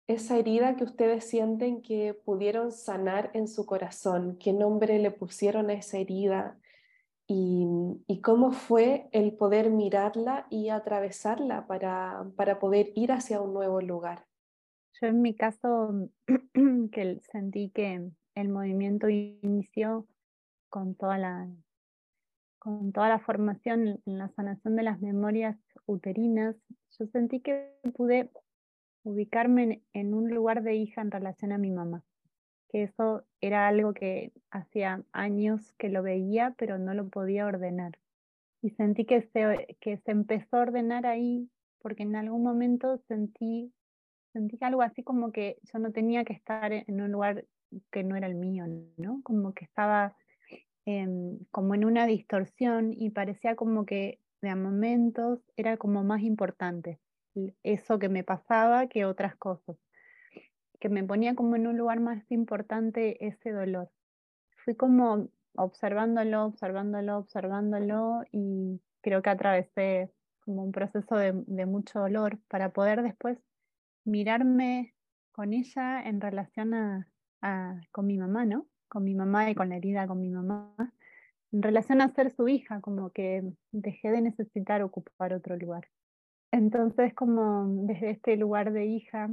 esa 0.09 0.37
herida 0.37 0.77
que 0.77 0.85
ustedes 0.85 1.25
sienten 1.25 1.81
que 1.81 2.13
pudieron 2.13 2.71
sanar 2.71 3.31
en 3.33 3.49
su 3.49 3.65
corazón, 3.65 4.37
qué 4.39 4.53
nombre 4.53 4.99
le 4.99 5.11
pusieron 5.11 5.71
a 5.71 5.73
esa 5.73 5.97
herida 5.97 6.59
y, 7.27 7.67
cómo 8.23 8.53
fue 8.53 9.09
el 9.13 9.33
poder 9.33 9.71
mirarla 9.71 10.47
y 10.51 10.69
atravesarla 10.69 11.67
para, 11.67 12.31
para 12.37 12.59
poder 12.59 12.93
ir 12.95 13.13
hacia 13.13 13.41
un 13.41 13.55
nuevo 13.55 13.81
lugar. 13.81 14.27
Yo 15.01 15.07
en 15.07 15.23
mi 15.23 15.35
caso 15.35 16.11
que 16.93 17.21
sentí 17.33 17.71
que 17.71 18.11
el 18.35 18.49
movimiento 18.51 19.09
inició 19.09 20.07
con 20.71 20.95
toda 20.95 21.19
la 21.19 21.49
con 22.61 22.93
toda 22.93 23.09
la 23.09 23.19
formación 23.19 24.01
en 24.05 24.19
la 24.19 24.29
sanación 24.29 24.77
de 24.77 24.83
las 24.83 25.01
memorias 25.01 25.57
uterinas, 25.87 26.55
yo 26.99 27.07
sentí 27.07 27.41
que 27.41 27.73
pude 27.95 28.31
ubicarme 29.03 29.83
en, 29.95 30.15
un 30.15 30.31
lugar 30.31 30.63
de 30.63 30.75
hija 30.75 31.01
en 31.01 31.11
relación 31.11 31.53
a 31.53 31.59
mi 31.59 31.71
mamá, 31.71 32.05
que 32.69 32.83
eso 32.83 33.25
era 33.41 33.67
algo 33.67 33.95
que 33.95 34.33
hacía 34.51 35.03
años 35.13 35.73
que 35.79 35.89
lo 35.89 36.03
veía, 36.03 36.55
pero 36.59 36.79
no 36.79 36.93
lo 36.93 37.09
podía 37.09 37.47
ordenar. 37.47 37.99
Y 38.61 38.71
sentí 38.71 39.07
que 39.07 39.23
se, 39.33 39.79
que 39.81 39.97
se 39.97 40.11
empezó 40.11 40.59
a 40.59 40.63
ordenar 40.63 41.07
ahí, 41.07 41.49
porque 41.81 42.03
en 42.03 42.15
algún 42.15 42.43
momento 42.43 42.99
sentí, 43.09 43.73
sentí 44.35 44.59
algo 44.61 44.83
así 44.83 45.03
como 45.03 45.33
que 45.33 45.59
yo 45.73 45.79
no 45.79 45.93
tenía 45.93 46.25
que 46.25 46.35
estar 46.35 46.75
en 46.75 47.01
un 47.01 47.11
lugar 47.11 47.47
que 47.91 48.05
no 48.05 48.17
era 48.17 48.27
el 48.27 48.35
mío, 48.35 48.67
¿no? 48.99 49.23
Como 49.23 49.55
que 49.55 49.65
estaba 49.65 50.15
como 51.51 51.75
en 51.75 51.85
una 51.85 52.07
distorsión 52.07 52.93
y 52.93 53.11
parecía 53.11 53.55
como 53.55 53.87
que 53.87 54.19
de 54.43 54.55
momentos 54.55 55.40
era 55.57 55.77
como 55.77 56.03
más 56.03 56.23
importante 56.23 56.99
eso 57.62 57.99
que 57.99 58.09
me 58.09 58.25
pasaba 58.25 58.88
que 58.88 59.05
otras 59.05 59.37
cosas, 59.37 59.77
que 60.81 60.88
me 60.88 61.05
ponía 61.05 61.35
como 61.35 61.57
en 61.57 61.66
un 61.66 61.77
lugar 61.77 62.01
más 62.01 62.23
importante 62.31 63.25
ese 63.27 63.53
dolor. 63.53 63.90
Fui 64.64 64.75
como 64.75 65.29
observándolo, 65.57 66.45
observándolo, 66.45 67.19
observándolo 67.19 68.25
y 68.33 68.81
creo 69.01 69.23
que 69.23 69.31
atravesé 69.31 70.11
como 70.45 70.64
un 70.64 70.73
proceso 70.73 71.16
de, 71.16 71.33
mucho 71.66 72.01
dolor 72.01 72.38
para 72.49 72.73
poder 72.73 73.03
después 73.03 73.38
mirarme 74.05 74.95
con 75.33 75.53
ella 75.53 76.03
en 76.03 76.21
relación 76.21 76.75
a, 76.75 77.07
con 77.93 78.07
mi 78.07 78.19
mamá, 78.19 78.45
¿no? 78.45 78.66
Con 78.90 79.05
mi 79.05 79.14
mamá 79.14 79.50
y 79.50 79.55
con 79.55 79.70
la 79.70 79.76
herida 79.76 80.07
con 80.07 80.20
mi 80.20 80.31
mamá, 80.31 80.74
en 81.53 81.62
relación 81.62 82.03
a 82.03 82.09
ser 82.09 82.31
su 82.31 82.48
hija, 82.48 82.81
como 82.81 83.11
que 83.11 83.42
dejé 83.72 84.11
de 84.11 84.20
necesitar 84.20 84.83
ocupar 84.83 85.33
otro 85.33 85.57
lugar. 85.57 85.88
Entonces, 86.53 87.14
como 87.14 87.66
desde 87.87 88.11
este 88.11 88.37
lugar 88.37 88.72
de 88.72 88.87
hija, 88.87 89.31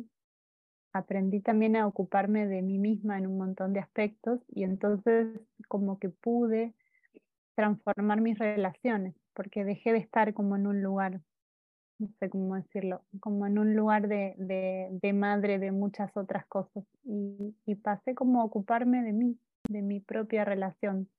aprendí 0.93 1.41
también 1.41 1.75
a 1.75 1.87
ocuparme 1.87 2.47
de 2.47 2.61
mí 2.61 2.77
misma 2.79 3.17
en 3.17 3.27
un 3.27 3.37
montón 3.37 3.73
de 3.73 3.79
aspectos 3.79 4.39
y 4.49 4.63
entonces 4.63 5.27
como 5.67 5.99
que 5.99 6.09
pude 6.09 6.73
transformar 7.55 8.21
mis 8.21 8.37
relaciones, 8.37 9.15
porque 9.33 9.65
dejé 9.65 9.91
de 9.93 9.99
estar 9.99 10.33
como 10.33 10.55
en 10.55 10.67
un 10.67 10.83
lugar, 10.83 11.21
no 11.97 12.07
sé 12.19 12.29
cómo 12.29 12.55
decirlo, 12.55 13.01
como 13.19 13.47
en 13.47 13.57
un 13.57 13.75
lugar 13.75 14.07
de, 14.07 14.35
de, 14.37 15.13
madre 15.13 15.57
de 15.57 15.71
muchas 15.71 16.15
otras 16.15 16.45
cosas 16.45 16.83
y, 17.03 17.55
y, 17.65 17.75
pasé 17.75 18.13
como 18.13 18.41
a 18.41 18.45
ocuparme 18.45 19.01
de 19.01 19.13
mí, 19.13 19.39
de 19.69 19.81
mi 19.81 19.99
propia 19.99 20.45
relación 20.45 21.09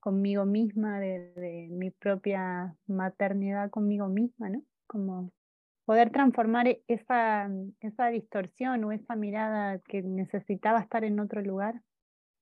conmigo 0.00 0.44
misma, 0.44 1.00
de, 1.00 1.68
mi 1.70 1.90
propia 1.90 2.76
maternidad 2.86 3.70
conmigo 3.70 4.08
misma, 4.08 4.50
¿no? 4.50 4.62
Como 4.86 5.32
poder 5.84 6.10
transformar 6.10 6.68
e-, 6.68 6.82
esa, 6.86 7.50
esa 7.80 8.06
distorsión 8.08 8.84
o 8.84 8.92
esa 8.92 9.16
mirada 9.16 9.80
que 9.80 10.02
necesitaba 10.02 10.80
estar 10.80 11.04
en 11.04 11.18
otro 11.18 11.42
lugar. 11.42 11.82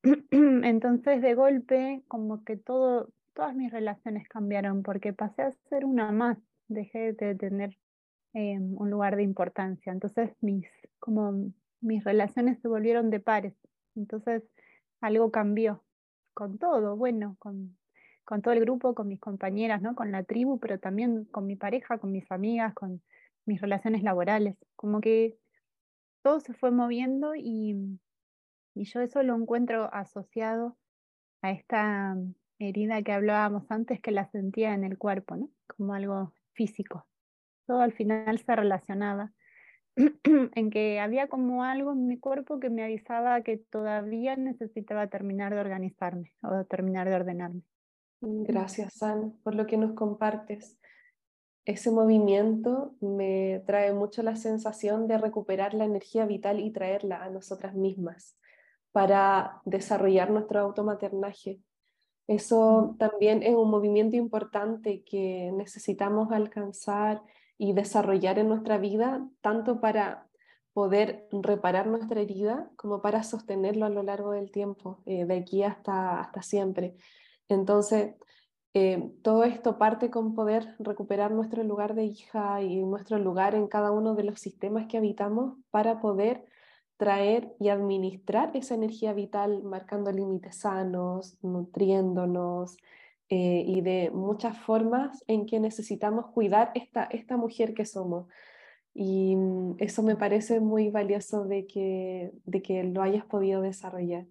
Entonces 0.31 1.21
de 1.21 1.33
golpe 1.33 2.03
como 2.07 2.43
que 2.43 2.57
todo, 2.57 3.09
todas 3.33 3.55
mis 3.55 3.71
relaciones 3.71 4.27
cambiaron 4.27 4.83
porque 4.83 5.13
pasé 5.13 5.41
a 5.43 5.51
ser 5.69 5.85
una 5.85 6.11
más, 6.11 6.37
dejé 6.67 7.13
de 7.13 7.35
tener 7.35 7.77
eh, 8.33 8.59
un 8.59 8.91
lugar 8.91 9.15
de 9.15 9.23
importancia. 9.23 9.91
Entonces 9.91 10.29
mis, 10.41 10.67
como 10.99 11.51
mis 11.81 12.03
relaciones 12.03 12.59
se 12.61 12.67
volvieron 12.67 13.09
de 13.09 13.19
pares. 13.19 13.55
Entonces 13.95 14.43
algo 15.05 15.31
cambió 15.31 15.83
con 16.33 16.57
todo, 16.57 16.97
bueno, 16.97 17.37
con, 17.39 17.77
con 18.25 18.41
todo 18.41 18.53
el 18.53 18.59
grupo, 18.61 18.95
con 18.95 19.07
mis 19.07 19.19
compañeras, 19.19 19.81
¿no? 19.81 19.95
con 19.95 20.11
la 20.11 20.23
tribu, 20.23 20.59
pero 20.59 20.79
también 20.79 21.25
con 21.25 21.45
mi 21.45 21.55
pareja, 21.55 21.97
con 21.97 22.11
mis 22.11 22.29
amigas, 22.31 22.73
con, 22.73 23.01
mis 23.45 23.61
relaciones 23.61 24.03
laborales, 24.03 24.55
como 24.75 25.01
que 25.01 25.37
todo 26.23 26.39
se 26.39 26.53
fue 26.53 26.71
moviendo 26.71 27.35
y, 27.35 27.99
y 28.73 28.83
yo 28.85 29.01
eso 29.01 29.21
lo 29.23 29.35
encuentro 29.35 29.93
asociado 29.93 30.75
a 31.41 31.51
esta 31.51 32.17
herida 32.57 33.03
que 33.03 33.11
hablábamos 33.11 33.69
antes 33.69 34.01
que 34.01 34.11
la 34.11 34.25
sentía 34.31 34.73
en 34.73 34.83
el 34.83 34.97
cuerpo, 34.97 35.35
¿no? 35.35 35.49
Como 35.67 35.93
algo 35.93 36.33
físico. 36.53 37.05
todo 37.67 37.81
al 37.81 37.93
final 37.93 38.39
se 38.39 38.55
relacionaba 38.55 39.31
en 40.55 40.69
que 40.69 40.99
había 40.99 41.27
como 41.27 41.63
algo 41.63 41.93
en 41.93 42.07
mi 42.07 42.19
cuerpo 42.19 42.59
que 42.59 42.69
me 42.69 42.83
avisaba 42.83 43.41
que 43.41 43.57
todavía 43.57 44.35
necesitaba 44.35 45.07
terminar 45.07 45.53
de 45.53 45.61
organizarme 45.61 46.33
o 46.43 46.65
terminar 46.65 47.07
de 47.07 47.15
ordenarme. 47.15 47.61
Gracias, 48.21 48.93
San, 48.95 49.33
por 49.43 49.55
lo 49.55 49.67
que 49.67 49.77
nos 49.77 49.93
compartes. 49.93 50.77
Ese 51.65 51.91
movimiento 51.91 52.95
me 53.01 53.63
trae 53.65 53.93
mucho 53.93 54.21
la 54.21 54.35
sensación 54.35 55.07
de 55.07 55.17
recuperar 55.17 55.73
la 55.73 55.85
energía 55.85 56.25
vital 56.25 56.59
y 56.59 56.71
traerla 56.71 57.23
a 57.23 57.29
nosotras 57.29 57.75
mismas 57.75 58.37
para 58.91 59.61
desarrollar 59.65 60.29
nuestro 60.29 60.59
automaternaje. 60.59 61.59
Eso 62.27 62.95
también 62.97 63.43
es 63.43 63.55
un 63.55 63.69
movimiento 63.69 64.15
importante 64.15 65.03
que 65.03 65.51
necesitamos 65.53 66.31
alcanzar 66.31 67.21
y 67.57 67.73
desarrollar 67.73 68.39
en 68.39 68.49
nuestra 68.49 68.77
vida, 68.77 69.27
tanto 69.41 69.79
para 69.79 70.27
poder 70.73 71.27
reparar 71.31 71.87
nuestra 71.87 72.19
herida 72.21 72.69
como 72.75 73.01
para 73.01 73.23
sostenerlo 73.23 73.85
a 73.85 73.89
lo 73.89 74.03
largo 74.03 74.31
del 74.31 74.51
tiempo, 74.51 75.01
eh, 75.05 75.25
de 75.25 75.37
aquí 75.37 75.63
hasta, 75.63 76.19
hasta 76.19 76.41
siempre. 76.41 76.95
Entonces, 77.47 78.15
eh, 78.73 79.09
todo 79.23 79.45
esto 79.45 79.77
parte 79.77 80.09
con 80.09 80.35
poder 80.35 80.75
recuperar 80.79 81.31
nuestro 81.31 81.63
lugar 81.63 81.95
de 81.95 82.03
hija 82.03 82.61
y 82.61 82.83
nuestro 82.83 83.17
lugar 83.19 83.55
en 83.55 83.67
cada 83.67 83.91
uno 83.91 84.15
de 84.15 84.25
los 84.25 84.41
sistemas 84.41 84.87
que 84.87 84.97
habitamos 84.97 85.57
para 85.71 86.01
poder 86.01 86.43
traer 86.97 87.55
y 87.57 87.69
administrar 87.69 88.51
esa 88.53 88.75
energía 88.75 89.13
vital, 89.13 89.63
marcando 89.63 90.11
límites 90.11 90.57
sanos, 90.57 91.37
nutriéndonos, 91.41 92.75
eh, 93.29 93.63
y 93.65 93.81
de 93.81 94.11
muchas 94.11 94.57
formas 94.59 95.23
en 95.27 95.45
que 95.45 95.59
necesitamos 95.59 96.27
cuidar 96.27 96.71
esta, 96.75 97.05
esta 97.05 97.37
mujer 97.37 97.73
que 97.73 97.85
somos. 97.85 98.27
Y 98.93 99.35
mm, 99.35 99.75
eso 99.79 100.03
me 100.03 100.15
parece 100.15 100.59
muy 100.59 100.89
valioso 100.89 101.45
de 101.45 101.65
que, 101.65 102.31
de 102.45 102.61
que 102.61 102.83
lo 102.83 103.01
hayas 103.01 103.25
podido 103.25 103.61
desarrollar. 103.61 104.25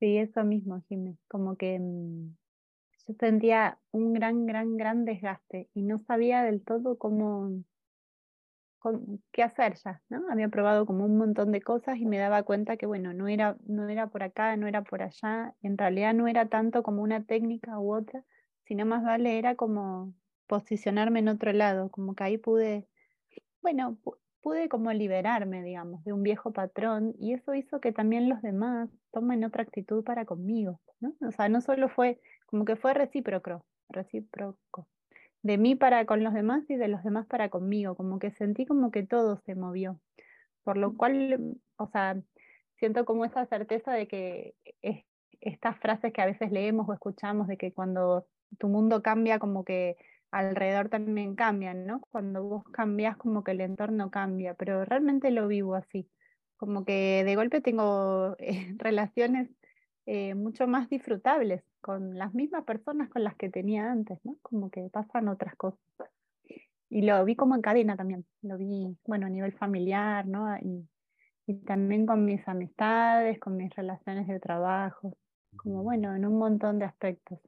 Sí, 0.00 0.18
eso 0.18 0.44
mismo, 0.44 0.80
Jiménez. 0.88 1.16
Como 1.28 1.56
que 1.56 1.78
mm, 1.78 2.36
yo 3.06 3.14
sentía 3.20 3.78
un 3.92 4.12
gran, 4.12 4.46
gran, 4.46 4.76
gran 4.76 5.04
desgaste 5.04 5.68
y 5.72 5.82
no 5.82 5.98
sabía 5.98 6.42
del 6.42 6.62
todo 6.62 6.98
cómo, 6.98 7.50
qué 9.32 9.42
hacer 9.42 9.74
ya, 9.84 10.02
¿no? 10.08 10.24
Había 10.30 10.48
probado 10.48 10.86
como 10.86 11.04
un 11.04 11.16
montón 11.18 11.52
de 11.52 11.62
cosas 11.62 11.98
y 11.98 12.06
me 12.06 12.18
daba 12.18 12.42
cuenta 12.42 12.76
que, 12.76 12.86
bueno, 12.86 13.12
no 13.14 13.28
era, 13.28 13.56
no 13.66 13.88
era 13.88 14.08
por 14.08 14.22
acá, 14.22 14.56
no 14.56 14.66
era 14.66 14.82
por 14.82 15.02
allá, 15.02 15.54
en 15.62 15.78
realidad 15.78 16.14
no 16.14 16.28
era 16.28 16.48
tanto 16.48 16.82
como 16.82 17.02
una 17.02 17.24
técnica 17.24 17.78
u 17.78 17.94
otra, 17.94 18.24
sino 18.66 18.86
más 18.86 19.04
vale 19.04 19.38
era 19.38 19.56
como 19.56 20.14
posicionarme 20.46 21.20
en 21.20 21.28
otro 21.28 21.52
lado, 21.52 21.90
como 21.90 22.14
que 22.14 22.24
ahí 22.24 22.38
pude, 22.38 22.88
bueno, 23.62 23.98
pude 24.42 24.68
como 24.68 24.92
liberarme, 24.92 25.62
digamos, 25.62 26.04
de 26.04 26.12
un 26.12 26.22
viejo 26.22 26.52
patrón 26.52 27.14
y 27.18 27.32
eso 27.32 27.54
hizo 27.54 27.80
que 27.80 27.92
también 27.92 28.28
los 28.28 28.42
demás 28.42 28.90
tomen 29.10 29.44
otra 29.44 29.62
actitud 29.62 30.04
para 30.04 30.26
conmigo, 30.26 30.80
¿no? 31.00 31.14
O 31.26 31.32
sea, 31.32 31.48
no 31.48 31.60
solo 31.62 31.88
fue, 31.88 32.20
como 32.46 32.64
que 32.66 32.76
fue 32.76 32.94
recíproco, 32.94 33.64
recíproco, 33.88 34.88
de 35.44 35.58
mí 35.58 35.76
para 35.76 36.06
con 36.06 36.24
los 36.24 36.32
demás 36.32 36.64
y 36.70 36.76
de 36.76 36.88
los 36.88 37.04
demás 37.04 37.26
para 37.26 37.50
conmigo, 37.50 37.94
como 37.94 38.18
que 38.18 38.30
sentí 38.32 38.64
como 38.64 38.90
que 38.90 39.02
todo 39.04 39.36
se 39.44 39.54
movió, 39.54 40.00
por 40.64 40.78
lo 40.78 40.96
cual, 40.96 41.58
o 41.76 41.86
sea, 41.88 42.16
siento 42.78 43.04
como 43.04 43.26
esa 43.26 43.44
certeza 43.46 43.92
de 43.92 44.08
que 44.08 44.54
estas 45.40 45.78
frases 45.78 46.14
que 46.14 46.22
a 46.22 46.26
veces 46.26 46.50
leemos 46.50 46.88
o 46.88 46.94
escuchamos 46.94 47.46
de 47.46 47.58
que 47.58 47.74
cuando 47.74 48.26
tu 48.58 48.68
mundo 48.68 49.02
cambia, 49.02 49.38
como 49.38 49.64
que 49.66 49.96
alrededor 50.30 50.88
también 50.88 51.36
cambian, 51.36 51.86
¿no? 51.86 52.00
Cuando 52.10 52.42
vos 52.42 52.64
cambias, 52.72 53.18
como 53.18 53.44
que 53.44 53.52
el 53.52 53.60
entorno 53.60 54.10
cambia, 54.10 54.54
pero 54.54 54.86
realmente 54.86 55.30
lo 55.30 55.46
vivo 55.46 55.74
así, 55.74 56.08
como 56.56 56.86
que 56.86 57.22
de 57.22 57.36
golpe 57.36 57.60
tengo 57.60 58.34
eh, 58.38 58.74
relaciones 58.78 59.50
eh, 60.06 60.34
mucho 60.34 60.66
más 60.66 60.88
disfrutables 60.88 61.62
con 61.80 62.18
las 62.18 62.34
mismas 62.34 62.64
personas 62.64 63.08
con 63.08 63.24
las 63.24 63.34
que 63.36 63.48
tenía 63.48 63.90
antes, 63.90 64.18
¿no? 64.24 64.36
Como 64.42 64.70
que 64.70 64.88
pasan 64.90 65.28
otras 65.28 65.56
cosas. 65.56 65.80
Y 66.90 67.02
lo 67.02 67.24
vi 67.24 67.36
como 67.36 67.54
en 67.54 67.62
cadena 67.62 67.96
también, 67.96 68.24
lo 68.42 68.56
vi, 68.58 68.96
bueno, 69.06 69.26
a 69.26 69.30
nivel 69.30 69.52
familiar, 69.52 70.26
¿no? 70.26 70.56
Y, 70.58 70.86
y 71.46 71.54
también 71.64 72.06
con 72.06 72.24
mis 72.24 72.46
amistades, 72.46 73.38
con 73.40 73.56
mis 73.56 73.74
relaciones 73.74 74.28
de 74.28 74.40
trabajo, 74.40 75.16
como 75.56 75.82
bueno, 75.82 76.14
en 76.14 76.26
un 76.26 76.38
montón 76.38 76.78
de 76.78 76.84
aspectos. 76.84 77.40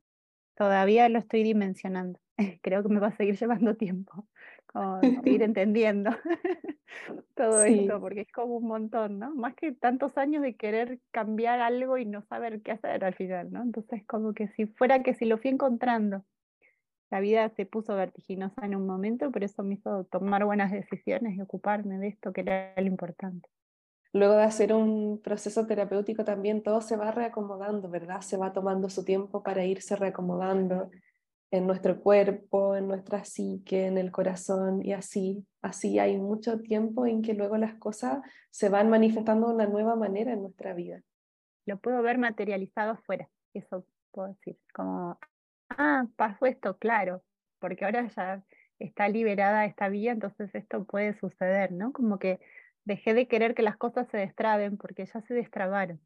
Todavía 0.56 1.08
lo 1.08 1.18
estoy 1.18 1.42
dimensionando. 1.42 2.18
Creo 2.62 2.82
que 2.82 2.88
me 2.88 3.00
va 3.00 3.08
a 3.08 3.16
seguir 3.16 3.36
llevando 3.40 3.76
tiempo, 3.76 4.26
como 4.76 5.00
seguir 5.00 5.42
entendiendo 5.42 6.10
todo 7.34 7.62
esto, 7.62 8.00
porque 8.00 8.22
es 8.22 8.32
como 8.32 8.56
un 8.56 8.66
montón, 8.66 9.18
¿no? 9.18 9.34
Más 9.34 9.54
que 9.54 9.72
tantos 9.72 10.16
años 10.18 10.42
de 10.42 10.56
querer 10.56 11.00
cambiar 11.10 11.60
algo 11.60 11.98
y 11.98 12.04
no 12.04 12.22
saber 12.22 12.62
qué 12.62 12.72
hacer 12.72 13.04
al 13.04 13.14
final, 13.14 13.52
¿no? 13.52 13.62
Entonces, 13.62 14.04
como 14.06 14.34
que 14.34 14.48
si 14.48 14.66
fuera 14.66 15.02
que 15.02 15.14
si 15.14 15.24
lo 15.24 15.38
fui 15.38 15.50
encontrando, 15.50 16.24
la 17.10 17.20
vida 17.20 17.48
se 17.50 17.66
puso 17.66 17.94
vertiginosa 17.94 18.66
en 18.66 18.74
un 18.74 18.86
momento, 18.86 19.30
pero 19.30 19.46
eso 19.46 19.62
me 19.62 19.74
hizo 19.74 20.04
tomar 20.04 20.44
buenas 20.44 20.72
decisiones 20.72 21.36
y 21.36 21.40
ocuparme 21.40 21.98
de 21.98 22.08
esto 22.08 22.32
que 22.32 22.40
era 22.42 22.74
lo 22.76 22.86
importante. 22.86 23.48
Luego 24.12 24.34
de 24.34 24.44
hacer 24.44 24.72
un 24.72 25.20
proceso 25.22 25.66
terapéutico 25.66 26.24
también 26.24 26.62
todo 26.62 26.80
se 26.80 26.96
va 26.96 27.10
reacomodando, 27.12 27.88
¿verdad? 27.88 28.22
Se 28.22 28.36
va 28.36 28.52
tomando 28.52 28.88
su 28.88 29.04
tiempo 29.04 29.42
para 29.42 29.64
irse 29.64 29.94
reacomodando 29.94 30.90
en 31.50 31.66
nuestro 31.66 32.00
cuerpo, 32.00 32.76
en 32.76 32.88
nuestra 32.88 33.24
psique, 33.24 33.86
en 33.86 33.98
el 33.98 34.10
corazón 34.10 34.84
y 34.84 34.92
así, 34.92 35.46
así 35.62 35.98
hay 35.98 36.16
mucho 36.16 36.60
tiempo 36.60 37.06
en 37.06 37.22
que 37.22 37.34
luego 37.34 37.56
las 37.56 37.74
cosas 37.74 38.20
se 38.50 38.68
van 38.68 38.90
manifestando 38.90 39.48
de 39.48 39.54
una 39.54 39.66
nueva 39.66 39.96
manera 39.96 40.32
en 40.32 40.42
nuestra 40.42 40.74
vida. 40.74 41.02
Lo 41.66 41.78
puedo 41.78 42.02
ver 42.02 42.18
materializado 42.18 42.92
afuera, 42.92 43.28
eso 43.54 43.86
puedo 44.10 44.28
decir, 44.28 44.58
como, 44.74 45.18
ah, 45.70 46.06
pasó 46.16 46.46
esto, 46.46 46.76
claro, 46.78 47.22
porque 47.58 47.84
ahora 47.84 48.08
ya 48.08 48.44
está 48.78 49.08
liberada 49.08 49.64
esta 49.64 49.88
vía, 49.88 50.12
entonces 50.12 50.54
esto 50.54 50.84
puede 50.84 51.18
suceder, 51.18 51.72
¿no? 51.72 51.92
Como 51.92 52.18
que 52.18 52.40
dejé 52.84 53.14
de 53.14 53.26
querer 53.28 53.54
que 53.54 53.62
las 53.62 53.76
cosas 53.76 54.08
se 54.10 54.18
destraben 54.18 54.76
porque 54.76 55.06
ya 55.06 55.20
se 55.22 55.34
destrabaron. 55.34 56.00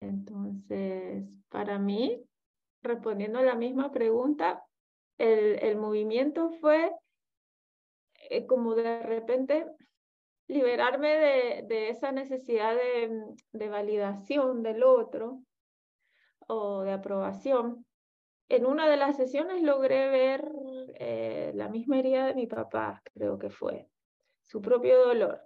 Entonces, 0.00 1.24
para 1.48 1.78
mí, 1.78 2.24
respondiendo 2.82 3.38
a 3.38 3.42
la 3.42 3.54
misma 3.54 3.90
pregunta, 3.90 4.64
el, 5.18 5.58
el 5.62 5.76
movimiento 5.76 6.50
fue 6.50 6.92
eh, 8.30 8.46
como 8.46 8.74
de 8.74 9.02
repente 9.02 9.66
liberarme 10.48 11.08
de, 11.08 11.62
de 11.66 11.90
esa 11.90 12.12
necesidad 12.12 12.74
de, 12.74 13.24
de, 13.52 13.68
validación 13.68 14.62
del 14.62 14.82
otro 14.82 15.42
o 16.46 16.82
de 16.82 16.92
aprobación. 16.92 17.84
En 18.48 18.64
una 18.64 18.88
de 18.88 18.96
las 18.96 19.16
sesiones 19.16 19.62
logré 19.62 20.08
ver 20.08 20.50
eh, 20.94 21.52
la 21.54 21.68
misma 21.68 21.98
herida 21.98 22.26
de 22.26 22.34
mi 22.34 22.46
papá, 22.46 23.02
creo 23.12 23.38
que 23.38 23.50
fue, 23.50 23.88
su 24.44 24.62
propio 24.62 25.04
dolor 25.04 25.42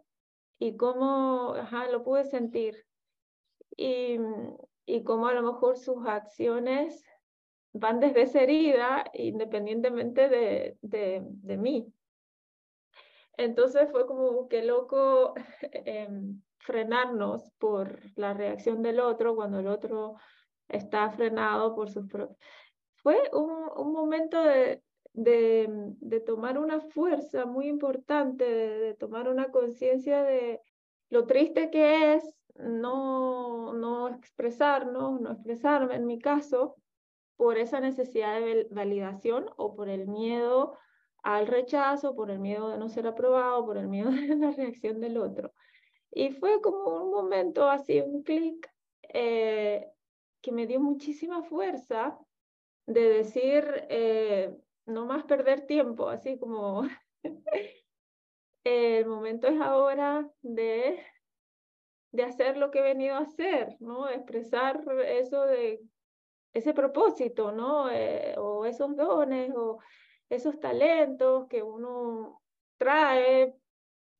y 0.59 0.77
cómo 0.77 1.55
ajá, 1.55 1.88
lo 1.88 2.05
pude 2.05 2.23
sentir 2.23 2.87
y, 3.77 4.18
y 4.87 5.03
cómo 5.03 5.27
a 5.27 5.35
lo 5.35 5.42
mejor 5.42 5.77
sus 5.77 6.07
acciones 6.07 7.05
van 7.72 8.00
desde 8.00 8.22
esa 8.22 8.40
herida 8.40 9.04
independientemente 9.14 10.28
de, 10.28 10.76
de, 10.80 11.56
mí. 11.56 11.92
Entonces 13.37 13.90
fue 13.90 14.06
como 14.06 14.48
que 14.48 14.62
loco 14.62 15.35
eh, 15.72 16.08
frenarnos 16.58 17.50
por 17.58 18.00
la 18.16 18.35
reacción 18.35 18.82
del 18.82 19.00
otro 19.00 19.35
cuando 19.35 19.61
el 19.61 19.66
otro 19.66 20.16
está 20.68 21.11
frenado 21.11 21.74
por 21.74 21.90
sus 21.90 22.06
propios. 22.08 22.38
Fue 22.96 23.20
un, 23.32 23.68
un 23.76 23.92
momento 23.92 24.42
de, 24.42 24.82
de, 25.12 25.66
de, 26.00 26.20
tomar 26.20 26.58
una 26.58 26.80
fuerza 26.80 27.46
muy 27.46 27.66
importante, 27.66 28.44
de, 28.44 28.78
de 28.78 28.94
tomar 28.94 29.28
una 29.28 29.50
conciencia 29.50 30.22
de 30.22 30.61
lo 31.11 31.26
triste 31.26 31.70
que 31.70 32.14
es 32.14 32.35
no, 32.54 33.72
no 33.72 34.08
expresarnos, 34.08 35.20
no 35.20 35.32
expresarme 35.32 35.96
en 35.96 36.06
mi 36.06 36.18
caso, 36.18 36.76
por 37.42 37.59
esa 37.59 37.81
necesidad 37.81 38.40
de 38.40 38.68
validación 38.70 39.50
o 39.57 39.74
por 39.74 39.88
el 39.88 40.07
miedo 40.07 40.78
al 41.24 41.48
rechazo, 41.48 42.14
por 42.14 42.31
el 42.31 42.38
miedo 42.38 42.68
de 42.68 42.78
no 42.78 42.88
ser 42.88 43.05
aprobado, 43.09 43.66
por 43.66 43.78
el 43.78 43.88
miedo 43.88 44.11
de 44.12 44.37
la 44.37 44.52
reacción 44.52 45.00
del 45.00 45.18
otro. 45.18 45.52
Y 46.12 46.31
fue 46.31 46.61
como 46.61 47.02
un 47.02 47.11
momento 47.11 47.68
así, 47.68 48.00
un 48.00 48.22
clic 48.22 48.72
eh, 49.09 49.88
que 50.40 50.52
me 50.52 50.68
dio 50.68 50.78
muchísima 50.78 51.42
fuerza 51.42 52.16
de 52.87 53.09
decir, 53.09 53.64
eh, 53.88 54.57
no 54.87 55.05
más 55.05 55.24
perder 55.24 55.66
tiempo, 55.66 56.11
así 56.11 56.38
como 56.38 56.83
el 58.62 59.07
momento 59.07 59.48
es 59.48 59.61
ahora 59.61 60.31
de, 60.42 61.05
de 62.12 62.22
hacer 62.22 62.57
lo 62.57 62.70
que 62.70 62.78
he 62.78 62.83
venido 62.83 63.16
a 63.16 63.22
hacer, 63.22 63.74
¿no? 63.81 64.09
Expresar 64.09 64.85
eso 65.05 65.44
de 65.44 65.81
ese 66.53 66.75
propósito, 66.75 67.53
¿no? 67.53 67.91
Eh, 67.91 68.35
o 68.38 68.65
esos 68.67 68.95
dones, 68.97 69.53
o 69.57 69.79
esos 70.29 70.59
talentos 70.61 71.47
que 71.49 71.62
uno 71.62 72.43
trae 72.79 73.55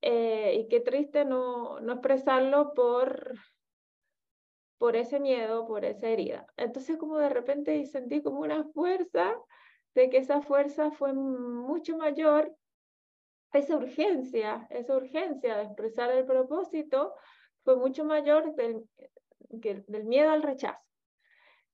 eh, 0.03 0.55
y 0.59 0.68
qué 0.68 0.81
triste 0.81 1.25
no, 1.25 1.79
expresarlo 1.79 2.75
por, 2.75 3.35
por 4.79 4.97
ese 4.97 5.21
miedo, 5.21 5.66
por 5.66 5.85
esa 5.85 6.09
herida. 6.09 6.47
Entonces 6.57 6.97
como 6.99 7.18
de 7.18 7.29
repente 7.29 7.85
sentí 7.87 8.23
como 8.23 8.40
una 8.40 8.64
fuerza 8.64 9.37
de 9.95 10.11
que 10.11 10.18
esa 10.18 10.42
fuerza 10.42 10.90
fue 10.90 11.12
mucho 11.12 11.97
mayor, 11.97 12.55
esa 13.53 13.77
urgencia, 13.77 14.66
esa 14.71 14.97
urgencia 14.97 15.57
de 15.57 15.64
expresar 15.64 16.11
el 16.11 16.25
propósito 16.25 17.14
fue 17.64 17.77
mucho 17.77 18.05
mayor 18.05 18.55
del, 18.55 18.88
del 19.51 20.05
miedo 20.05 20.31
al 20.31 20.42
rechazo. 20.42 20.91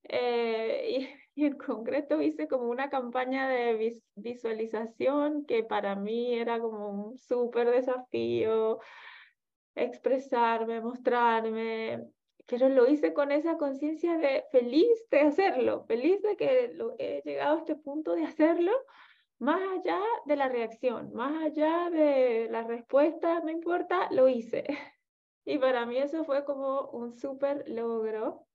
Eh, 0.08 1.08
y, 1.36 1.44
en 1.46 1.56
concreto 1.56 2.20
hice 2.20 2.48
como 2.48 2.64
una 2.68 2.90
campaña 2.90 3.48
de 3.48 3.92
visualización 4.16 5.44
que 5.46 5.62
para 5.62 5.94
mí 5.94 6.34
era 6.34 6.58
como 6.60 6.90
un 6.90 7.18
súper 7.18 7.70
desafío, 7.70 8.80
expresarme, 9.76 10.80
mostrarme, 10.80 12.08
pero 12.46 12.68
lo 12.68 12.88
hice 12.90 13.12
con 13.12 13.30
esa 13.30 13.56
conciencia 13.58 14.16
de 14.16 14.44
feliz 14.50 14.88
de 15.10 15.20
hacerlo, 15.20 15.84
feliz 15.86 16.20
de 16.22 16.36
que 16.36 16.72
lo, 16.74 16.96
he 16.98 17.22
llegado 17.24 17.56
a 17.56 17.58
este 17.58 17.76
punto 17.76 18.14
de 18.14 18.24
hacerlo, 18.24 18.72
más 19.38 19.60
allá 19.78 20.00
de 20.26 20.36
la 20.36 20.48
reacción, 20.48 21.12
más 21.12 21.44
allá 21.44 21.90
de 21.90 22.48
la 22.50 22.64
respuesta, 22.64 23.40
no 23.40 23.50
importa, 23.50 24.08
lo 24.10 24.28
hice. 24.28 24.64
Y 25.44 25.56
para 25.56 25.86
mí 25.86 25.96
eso 25.96 26.24
fue 26.24 26.44
como 26.44 26.90
un 26.90 27.14
súper 27.14 27.66
logro. 27.70 28.46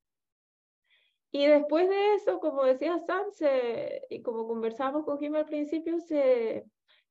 Y 1.34 1.46
después 1.46 1.88
de 1.88 2.14
eso, 2.14 2.38
como 2.38 2.62
decía 2.62 2.96
Sam, 3.00 3.26
y 4.08 4.22
como 4.22 4.46
conversamos 4.46 5.04
con 5.04 5.18
Jim 5.18 5.34
al 5.34 5.46
principio, 5.46 5.98
se, 5.98 6.64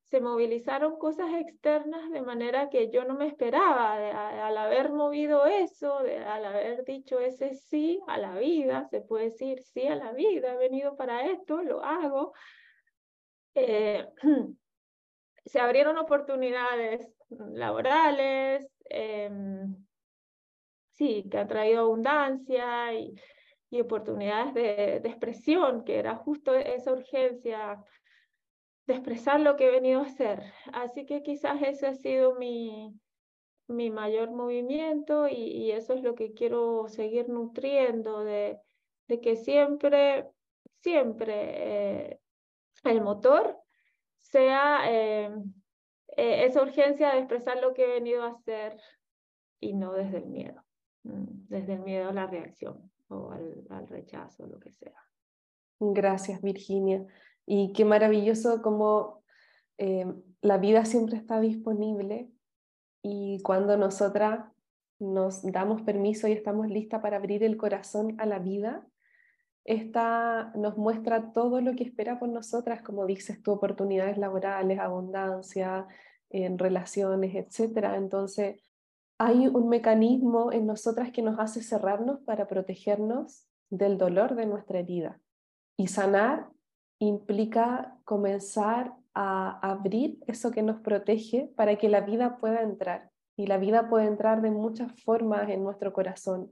se 0.03 0.21
movilizaron 0.21 0.97
cosas 0.97 1.27
externas 1.33 2.09
de 2.09 2.21
manera 2.21 2.69
que 2.69 2.89
yo 2.89 3.03
no 3.03 3.15
me 3.15 3.27
esperaba, 3.27 3.95
al 4.47 4.57
haber 4.57 4.93
movido 4.93 5.45
eso, 5.45 5.97
al 5.97 6.45
haber 6.45 6.85
dicho 6.85 7.19
ese 7.19 7.53
sí 7.53 7.99
a 8.07 8.17
la 8.17 8.37
vida, 8.37 8.85
se 8.85 9.01
puede 9.01 9.25
decir 9.25 9.61
sí 9.61 9.87
a 9.87 9.95
la 9.95 10.13
vida, 10.13 10.53
he 10.53 10.57
venido 10.57 10.95
para 10.95 11.25
esto, 11.25 11.61
lo 11.61 11.83
hago. 11.83 12.31
Eh, 13.55 14.07
se 15.45 15.59
abrieron 15.59 15.97
oportunidades 15.97 17.13
laborales, 17.27 18.71
em, 18.85 19.85
sí, 20.91 21.27
que 21.29 21.39
han 21.39 21.49
traído 21.49 21.81
abundancia 21.81 22.93
y, 22.93 23.13
y 23.73 23.81
oportunidades 23.81 24.53
de, 24.53 24.99
de, 25.01 25.09
expresión, 25.09 25.83
que 25.83 25.97
era 25.97 26.15
justo 26.15 26.53
esa 26.53 26.93
urgencia 26.93 27.83
de 28.85 28.93
expresar 28.93 29.39
lo 29.39 29.55
que 29.55 29.65
he 29.65 29.71
venido 29.71 30.01
a 30.01 30.05
hacer. 30.05 30.43
Así 30.73 31.07
que 31.07 31.23
quizás 31.23 31.59
ese 31.59 31.87
ha 31.87 31.95
sido 31.95 32.35
mi, 32.35 32.93
mi 33.67 33.89
mayor 33.89 34.29
movimiento 34.29 35.27
y, 35.27 35.71
eso 35.71 35.93
es 35.95 36.03
lo 36.03 36.13
que 36.13 36.33
quiero 36.33 36.87
seguir 36.87 37.29
nutriendo, 37.29 38.23
de, 38.23 38.59
de 39.07 39.19
que 39.19 39.35
siempre, 39.37 40.29
siempre 40.81 41.33
eh, 42.11 42.19
el 42.83 43.01
motor 43.01 43.57
sea 44.17 44.81
eh, 44.87 45.31
eh, 46.15 46.45
esa 46.45 46.61
urgencia 46.61 47.11
de 47.11 47.19
expresar 47.19 47.59
lo 47.59 47.73
que 47.73 47.85
he 47.85 47.87
venido 47.87 48.21
a 48.21 48.33
hacer 48.33 48.79
y 49.59 49.73
no 49.73 49.93
desde 49.93 50.17
el 50.17 50.27
miedo, 50.27 50.63
mm, 51.01 51.47
desde 51.47 51.73
el 51.73 51.79
miedo 51.79 52.09
a 52.09 52.13
la 52.13 52.27
reacción 52.27 52.92
al, 53.31 53.65
al 53.69 53.87
rechazo, 53.87 54.45
lo 54.47 54.59
que 54.59 54.71
sea. 54.71 54.95
Gracias, 55.79 56.41
Virginia. 56.41 57.05
Y 57.45 57.73
qué 57.73 57.85
maravilloso 57.85 58.61
como 58.61 59.23
eh, 59.77 60.05
la 60.41 60.57
vida 60.57 60.85
siempre 60.85 61.17
está 61.17 61.39
disponible 61.39 62.29
y 63.01 63.41
cuando 63.43 63.77
nosotras 63.77 64.45
nos 64.99 65.41
damos 65.43 65.81
permiso 65.81 66.27
y 66.27 66.31
estamos 66.31 66.67
listas 66.67 67.01
para 67.01 67.17
abrir 67.17 67.43
el 67.43 67.57
corazón 67.57 68.15
a 68.19 68.25
la 68.25 68.39
vida, 68.39 68.87
esta 69.65 70.51
nos 70.55 70.77
muestra 70.77 71.31
todo 71.33 71.61
lo 71.61 71.73
que 71.75 71.83
espera 71.83 72.19
por 72.19 72.29
nosotras, 72.29 72.81
como 72.81 73.05
dices 73.05 73.41
tú, 73.41 73.51
oportunidades 73.51 74.17
laborales, 74.17 74.79
abundancia, 74.79 75.87
en 76.29 76.57
relaciones, 76.57 77.35
etc. 77.35 77.93
Entonces, 77.95 78.61
hay 79.17 79.47
un 79.47 79.69
mecanismo 79.69 80.51
en 80.51 80.65
nosotras 80.65 81.11
que 81.11 81.21
nos 81.21 81.39
hace 81.39 81.61
cerrarnos 81.61 82.19
para 82.21 82.47
protegernos 82.47 83.47
del 83.69 83.97
dolor 83.97 84.35
de 84.35 84.45
nuestra 84.45 84.79
herida. 84.79 85.19
Y 85.77 85.87
sanar 85.87 86.49
implica 86.99 87.97
comenzar 88.05 88.93
a 89.13 89.59
abrir 89.71 90.17
eso 90.27 90.51
que 90.51 90.63
nos 90.63 90.81
protege 90.81 91.51
para 91.55 91.77
que 91.77 91.89
la 91.89 92.01
vida 92.01 92.37
pueda 92.37 92.61
entrar. 92.61 93.11
Y 93.35 93.47
la 93.47 93.57
vida 93.57 93.89
puede 93.89 94.05
entrar 94.05 94.41
de 94.41 94.51
muchas 94.51 94.91
formas 95.03 95.49
en 95.49 95.63
nuestro 95.63 95.93
corazón. 95.93 96.51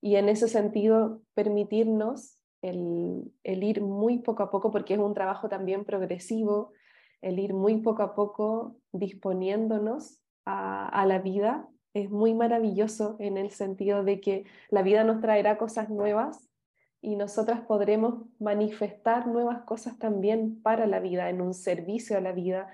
Y 0.00 0.16
en 0.16 0.28
ese 0.28 0.48
sentido, 0.48 1.22
permitirnos 1.34 2.38
el, 2.62 3.32
ir 3.44 3.82
muy 3.82 4.18
poco 4.18 4.42
a 4.42 4.50
poco, 4.50 4.70
porque 4.70 4.94
es 4.94 5.00
un 5.00 5.14
trabajo 5.14 5.48
también 5.48 5.84
progresivo, 5.84 6.72
el 7.20 7.38
ir 7.38 7.54
muy 7.54 7.78
poco 7.78 8.02
a 8.02 8.14
poco 8.14 8.76
disponiéndonos 8.92 10.22
a, 10.44 11.04
la 11.06 11.18
vida 11.18 11.68
es 12.02 12.10
muy 12.10 12.34
maravilloso 12.34 13.16
en 13.18 13.36
el 13.36 13.50
sentido 13.50 14.04
de 14.04 14.20
que 14.20 14.44
la 14.70 14.82
vida 14.82 15.04
nos 15.04 15.20
traerá 15.20 15.58
cosas 15.58 15.90
nuevas 15.90 16.48
y 17.00 17.16
nosotras 17.16 17.60
podremos 17.60 18.24
manifestar 18.38 19.26
nuevas 19.26 19.62
cosas 19.62 19.98
también 19.98 20.60
para 20.62 20.86
la 20.86 21.00
vida, 21.00 21.30
en 21.30 21.40
un 21.40 21.54
servicio 21.54 22.16
a 22.16 22.20
la 22.20 22.32
vida. 22.32 22.68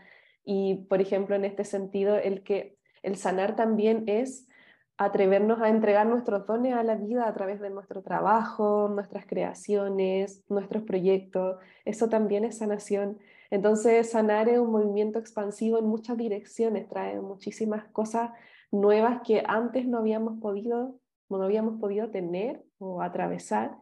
Y, 0.45 0.87
por 0.89 1.01
ejemplo, 1.01 1.37
en 1.37 1.45
este 1.45 1.65
sentido, 1.65 2.17
el 2.17 2.43
que 2.43 2.79
el 3.03 3.17
sanar 3.17 3.55
también 3.55 4.05
es 4.07 4.49
atrevernos 4.97 5.61
a 5.61 5.69
entregar 5.69 6.07
nuestros 6.07 6.47
dones 6.47 6.75
a 6.75 6.83
la 6.85 6.95
vida 6.95 7.27
a 7.27 7.35
través 7.35 7.61
de 7.61 7.69
nuestro 7.69 8.03
trabajo, 8.03 8.89
nuestras 8.89 9.27
creaciones, 9.27 10.45
nuestros 10.49 10.85
proyectos. 10.85 11.57
Eso 11.85 12.09
también 12.09 12.45
es 12.45 12.59
sanación. 12.59 13.19
Entonces, 13.51 14.11
sanar 14.11 14.49
es 14.49 14.59
un 14.59 14.71
movimiento 14.71 15.19
expansivo 15.19 15.79
en 15.79 15.87
muchas 15.87 16.17
direcciones, 16.17 16.89
trae 16.89 17.21
muchísimas 17.21 17.85
cosas 17.87 18.31
nuevas 18.75 19.23
que 19.25 19.43
antes 19.47 19.87
no 19.87 19.99
habíamos 19.99 20.41
podido, 20.41 20.99
no 21.29 21.43
habíamos 21.43 21.81
podido 21.81 22.11
tener 22.11 22.63
o 22.79 23.03
atravesar 23.03 23.77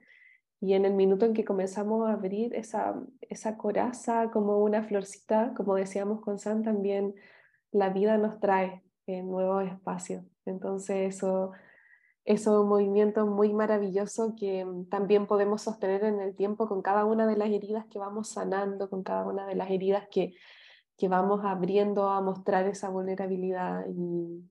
y 0.60 0.74
en 0.74 0.84
el 0.84 0.94
minuto 0.94 1.26
en 1.26 1.34
que 1.34 1.44
comenzamos 1.44 2.08
a 2.08 2.12
abrir 2.12 2.54
esa, 2.54 2.94
esa 3.22 3.56
coraza 3.56 4.30
como 4.30 4.58
una 4.58 4.84
florcita, 4.84 5.54
como 5.56 5.74
decíamos 5.74 6.20
con 6.20 6.38
San, 6.38 6.62
también 6.62 7.14
la 7.72 7.90
vida 7.90 8.16
nos 8.16 8.38
trae 8.38 8.84
en 9.06 9.28
nuevos 9.28 9.64
espacios. 9.66 10.24
Entonces 10.44 11.16
eso, 11.16 11.50
eso 12.24 12.54
es 12.54 12.62
un 12.62 12.68
movimiento 12.68 13.26
muy 13.26 13.52
maravilloso 13.52 14.34
que 14.38 14.64
también 14.88 15.26
podemos 15.26 15.62
sostener 15.62 16.04
en 16.04 16.20
el 16.20 16.36
tiempo 16.36 16.68
con 16.68 16.80
cada 16.80 17.06
una 17.06 17.26
de 17.26 17.36
las 17.36 17.50
heridas 17.50 17.86
que 17.86 17.98
vamos 17.98 18.28
sanando, 18.28 18.88
con 18.88 19.02
cada 19.02 19.26
una 19.26 19.48
de 19.48 19.56
las 19.56 19.68
heridas 19.68 20.06
que, 20.12 20.34
que 20.96 21.08
vamos 21.08 21.40
abriendo 21.44 22.08
a 22.08 22.20
mostrar 22.20 22.68
esa 22.68 22.88
vulnerabilidad 22.88 23.84
y, 23.88 24.48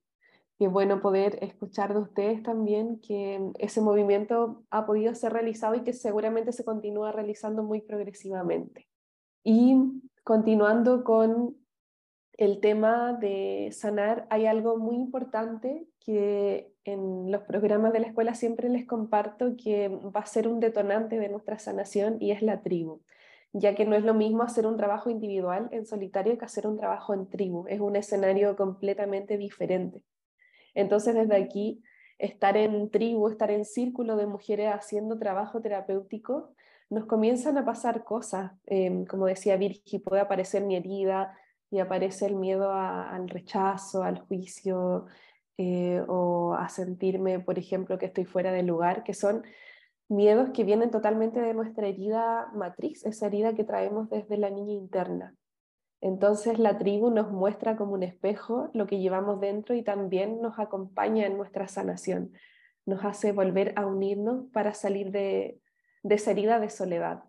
Qué 0.62 0.67
bueno 0.67 1.02
poder 1.02 1.39
escuchar 1.41 1.91
de 1.95 2.02
ustedes 2.02 2.43
también 2.43 3.00
que 3.00 3.52
ese 3.58 3.82
movimiento 3.82 4.63
ha 4.69 4.86
podido 4.86 5.15
ser 5.15 5.34
realizado 5.34 5.74
y 5.74 5.82
que 5.82 5.91
seguramente 5.91 6.52
se 6.52 6.63
continúa 6.63 7.12
realizando 7.12 7.63
muy 7.63 7.82
progresivamente. 7.82 8.88
Y 9.43 9.76
continuando 10.24 11.04
con 11.04 11.58
el 12.34 12.60
tema 12.60 13.13
de 13.13 13.69
sanar, 13.71 14.28
hay 14.30 14.45
algo 14.45 14.78
muy 14.78 14.97
importante 14.97 15.88
que 16.00 16.71
en 16.84 17.32
los 17.32 17.41
programas 17.41 17.91
de 17.91 18.02
la 18.02 18.08
escuela 18.10 18.36
siempre 18.36 18.69
les 18.69 18.86
comparto 18.86 19.56
que 19.58 19.88
va 19.89 20.19
a 20.19 20.28
ser 20.28 20.47
un 20.47 20.60
detonante 20.60 21.17
de 21.17 21.30
nuestra 21.30 21.58
sanación 21.58 22.17
y 22.19 22.30
es 22.30 22.43
la 22.43 22.62
tribu, 22.62 23.02
ya 23.52 23.74
que 23.74 23.86
no 23.86 23.95
es 23.95 24.04
lo 24.04 24.13
mismo 24.13 24.43
hacer 24.43 24.67
un 24.67 24.78
trabajo 24.78 25.10
individual 25.10 25.69
en 25.71 25.88
solitario 25.88 26.38
que 26.38 26.45
hacer 26.45 26.67
un 26.67 26.78
trabajo 26.78 27.15
en 27.15 27.28
tribu, 27.28 27.65
es 27.67 27.80
un 27.80 27.95
escenario 27.95 28.56
completamente 28.56 29.39
diferente. 29.39 30.04
Entonces, 30.74 31.15
desde 31.15 31.36
aquí, 31.36 31.84
estar 32.17 32.58
en 32.58 32.90
tribu, 32.90 33.28
estar 33.30 33.52
en 33.52 33.65
círculo 33.65 34.15
de 34.15 34.28
mujeres 34.28 34.74
haciendo 34.74 35.17
trabajo 35.17 35.62
terapéutico, 35.62 36.54
nos 36.90 37.06
comienzan 37.06 37.58
a 37.58 37.65
pasar 37.65 38.04
cosas. 38.04 38.52
Em, 38.65 39.06
como 39.06 39.26
decía 39.26 39.58
Virgi, 39.58 40.00
puede 40.00 40.22
aparecer 40.22 40.63
mi 40.63 40.76
herida 40.76 41.36
y 41.69 41.80
aparece 41.80 42.26
el 42.26 42.36
miedo 42.36 42.74
al 42.74 43.30
rechazo, 43.30 44.04
al 44.04 44.19
juicio, 44.19 45.06
eh, 45.58 46.04
o 46.08 46.54
a 46.56 46.69
sentirme, 46.69 47.40
por 47.40 47.60
ejemplo, 47.60 47.98
que 47.98 48.08
estoy 48.08 48.26
fuera 48.26 48.52
del 48.52 48.67
lugar, 48.67 49.04
que 49.04 49.13
son 49.13 49.44
miedos 50.10 50.50
que 50.54 50.63
vienen 50.63 50.92
totalmente 50.92 51.40
de 51.40 51.54
nuestra 51.54 51.88
herida 51.88 52.50
matriz, 52.54 53.06
esa 53.06 53.28
herida 53.28 53.54
que 53.54 53.63
traemos 53.63 54.10
desde 54.10 54.38
la 54.38 54.50
niña 54.50 54.74
interna. 54.74 55.36
Entonces 56.02 56.58
la 56.58 56.79
tribu 56.79 57.12
nos 57.12 57.31
muestra 57.31 57.77
como 57.77 57.93
un 57.93 58.02
espejo 58.02 58.71
lo 58.73 58.87
que 58.87 58.99
llevamos 58.99 59.39
dentro 59.39 59.75
y 59.75 59.83
también 59.83 60.41
nos 60.41 60.58
acompaña 60.58 61.27
en 61.27 61.37
nuestra 61.37 61.67
sanación. 61.67 62.33
Nos 62.87 63.06
hace 63.06 63.31
volver 63.31 63.73
a 63.75 63.85
unirnos 63.85 64.47
para 64.52 64.73
salir 64.73 65.12
de, 65.12 65.62
esa 66.04 66.31
herida 66.31 66.60
de 66.60 66.71
soledad. 66.71 67.23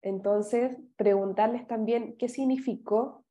Entonces, 0.00 0.78
preguntarles 0.96 1.66
también 1.66 2.16
qué 2.16 2.30
significó 2.30 3.22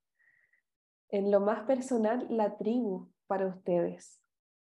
en 1.10 1.32
lo 1.32 1.40
más 1.40 1.64
personal 1.64 2.28
la 2.30 2.56
tribu 2.58 3.10
para 3.26 3.48
ustedes. 3.48 4.22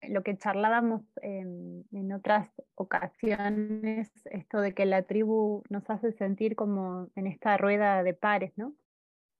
Lo 0.02 0.22
que 0.22 0.36
charlábamos 0.36 1.02
en, 1.20 1.84
en 1.90 2.12
otras 2.12 2.48
ocasiones, 2.76 4.12
esto 4.26 4.60
de 4.60 4.72
que 4.72 4.86
la 4.86 5.02
tribu 5.02 5.64
nos 5.68 5.88
hace 5.90 6.12
sentir 6.12 6.54
como 6.54 7.08
en 7.16 7.26
esta 7.26 7.56
rueda 7.56 8.04
de 8.04 8.14
pares, 8.14 8.52
¿no? 8.56 8.76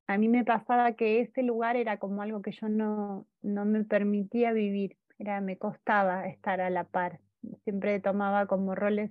A 0.06 0.18
mí 0.18 0.28
me 0.28 0.44
pasaba 0.44 0.92
que 0.92 1.20
ese 1.20 1.42
lugar 1.42 1.76
era 1.76 1.98
como 1.98 2.22
algo 2.22 2.42
que 2.42 2.52
yo 2.52 2.68
no, 2.68 3.26
no 3.42 3.64
me 3.64 3.84
permitía 3.84 4.52
vivir, 4.52 4.96
era, 5.18 5.40
me 5.40 5.58
costaba 5.58 6.26
estar 6.28 6.60
a 6.60 6.70
la 6.70 6.84
par. 6.84 7.20
Siempre 7.64 8.00
tomaba 8.00 8.46
como 8.46 8.74
roles 8.74 9.10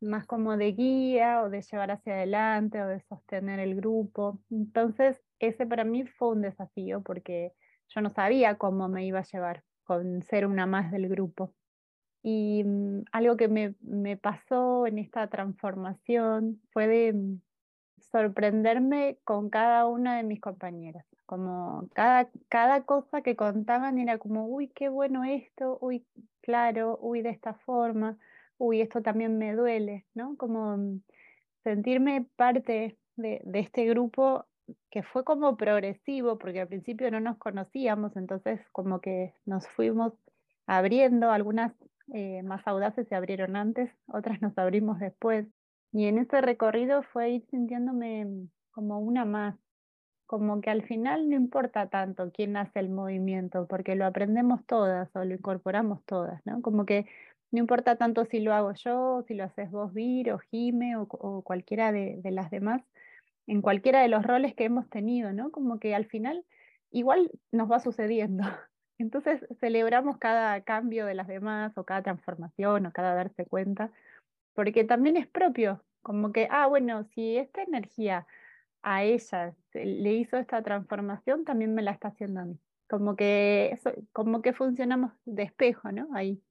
más 0.00 0.26
como 0.26 0.56
de 0.56 0.72
guía 0.72 1.42
o 1.42 1.50
de 1.50 1.62
llevar 1.62 1.90
hacia 1.90 2.14
adelante 2.14 2.82
o 2.82 2.88
de 2.88 3.00
sostener 3.02 3.60
el 3.60 3.74
grupo. 3.76 4.40
Entonces, 4.50 5.20
ese 5.38 5.66
para 5.66 5.84
mí 5.84 6.04
fue 6.06 6.30
un 6.30 6.42
desafío 6.42 7.02
porque 7.02 7.52
yo 7.88 8.00
no 8.00 8.10
sabía 8.10 8.56
cómo 8.56 8.88
me 8.88 9.04
iba 9.04 9.20
a 9.20 9.24
llevar 9.30 9.62
con 9.84 10.22
ser 10.22 10.46
una 10.46 10.66
más 10.66 10.90
del 10.90 11.08
grupo. 11.08 11.54
Y 12.22 12.64
mm, 12.64 13.04
algo 13.12 13.36
que 13.36 13.48
me, 13.48 13.74
me, 13.80 14.16
pasó 14.16 14.86
en 14.86 14.98
esta 14.98 15.28
transformación 15.28 16.60
fue 16.72 16.86
de 16.86 17.12
mm, 17.12 17.40
sorprenderme 18.12 19.18
con 19.24 19.50
cada 19.50 19.86
una 19.86 20.16
de 20.16 20.22
mis 20.24 20.40
compañeras. 20.40 21.04
Como 21.26 21.88
cada, 21.94 22.28
cada 22.48 22.82
cosa 22.84 23.22
que 23.22 23.36
contaban 23.36 23.98
era 23.98 24.18
como, 24.18 24.46
uy, 24.46 24.68
qué 24.68 24.88
bueno 24.88 25.24
esto, 25.24 25.78
uy, 25.80 26.04
claro, 26.42 26.98
uy, 27.00 27.22
de 27.22 27.30
esta 27.30 27.54
forma 27.54 28.18
uy, 28.60 28.82
esto 28.82 29.02
también 29.02 29.38
me 29.38 29.54
duele, 29.54 30.06
¿no? 30.14 30.36
Como 30.36 30.76
mm, 30.76 31.00
sentirme 31.64 32.26
parte 32.36 32.98
de, 33.16 33.42
este 33.54 33.86
grupo 33.86 34.46
que 34.90 35.02
fue 35.02 35.24
como 35.24 35.56
progresivo, 35.56 36.38
porque 36.38 36.60
al 36.60 36.68
principio 36.68 37.10
no 37.10 37.20
nos 37.20 37.38
conocíamos, 37.38 38.16
entonces 38.16 38.60
como 38.72 39.00
que 39.00 39.34
nos 39.46 39.66
fuimos 39.68 40.12
abriendo, 40.66 41.30
algunas 41.30 41.72
eh, 42.12 42.42
más 42.42 42.66
audaces 42.66 43.08
se 43.08 43.14
abrieron 43.14 43.56
antes, 43.56 43.90
otras 44.06 44.40
nos 44.42 44.56
abrimos 44.58 45.00
después. 45.00 45.46
Y 45.92 46.06
en 46.06 46.18
ese 46.18 46.40
recorrido 46.40 47.02
fue 47.02 47.30
ir 47.30 47.46
sintiéndome 47.50 48.24
mm, 48.24 48.48
como 48.70 49.00
una 49.00 49.24
más, 49.24 49.56
como 50.26 50.60
que 50.60 50.70
al 50.70 50.82
final 50.82 51.28
no 51.28 51.36
importa 51.36 51.88
tanto 51.88 52.30
quién 52.32 52.56
hace 52.56 52.78
el 52.80 52.90
movimiento, 52.90 53.66
porque 53.66 53.96
lo 53.96 54.06
aprendemos 54.06 54.64
todas 54.66 55.08
o 55.16 55.24
lo 55.24 55.34
incorporamos 55.34 56.04
todas, 56.04 56.40
¿no? 56.46 56.62
Como 56.62 56.86
que 56.86 57.06
no 57.50 57.58
importa 57.58 57.96
tanto 57.96 58.24
si 58.24 58.40
lo 58.40 58.54
hago 58.54 58.72
yo, 58.74 59.24
si 59.26 59.34
lo 59.34 59.44
haces 59.44 59.70
vos, 59.70 59.92
Vir, 59.92 60.32
o 60.32 60.38
Jime, 60.38 60.96
o, 60.96 61.42
cualquiera 61.42 61.90
de, 61.92 62.20
las 62.24 62.50
demás, 62.50 62.82
en 63.46 63.60
cualquiera 63.62 64.02
de 64.02 64.08
los 64.08 64.24
roles 64.24 64.54
que 64.54 64.64
hemos 64.64 64.88
tenido, 64.88 65.32
¿no? 65.32 65.50
Como 65.50 65.80
que 65.80 65.94
al 65.94 66.06
final 66.06 66.44
igual 66.92 67.30
nos 67.50 67.70
va 67.70 67.80
sucediendo. 67.80 68.44
Entonces 68.98 69.44
celebramos 69.60 70.18
cada 70.18 70.60
cambio 70.62 71.06
de 71.06 71.14
las 71.14 71.26
demás, 71.26 71.76
o 71.76 71.84
cada 71.84 72.02
transformación, 72.02 72.86
o 72.86 72.92
cada 72.92 73.14
darse 73.14 73.46
cuenta, 73.46 73.90
porque 74.60 74.84
también 74.84 75.16
es 75.16 75.26
propio, 75.26 75.82
como 76.02 76.32
que, 76.32 76.46
ah, 76.50 76.66
bueno, 76.66 77.04
si 77.14 77.38
esta 77.38 77.62
energía 77.62 78.26
a 78.82 79.04
ella 79.04 79.54
le 79.72 80.12
hizo 80.12 80.36
esta 80.36 80.62
transformación, 80.62 81.46
también 81.46 81.74
me 81.74 81.80
la 81.80 81.92
está 81.92 82.08
haciendo 82.08 82.40
a 82.40 82.44
mí. 82.44 82.58
Como 82.86 83.16
que, 83.16 83.78
como 84.12 84.42
que 84.42 84.52
funcionamos 84.52 85.12
de 85.24 85.44
espejo, 85.44 85.90
¿no? 85.92 86.08
Ahí. 86.14 86.42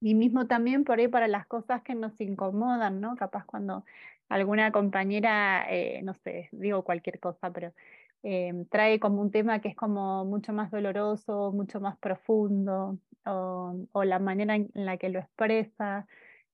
Y 0.00 0.16
mismo 0.16 0.48
también 0.48 0.82
por 0.82 0.98
ahí 0.98 1.06
para 1.06 1.28
las 1.28 1.46
cosas 1.46 1.80
que 1.82 1.94
nos 1.94 2.20
incomodan, 2.20 3.00
¿no? 3.00 3.14
Capaz 3.14 3.44
cuando 3.44 3.84
alguna 4.28 4.72
compañera, 4.72 5.64
eh, 5.70 6.02
no 6.02 6.14
sé, 6.24 6.48
digo 6.50 6.82
cualquier 6.82 7.20
cosa, 7.20 7.52
pero 7.52 7.72
eh, 8.24 8.66
trae 8.68 8.98
como 8.98 9.22
un 9.22 9.30
tema 9.30 9.60
que 9.60 9.68
es 9.68 9.76
como 9.76 10.24
mucho 10.24 10.52
más 10.52 10.72
doloroso, 10.72 11.52
mucho 11.52 11.78
más 11.78 11.96
profundo, 11.98 12.98
o, 13.24 14.04
la 14.04 14.18
manera 14.18 14.56
en 14.56 14.70
la 14.74 14.96
que 14.96 15.08
lo 15.08 15.20
expresa, 15.20 16.08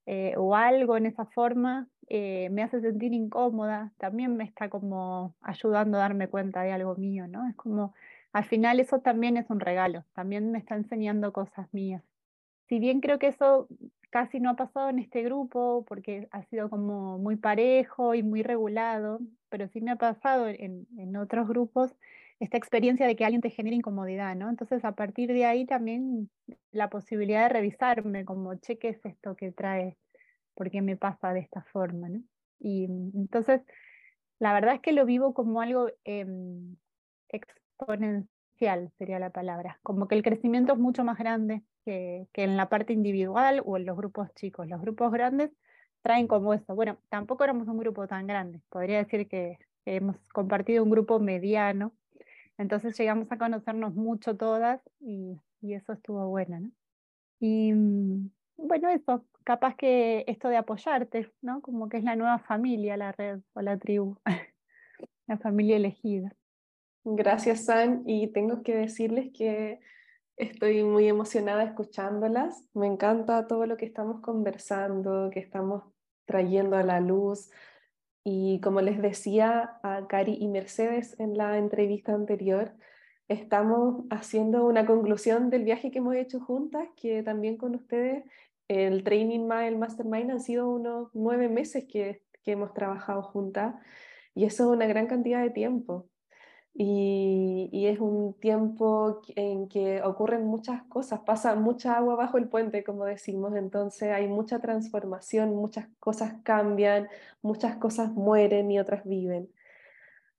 eh, 0.06 0.34
o 0.36 0.54
algo 0.56 0.96
en 0.96 1.06
esa 1.06 1.26
forma, 1.26 1.88
me 2.10 2.62
hace 2.64 2.80
sentir 2.80 3.12
incómoda, 3.12 3.92
también 3.96 4.36
me 4.36 4.42
está 4.42 4.68
como 4.68 5.36
ayudando 5.42 5.96
a 5.96 6.00
darme 6.00 6.28
cuenta 6.28 6.62
de 6.62 6.72
algo 6.72 6.96
mío, 6.96 7.28
¿no? 7.28 7.48
Es 7.48 7.54
como, 7.54 7.94
al 8.32 8.44
final 8.44 8.80
eso 8.80 8.98
también 9.00 9.36
es 9.36 9.48
un 9.48 9.60
regalo, 9.60 10.04
también 10.12 10.50
me 10.50 10.58
está 10.58 10.74
enseñando 10.74 11.32
cosas 11.32 11.72
mías 11.72 12.02
si 12.70 12.78
bien 12.78 13.00
creo 13.00 13.18
que 13.18 13.26
eso 13.26 13.68
casi 14.10 14.38
no 14.38 14.50
ha 14.50 14.54
pasado 14.54 14.90
en 14.90 15.00
este 15.00 15.24
grupo 15.24 15.84
porque 15.88 16.28
ha 16.30 16.44
sido 16.44 16.70
como 16.70 17.18
muy 17.18 17.34
parejo 17.34 18.14
y 18.14 18.22
muy 18.22 18.44
regulado, 18.44 19.18
pero 19.48 19.66
sí 19.68 19.80
me 19.80 19.90
ha 19.90 19.96
pasado 19.96 20.46
en, 20.48 21.16
otros 21.16 21.48
grupos 21.48 21.96
esta 22.40 22.56
experiencia 22.56 23.06
de 23.06 23.16
que 23.16 23.24
alguien 23.24 23.42
te 23.42 23.50
genera 23.50 23.76
incomodidad, 23.76 24.34
¿no? 24.36 24.50
Entonces 24.50 24.84
a 24.84 24.92
partir 24.92 25.32
de 25.32 25.44
ahí 25.44 25.66
también 25.66 26.30
la 26.72 26.90
posibilidad 26.90 27.44
de 27.44 27.50
revisarme, 27.50 28.24
como, 28.24 28.54
che, 28.56 28.78
¿qué 28.78 28.90
es 28.90 29.04
esto 29.04 29.36
que 29.36 29.52
trae? 29.52 29.96
¿Por 30.54 30.70
qué 30.70 30.82
me 30.82 30.96
pasa 30.96 31.32
de 31.32 31.40
esta 31.40 31.62
forma, 31.72 32.08
¿no? 32.08 32.22
Y 32.58 32.84
entonces, 33.14 33.62
la 34.38 34.52
verdad 34.52 34.74
es 34.76 34.80
que 34.80 34.92
lo 34.92 35.06
vivo 35.06 35.34
como 35.34 35.60
algo 35.60 35.88
em, 36.04 36.76
exponencial, 37.28 38.92
sería 38.98 39.18
la 39.18 39.30
palabra, 39.30 39.78
como 39.82 40.08
que 40.08 40.14
el 40.16 40.22
crecimiento 40.22 40.74
es 40.74 40.78
mucho 40.78 41.04
más 41.04 41.18
grande, 41.18 41.62
que, 41.84 42.28
en 42.34 42.56
la 42.56 42.68
parte 42.68 42.92
individual 42.92 43.62
o 43.64 43.76
en 43.76 43.86
los 43.86 43.96
grupos 43.96 44.32
chicos. 44.34 44.68
Los 44.68 44.80
grupos 44.80 45.12
grandes 45.12 45.50
traen 46.02 46.26
como 46.28 46.54
eso. 46.54 46.74
Bueno, 46.74 46.98
tampoco 47.08 47.44
éramos 47.44 47.68
un 47.68 47.78
grupo 47.78 48.06
tan 48.06 48.26
grande. 48.26 48.60
Podría 48.70 48.98
decir 48.98 49.28
que 49.28 49.58
hemos 49.86 50.16
compartido 50.32 50.84
un 50.84 50.90
grupo 50.90 51.18
mediano. 51.20 51.92
Entonces 52.60 52.96
llegamos 52.98 53.30
a 53.32 53.38
conocernos 53.38 53.94
mucho 53.94 54.36
todas 54.36 54.80
y, 55.00 55.38
eso 55.62 55.92
estuvo 55.92 56.28
bueno, 56.28 56.60
¿no? 56.60 56.70
Y 57.38 57.72
mm, 57.72 58.30
bueno, 58.56 58.88
eso, 58.90 59.24
capaz 59.44 59.76
que 59.76 60.24
esto 60.26 60.48
de 60.48 60.56
apoyarte, 60.56 61.30
¿no? 61.42 61.60
Como 61.60 61.88
que 61.88 61.98
es 61.98 62.04
la 62.04 62.16
nueva 62.16 62.38
familia, 62.38 62.96
la 62.96 63.12
red 63.12 63.40
o 63.54 63.60
la 63.60 63.76
tribu, 63.76 64.16
la 65.26 65.38
familia 65.38 65.76
elegida. 65.76 66.34
Gracias, 67.04 67.64
San. 67.64 68.02
Y 68.06 68.28
tengo 68.28 68.62
que 68.62 68.74
decirles 68.74 69.30
que 69.32 69.80
Estoy 70.40 70.82
muy 70.84 71.06
emocionada 71.06 71.62
escuchándolas. 71.64 72.64
Me 72.72 72.86
encanta 72.86 73.46
todo 73.46 73.66
lo 73.66 73.76
que 73.76 73.84
estamos 73.84 74.22
conversando, 74.22 75.28
que 75.30 75.38
estamos 75.38 75.84
trayendo 76.24 76.78
a 76.78 76.82
la 76.82 76.98
luz. 76.98 77.50
Y 78.24 78.60
como 78.60 78.80
les 78.80 79.00
decía 79.00 79.78
a 79.82 80.06
Cari 80.06 80.36
y 80.38 80.48
Mercedes 80.48 81.18
en 81.18 81.36
la 81.36 81.56
entrevista 81.56 82.12
anterior, 82.12 82.74
estamos 83.28 84.04
haciendo 84.10 84.66
una 84.66 84.84
conclusión 84.84 85.48
del 85.50 85.64
viaje 85.64 85.90
que 85.90 85.98
hemos 85.98 86.16
hecho 86.16 86.40
juntas, 86.40 86.88
que 86.96 87.22
también 87.22 87.56
con 87.56 87.74
ustedes 87.74 88.24
el 88.68 89.04
training 89.04 89.46
más 89.46 89.64
el 89.64 89.78
mastermind 89.78 90.30
han 90.32 90.40
sido 90.40 90.68
unos 90.68 91.08
nueve 91.14 91.48
meses 91.48 91.86
que, 91.88 92.22
que 92.42 92.52
hemos 92.52 92.74
trabajado 92.74 93.22
juntas 93.22 93.74
y 94.34 94.44
eso 94.44 94.64
es 94.64 94.76
una 94.76 94.86
gran 94.86 95.06
cantidad 95.06 95.42
de 95.42 95.50
tiempo 95.50 96.09
y, 96.72 97.86
es 97.86 97.98
un 97.98 98.34
tiempo 98.34 99.20
en 99.36 99.68
que 99.68 100.02
ocurren 100.02 100.44
muchas 100.44 100.82
cosas, 100.84 101.20
pasa 101.20 101.54
mucha 101.56 101.96
agua 101.96 102.14
bajo 102.14 102.38
el 102.38 102.48
puente, 102.48 102.84
como 102.84 103.04
decimos, 103.04 103.56
entonces 103.56 104.12
hay 104.12 104.28
mucha 104.28 104.60
transformación, 104.60 105.54
muchas 105.56 105.88
cosas 105.98 106.34
cambian, 106.44 107.08
muchas 107.42 107.76
cosas 107.76 108.12
mueren 108.12 108.70
y 108.70 108.78
otras 108.78 109.04
viven. 109.04 109.50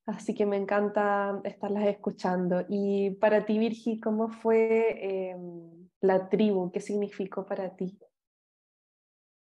Así 0.05 0.33
que 0.33 0.45
me 0.45 0.57
encanta 0.57 1.39
estarlas 1.43 1.85
escuchando. 1.85 2.65
Y 2.67 3.11
para 3.11 3.45
ti, 3.45 3.59
Virgi, 3.59 3.99
¿cómo 3.99 4.29
fue 4.29 5.29
em, 5.29 5.89
la 5.99 6.27
tribu? 6.29 6.71
¿Qué 6.71 6.79
significó 6.79 7.45
para 7.45 7.75
ti? 7.75 7.99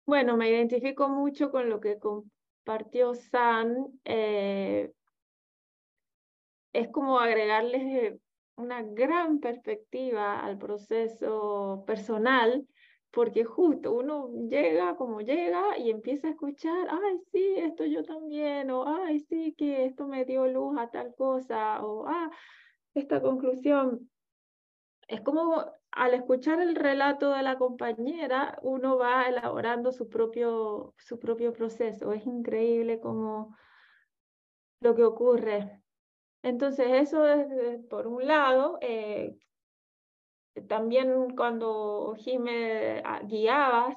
Bueno, 0.04 0.36
me 0.36 0.50
identifico 0.50 1.08
mucho 1.08 1.50
con 1.50 1.70
lo 1.70 1.80
que 1.80 1.98
compartió 1.98 3.14
San. 3.14 3.86
Eh, 4.04 4.92
es 6.72 6.88
como 6.88 7.18
agregarles 7.18 8.18
una 8.56 8.82
gran 8.82 9.40
perspectiva 9.40 10.40
al 10.40 10.58
proceso 10.58 11.84
personal, 11.86 12.66
porque 13.10 13.44
justo 13.44 13.92
uno 13.92 14.30
llega 14.48 14.96
como 14.96 15.20
llega 15.20 15.76
y 15.78 15.90
empieza 15.90 16.28
a 16.28 16.30
escuchar, 16.30 16.88
ay, 16.90 17.18
sí, 17.30 17.54
esto 17.58 17.84
yo 17.84 18.04
también, 18.04 18.70
o 18.70 18.86
ay, 18.86 19.20
sí, 19.20 19.54
que 19.56 19.84
esto 19.84 20.06
me 20.06 20.24
dio 20.24 20.46
luz 20.46 20.78
a 20.78 20.90
tal 20.90 21.14
cosa, 21.14 21.84
o 21.84 22.06
ah, 22.06 22.30
esta 22.94 23.20
conclusión. 23.20 24.10
Es 25.08 25.20
como 25.20 25.62
al 25.90 26.14
escuchar 26.14 26.60
el 26.60 26.74
relato 26.74 27.32
de 27.32 27.42
la 27.42 27.58
compañera, 27.58 28.58
uno 28.62 28.96
va 28.96 29.28
elaborando 29.28 29.92
su 29.92 30.08
propio, 30.08 30.94
su 30.96 31.18
propio 31.18 31.52
proceso. 31.52 32.12
Es 32.12 32.24
increíble 32.24 32.98
como 32.98 33.54
lo 34.80 34.94
que 34.94 35.04
ocurre. 35.04 35.81
Entonces, 36.43 36.86
eso 36.90 37.26
es 37.26 37.51
eh, 37.51 37.80
por 37.88 38.07
un 38.07 38.26
lado. 38.26 38.78
Eh, 38.80 39.38
también 40.68 41.34
cuando 41.36 42.14
Jime 42.18 43.03
ah, 43.05 43.22
guiabas 43.24 43.97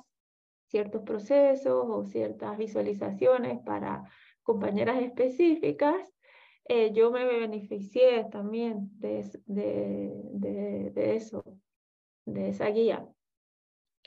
ciertos 0.68 1.04
procesos 1.04 1.86
o 1.88 2.04
ciertas 2.06 2.58
visualizaciones 2.58 3.60
para 3.64 4.04
compañeras 4.44 5.02
específicas, 5.02 6.14
eh, 6.68 6.92
yo 6.94 7.12
me 7.12 7.26
beneficié 7.26 8.26
también 8.32 8.90
de, 9.00 9.24
de, 9.46 10.92
de, 10.94 11.16
eso, 11.16 11.44
de 12.26 12.50
esa 12.50 12.68
guía. 12.70 13.08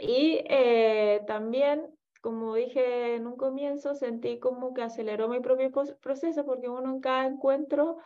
Y 0.00 0.40
eh, 0.48 1.22
también, 1.26 1.86
como 2.20 2.54
dije 2.54 3.14
en 3.14 3.26
un 3.26 3.36
comienzo, 3.36 3.94
sentí 3.94 4.38
como 4.38 4.74
que 4.74 4.82
aceleró 4.82 5.28
mi 5.28 5.40
propio 5.40 5.70
proceso 6.00 6.44
porque 6.44 6.68
uno 6.68 6.90
en 6.90 7.00
cada 7.00 7.26
encuentro 7.26 7.98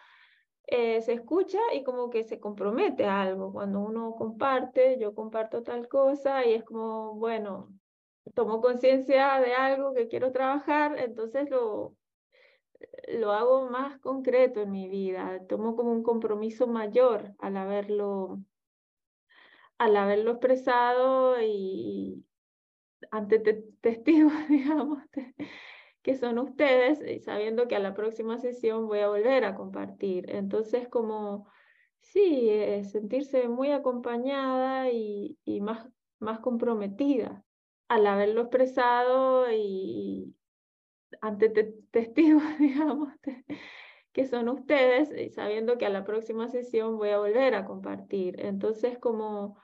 eh, 0.66 1.00
se 1.02 1.14
escucha 1.14 1.58
y 1.74 1.84
como 1.84 2.10
que 2.10 2.24
se 2.24 2.40
compromete 2.40 3.04
a 3.04 3.22
algo. 3.22 3.52
Cuando 3.52 3.80
uno 3.80 4.14
comparte, 4.14 4.98
yo 4.98 5.14
comparto 5.14 5.62
tal 5.62 5.88
cosa 5.88 6.44
y 6.46 6.54
es 6.54 6.64
como, 6.64 7.14
bueno, 7.14 7.72
tomo 8.34 8.60
conciencia 8.60 9.40
de 9.40 9.54
algo 9.54 9.94
que 9.94 10.08
quiero 10.08 10.32
trabajar, 10.32 10.98
entonces 10.98 11.50
lo, 11.50 11.96
lo 13.08 13.32
hago 13.32 13.68
más 13.70 13.98
concreto 14.00 14.62
en 14.62 14.70
mi 14.70 14.88
vida, 14.88 15.40
tomo 15.48 15.76
como 15.76 15.92
un 15.92 16.02
compromiso 16.02 16.66
mayor 16.66 17.34
al 17.38 17.56
haberlo, 17.56 18.40
al 19.78 19.96
haberlo 19.96 20.32
expresado 20.32 21.40
y 21.40 22.24
ante 23.10 23.38
testigos, 23.80 24.32
digamos, 24.48 24.98
que 26.02 26.16
son 26.16 26.38
ustedes, 26.38 27.00
y 27.06 27.20
sabiendo 27.20 27.68
que 27.68 27.76
a 27.76 27.80
la 27.80 27.94
próxima 27.94 28.38
sesión 28.38 28.86
voy 28.88 29.00
a 29.00 29.08
volver 29.08 29.44
a 29.44 29.54
compartir. 29.54 30.30
Entonces, 30.30 30.88
como, 30.88 31.48
sí, 32.00 32.48
eh, 32.50 32.84
sentirse 32.84 33.48
muy 33.48 33.70
acompañada 33.72 34.90
y, 34.90 35.38
y 35.44 35.60
más, 35.60 35.88
más 36.18 36.40
comprometida 36.40 37.44
al 37.88 38.06
haberlo 38.06 38.42
expresado 38.42 39.50
y, 39.52 40.34
ante 41.20 41.50
testigos, 41.90 42.42
digamos, 42.58 43.10
que 44.12 44.26
son 44.26 44.48
ustedes, 44.48 45.10
y 45.16 45.30
sabiendo 45.30 45.78
que 45.78 45.86
a 45.86 45.90
la 45.90 46.04
próxima 46.04 46.48
sesión 46.48 46.96
voy 46.98 47.10
a 47.10 47.18
volver 47.18 47.54
a 47.54 47.64
compartir. 47.64 48.40
Entonces, 48.40 48.98
como, 48.98 49.58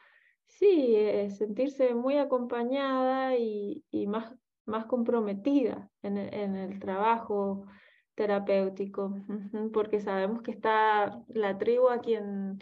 sí, 0.47 0.95
eh, 0.97 1.31
sentirse 1.31 1.95
muy 1.95 2.17
acompañada 2.19 3.37
y, 3.37 3.85
y 3.91 4.07
más, 4.07 4.35
más 4.69 4.87
comprometida 4.87 5.91
en 6.03 6.19
en 6.19 6.55
el 6.57 6.79
trabajo 6.79 7.67
terapéutico, 8.19 9.15
porque 9.73 10.01
sabemos 10.01 10.43
que 10.43 10.51
está 10.51 11.23
la 11.29 11.57
tribu 11.57 11.89
a 11.89 12.01
quien, 12.01 12.59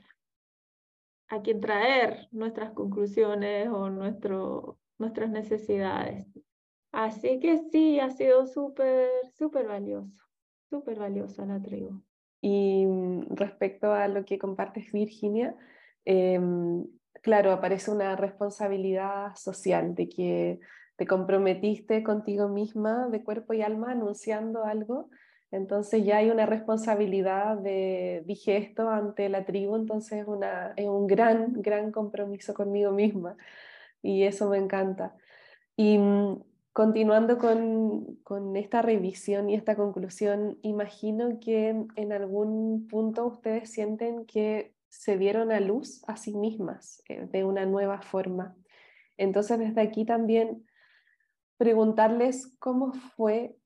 a 1.28 1.40
quien 1.40 1.62
traer 1.62 2.28
nuestras 2.30 2.72
conclusiones 2.72 3.66
o 3.68 3.88
nuestro, 3.88 4.78
nuestras 4.98 5.30
necesidades. 5.30 6.26
Así 6.92 7.40
que 7.40 7.56
sí, 7.72 7.98
ha 8.00 8.10
sido 8.10 8.46
súper, 8.46 9.08
súper 9.38 9.66
valioso, 9.66 10.12
súper 10.68 10.98
valiosa 10.98 11.46
la 11.46 11.60
tribu. 11.62 12.02
Y 12.42 12.84
mm, 12.84 13.34
respecto 13.34 13.92
a 13.94 14.08
lo 14.08 14.26
que 14.26 14.38
compartes, 14.38 14.92
Virginia, 14.92 15.56
em, 16.04 16.86
claro, 17.22 17.50
aparece 17.50 17.90
una 17.90 18.14
responsabilidad 18.14 19.34
social 19.36 19.94
de 19.94 20.08
que 20.10 20.60
te 20.96 21.06
comprometiste 21.06 22.02
contigo 22.02 22.48
misma 22.48 23.08
de 23.08 23.22
cuerpo 23.22 23.54
y 23.54 23.62
alma 23.62 23.92
anunciando 23.92 24.64
algo, 24.64 25.10
entonces 25.50 26.04
ya 26.04 26.18
hay 26.18 26.30
una 26.30 26.46
responsabilidad 26.46 27.56
de, 27.58 28.22
dije 28.26 28.56
esto 28.56 28.88
ante 28.90 29.28
la 29.28 29.44
tribu, 29.44 29.76
entonces 29.76 30.24
una, 30.26 30.72
es 30.76 30.88
un 30.88 31.06
gran, 31.06 31.52
gran 31.62 31.92
compromiso 31.92 32.54
conmigo 32.54 32.90
misma 32.92 33.36
y 34.02 34.24
eso 34.24 34.50
me 34.50 34.58
encanta. 34.58 35.14
Y 35.76 35.98
mm, 35.98 36.40
Continuando 36.76 37.38
con, 37.38 38.54
esta 38.54 38.82
revisión 38.82 39.48
y 39.48 39.54
esta 39.54 39.76
conclusión, 39.76 40.58
imagino 40.60 41.40
que 41.40 41.70
en 41.70 42.12
algún 42.12 42.86
punto 42.86 43.24
ustedes 43.24 43.70
sienten 43.70 44.26
que 44.26 44.74
se 44.90 45.16
dieron 45.16 45.52
a 45.52 45.60
luz 45.60 46.02
a 46.06 46.18
sí 46.18 46.34
mismas 46.34 47.02
eh, 47.08 47.26
de 47.32 47.44
una 47.44 47.64
nueva 47.64 48.02
forma. 48.02 48.54
Entonces, 49.16 49.58
desde 49.58 49.80
aquí 49.80 50.04
también 50.04 50.66
preguntarles 51.58 52.54
cómo 52.58 52.92
fue 53.16 53.56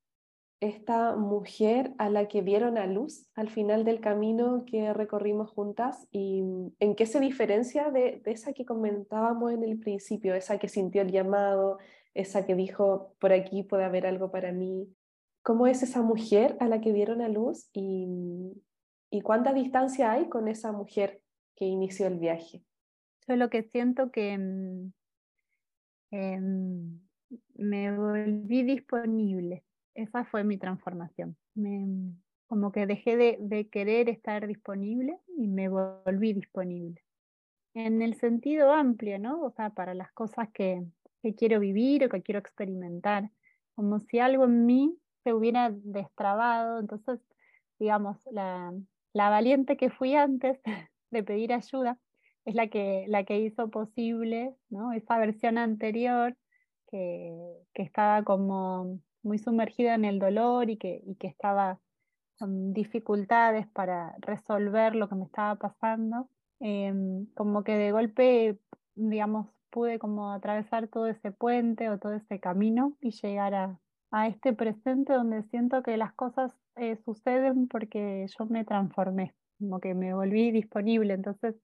esta 0.60 1.16
mujer 1.16 1.94
a 1.96 2.10
la 2.10 2.28
que 2.28 2.42
vieron 2.42 2.76
a 2.76 2.86
luz 2.86 3.26
al 3.34 3.48
final 3.48 3.84
del 3.84 4.00
camino 4.00 4.64
que 4.66 4.92
recorrimos 4.92 5.50
juntas 5.50 6.06
y 6.10 6.42
en 6.78 6.94
qué 6.94 7.06
se 7.06 7.18
diferencia 7.18 7.90
de, 7.90 8.20
de 8.22 8.30
esa 8.30 8.52
que 8.52 8.66
comentábamos 8.66 9.52
en 9.52 9.64
el 9.64 9.78
principio, 9.78 10.34
esa 10.34 10.58
que 10.58 10.68
sintió 10.68 11.00
el 11.00 11.10
llamado, 11.10 11.78
esa 12.12 12.44
que 12.44 12.54
dijo, 12.54 13.14
por 13.18 13.32
aquí 13.32 13.62
puede 13.62 13.84
haber 13.84 14.06
algo 14.06 14.30
para 14.30 14.52
mí. 14.52 14.86
¿Cómo 15.42 15.66
es 15.66 15.82
esa 15.82 16.02
mujer 16.02 16.56
a 16.60 16.68
la 16.68 16.82
que 16.82 16.92
dieron 16.92 17.22
a 17.22 17.28
luz 17.28 17.70
y, 17.72 18.52
y 19.10 19.22
cuánta 19.22 19.54
distancia 19.54 20.12
hay 20.12 20.28
con 20.28 20.46
esa 20.48 20.72
mujer 20.72 21.22
que 21.56 21.64
inició 21.64 22.06
el 22.06 22.18
viaje? 22.18 22.62
Yo 23.26 23.36
lo 23.36 23.48
que 23.48 23.62
siento 23.62 24.10
que 24.10 24.38
eh, 26.10 26.40
me 27.54 27.96
volví 27.96 28.62
disponible. 28.62 29.64
Esa 29.94 30.24
fue 30.24 30.44
mi 30.44 30.58
transformación. 30.58 31.36
Me, 31.54 32.14
como 32.46 32.72
que 32.72 32.86
dejé 32.86 33.16
de, 33.16 33.68
querer 33.68 34.08
estar 34.08 34.46
disponible 34.46 35.18
y 35.36 35.46
me 35.46 35.68
volví 35.68 36.32
disponible. 36.32 37.02
En 37.74 38.02
el 38.02 38.14
sentido 38.14 38.72
amplio, 38.72 39.18
¿no? 39.18 39.42
O 39.42 39.50
sea, 39.50 39.70
para 39.70 39.94
las 39.94 40.10
cosas 40.12 40.48
que, 40.52 40.84
que 41.22 41.34
quiero 41.34 41.60
vivir 41.60 42.04
o 42.04 42.08
que 42.08 42.22
quiero 42.22 42.40
experimentar, 42.40 43.30
como 43.74 44.00
si 44.00 44.18
algo 44.18 44.44
en 44.44 44.66
mí 44.66 44.98
se 45.22 45.32
hubiera 45.32 45.70
destrabado. 45.70 46.80
Entonces, 46.80 47.20
digamos, 47.78 48.18
la, 48.32 48.72
la 49.12 49.30
valiente 49.30 49.76
que 49.76 49.90
fui 49.90 50.14
antes 50.14 50.60
de 51.10 51.22
pedir 51.22 51.52
ayuda 51.52 51.98
es 52.44 52.54
la 52.54 52.68
que, 52.68 53.04
la 53.08 53.24
que 53.24 53.38
hizo 53.38 53.70
posible 53.70 54.56
¿no? 54.70 54.92
esa 54.92 55.18
versión 55.18 55.58
anterior 55.58 56.36
que, 56.90 57.32
que, 57.74 57.82
estaba 57.82 58.22
como 58.24 59.00
muy 59.22 59.38
sumergida 59.38 59.94
en 59.94 60.04
el 60.04 60.18
dolor 60.18 60.70
y 60.70 60.76
que, 60.76 61.02
y 61.06 61.14
que 61.16 61.26
estaba 61.28 61.78
con 62.38 62.72
dificultades 62.72 63.66
para 63.68 64.14
resolver 64.20 64.96
lo 64.96 65.08
que 65.08 65.14
me 65.14 65.24
estaba 65.24 65.56
pasando. 65.56 66.28
Em, 66.60 67.26
como 67.34 67.64
que 67.64 67.72
de 67.76 67.92
golpe, 67.92 68.58
digamos, 68.94 69.48
pude 69.70 69.98
como 69.98 70.32
atravesar 70.32 70.88
todo 70.88 71.06
ese 71.06 71.30
puente 71.32 71.88
o 71.90 71.98
todo 71.98 72.14
ese 72.14 72.40
camino 72.40 72.96
y 73.00 73.10
llegar 73.12 73.54
a, 73.54 73.80
a 74.10 74.28
este 74.28 74.52
presente 74.52 75.12
donde 75.12 75.42
siento 75.44 75.82
que 75.82 75.96
las 75.96 76.12
cosas 76.14 76.52
eh, 76.76 76.96
suceden 77.04 77.68
porque 77.68 78.26
yo 78.38 78.46
me 78.46 78.64
transformé, 78.64 79.34
como 79.58 79.80
que 79.80 79.94
me 79.94 80.14
volví 80.14 80.50
disponible. 80.50 81.14
Entonces, 81.14 81.56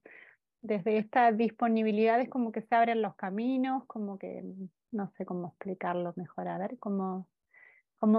desde 0.61 0.97
esta 0.97 1.31
disponibilidad 1.31 2.19
es 2.19 2.29
como 2.29 2.51
que 2.51 2.61
se 2.61 2.75
abren 2.75 3.01
los 3.01 3.15
caminos, 3.15 3.85
como 3.85 4.17
que 4.17 4.43
no 4.91 5.09
sé 5.17 5.25
cómo 5.25 5.49
explicarlo 5.49 6.13
mejor, 6.15 6.47
a 6.47 6.57
ver, 6.57 6.77
como, 6.79 7.27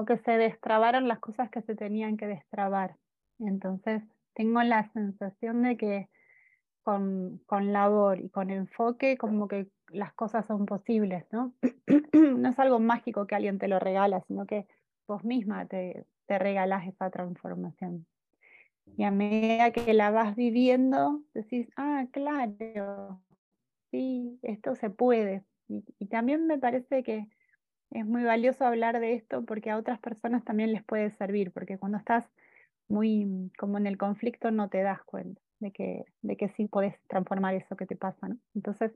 que 0.06 0.18
se 0.18 0.32
destrabaron 0.32 1.08
las 1.08 1.18
cosas 1.20 1.50
que 1.50 1.62
se 1.62 1.74
tenían 1.74 2.16
que 2.16 2.26
destrabar. 2.26 2.96
Entonces, 3.38 4.02
tengo 4.34 4.62
la 4.62 4.90
sensación 4.92 5.62
de 5.62 5.76
que 5.76 6.08
con, 6.82 7.40
con 7.46 7.72
labor 7.72 8.20
y 8.20 8.30
con 8.30 8.50
enfoque, 8.50 9.16
como 9.18 9.48
que 9.48 9.68
las 9.88 10.12
cosas 10.14 10.46
son 10.46 10.66
posibles, 10.66 11.24
¿no? 11.32 11.52
no 12.12 12.48
es 12.48 12.58
algo 12.58 12.78
mágico 12.78 13.26
que 13.26 13.34
alguien 13.34 13.58
te 13.58 13.68
lo 13.68 13.78
regala, 13.78 14.20
sino 14.22 14.46
que 14.46 14.66
vos 15.06 15.24
misma 15.24 15.66
te, 15.66 16.06
te 16.26 16.38
regalás 16.38 16.86
esa 16.86 17.10
transformación. 17.10 18.06
Y 18.96 19.04
a 19.04 19.10
medida 19.10 19.70
que 19.70 19.92
la 19.94 20.10
vas 20.10 20.34
viviendo, 20.34 21.22
decís, 21.34 21.68
ah, 21.76 22.06
claro, 22.10 23.20
sí, 23.90 24.38
esto 24.42 24.74
se 24.74 24.90
puede. 24.90 25.44
Y, 25.68 26.06
también 26.06 26.46
me 26.46 26.58
parece 26.58 27.02
que 27.02 27.26
es 27.90 28.06
muy 28.06 28.24
valioso 28.24 28.64
hablar 28.64 29.00
de 29.00 29.14
esto 29.14 29.44
porque 29.44 29.70
a 29.70 29.78
otras 29.78 29.98
personas 29.98 30.44
también 30.44 30.72
les 30.72 30.84
puede 30.84 31.10
servir, 31.12 31.52
porque 31.52 31.78
cuando 31.78 31.98
estás 31.98 32.24
muy 32.88 33.50
como 33.58 33.78
en 33.78 33.86
el 33.86 33.98
conflicto 33.98 34.50
no 34.50 34.68
te 34.68 34.82
das 34.82 35.02
cuenta 35.04 35.40
de 35.60 35.72
que, 35.72 36.04
de 36.22 36.36
que 36.36 36.48
sí 36.50 36.66
podés 36.66 36.94
transformar 37.06 37.54
eso 37.54 37.76
que 37.76 37.86
te 37.86 37.96
pasa, 37.96 38.28
¿no? 38.28 38.38
Entonces, 38.54 38.92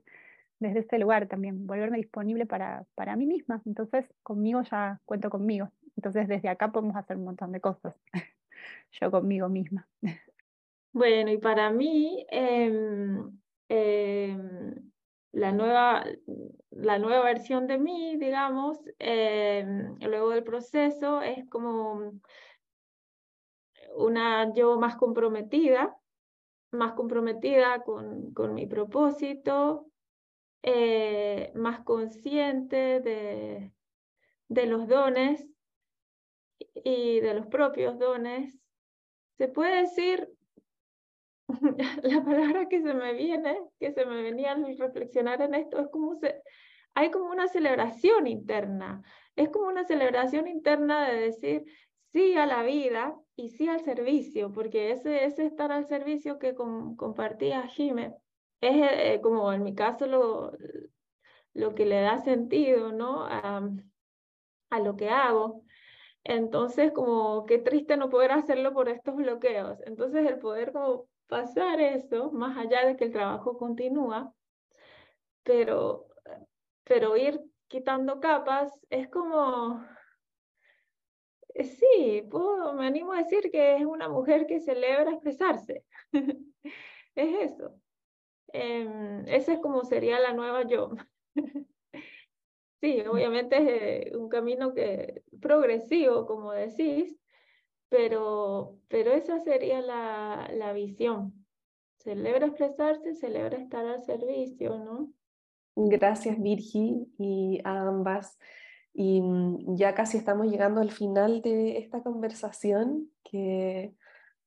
desde 0.59 0.79
este 0.79 0.97
lugar 0.97 1.27
también, 1.27 1.67
volverme 1.67 1.97
disponible 1.97 2.45
para, 2.45 2.85
para 2.95 3.15
mí 3.15 3.25
misma. 3.25 3.61
Entonces, 3.65 4.05
conmigo 4.23 4.61
ya 4.63 4.99
cuento 5.05 5.29
conmigo. 5.29 5.69
Entonces, 5.97 6.27
desde 6.27 6.49
acá 6.49 6.71
podemos 6.71 6.95
hacer 6.95 7.17
un 7.17 7.25
montón 7.25 7.51
de 7.51 7.59
cosas. 7.59 7.95
Yo 9.01 9.11
conmigo 9.11 9.49
misma. 9.49 9.87
Bueno, 10.93 11.31
y 11.31 11.37
para 11.37 11.71
mí, 11.71 12.25
eh, 12.31 12.71
eh, 13.67 14.37
la, 15.33 15.51
nueva, 15.51 16.05
la 16.69 16.99
nueva 16.99 17.23
versión 17.23 17.67
de 17.67 17.79
mí, 17.79 18.15
digamos, 18.17 18.77
eh, 18.99 19.65
luego 19.99 20.29
del 20.29 20.43
proceso, 20.43 21.21
es 21.21 21.49
como 21.49 22.13
una 23.95 24.53
yo 24.53 24.79
más 24.79 24.95
comprometida, 24.95 25.97
más 26.71 26.93
comprometida 26.93 27.83
con, 27.83 28.31
con 28.33 28.53
mi 28.53 28.67
propósito, 28.67 29.87
eh, 30.61 31.51
más 31.55 31.81
consciente 31.81 33.01
de, 33.01 33.73
de 34.49 34.65
los 34.67 34.87
dones 34.87 35.45
y 36.75 37.19
de 37.19 37.33
los 37.33 37.47
propios 37.47 37.97
dones, 37.97 38.57
se 39.37 39.47
puede 39.47 39.81
decir, 39.81 40.29
la 42.03 42.23
palabra 42.23 42.67
que 42.69 42.81
se 42.81 42.93
me 42.93 43.13
viene, 43.13 43.57
que 43.79 43.91
se 43.91 44.05
me 44.05 44.21
venía 44.23 44.53
al 44.53 44.77
reflexionar 44.77 45.41
en 45.41 45.55
esto, 45.55 45.79
es 45.79 45.87
como 45.89 46.15
se, 46.15 46.41
hay 46.93 47.11
como 47.11 47.29
una 47.29 47.47
celebración 47.47 48.27
interna, 48.27 49.01
es 49.35 49.49
como 49.49 49.67
una 49.67 49.83
celebración 49.83 50.47
interna 50.47 51.09
de 51.09 51.19
decir 51.19 51.65
sí 52.11 52.35
a 52.35 52.45
la 52.45 52.63
vida 52.63 53.15
y 53.35 53.49
sí 53.49 53.67
al 53.67 53.81
servicio, 53.81 54.51
porque 54.51 54.91
ese, 54.91 55.25
ese 55.25 55.45
estar 55.45 55.71
al 55.71 55.85
servicio 55.85 56.39
que 56.39 56.53
compartía 56.53 57.67
Jimé 57.67 58.13
es 58.61 58.75
eh, 58.91 59.19
como 59.21 59.51
en 59.51 59.63
mi 59.63 59.75
caso 59.75 60.05
lo, 60.07 60.51
lo 61.53 61.75
que 61.75 61.85
le 61.85 62.01
da 62.01 62.19
sentido 62.19 62.91
¿no? 62.91 63.25
a, 63.25 63.69
a 64.69 64.79
lo 64.79 64.95
que 64.95 65.09
hago. 65.09 65.63
Entonces, 66.23 66.91
como 66.93 67.45
qué 67.45 67.57
triste 67.57 67.97
no 67.97 68.09
poder 68.09 68.31
hacerlo 68.31 68.73
por 68.73 68.87
estos 68.89 69.15
bloqueos. 69.15 69.79
Entonces, 69.85 70.25
el 70.25 70.39
poder 70.39 70.71
como 70.71 71.09
pasar 71.33 71.81
eso, 71.81 72.31
más 72.31 72.55
allá 72.55 72.85
de 72.85 72.95
que 72.95 73.05
el 73.05 73.11
trabajo 73.11 73.57
continúa, 73.57 74.35
pero, 75.41 76.07
pero 76.83 77.17
ir 77.17 77.41
quitando 77.67 78.19
capas, 78.19 78.71
es 78.91 79.09
como, 79.09 79.83
eh, 81.55 81.63
sí, 81.63 82.23
puedo, 82.29 82.73
me 82.75 82.85
animo 82.85 83.13
a 83.13 83.17
decir 83.17 83.49
que 83.51 83.77
es 83.77 83.83
una 83.85 84.07
mujer 84.09 84.45
que 84.45 84.59
celebra 84.59 85.11
expresarse. 85.11 85.83
es 87.15 87.51
eso. 87.51 87.81
Eh, 88.53 89.23
ese 89.27 89.53
es 89.53 89.59
como 89.59 89.83
sería 89.85 90.19
la 90.19 90.33
nueva 90.33 90.67
yo. 90.67 90.91
Sí, 92.81 92.99
obviamente 93.09 93.55
es 93.55 94.11
eh, 94.11 94.17
un 94.17 94.27
camino 94.27 94.73
que, 94.73 95.23
progresivo, 95.39 96.25
como 96.25 96.51
decís, 96.51 97.17
pero, 97.93 98.79
pero 98.87 99.11
esa 99.11 99.39
sería 99.41 99.79
la, 99.79 100.49
la 100.51 100.73
visión. 100.73 101.45
Celebra 101.99 102.47
expresarse, 102.47 103.13
celebra 103.13 103.59
estar 103.59 103.85
al 103.85 104.03
servicio, 104.03 104.79
¿no? 104.79 105.13
Gracias, 105.75 106.41
Virgi, 106.41 107.07
y 107.19 107.61
a 107.63 107.87
ambas. 107.87 108.39
Y 108.95 109.21
mm, 109.21 109.75
ya 109.75 109.93
casi 109.93 110.17
estamos 110.17 110.47
llegando 110.47 110.81
al 110.81 110.89
final 110.89 111.43
de 111.43 111.77
esta 111.77 112.01
conversación, 112.01 113.11
que 113.23 113.93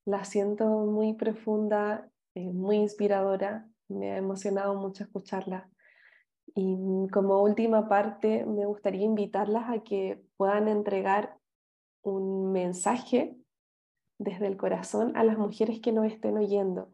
la 0.05 0.25
siento 0.25 0.67
muy 0.67 1.15
profunda, 1.15 2.11
eh, 2.35 2.51
muy 2.51 2.79
inspiradora. 2.79 3.69
Me 3.87 4.11
ha 4.11 4.17
emocionado 4.17 4.75
mucho 4.75 5.05
escucharla. 5.05 5.71
Y 6.53 6.75
mm, 6.75 7.11
como 7.11 7.41
última 7.45 7.89
parte, 7.89 8.45
me 8.45 8.67
gustaría 8.67 9.05
invitarlas 9.05 9.71
a 9.71 9.85
que 9.85 10.21
puedan 10.37 10.67
entregar 10.67 11.37
un 12.11 12.53
mensaje 12.53 13.37
desde 14.19 14.47
el 14.47 14.57
corazón 14.57 15.17
a 15.17 15.25
las 15.25 15.39
mujeres 15.39 15.81
que 15.81 15.93
nos 15.93 16.07
estén 16.07 16.37
oyendo. 16.37 16.93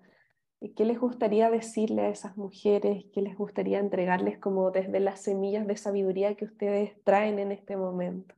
¿Qué 0.76 0.84
les 0.84 0.98
gustaría 0.98 1.50
decirle 1.50 2.02
a 2.02 2.08
esas 2.08 2.36
mujeres? 2.36 3.04
¿Qué 3.12 3.20
les 3.20 3.36
gustaría 3.36 3.80
entregarles 3.80 4.38
como 4.38 4.70
desde 4.70 5.00
las 5.00 5.20
semillas 5.20 5.66
de 5.66 5.76
sabiduría 5.76 6.36
que 6.36 6.44
ustedes 6.44 7.02
traen 7.02 7.38
en 7.38 7.50
este 7.50 7.76
momento? 7.76 8.34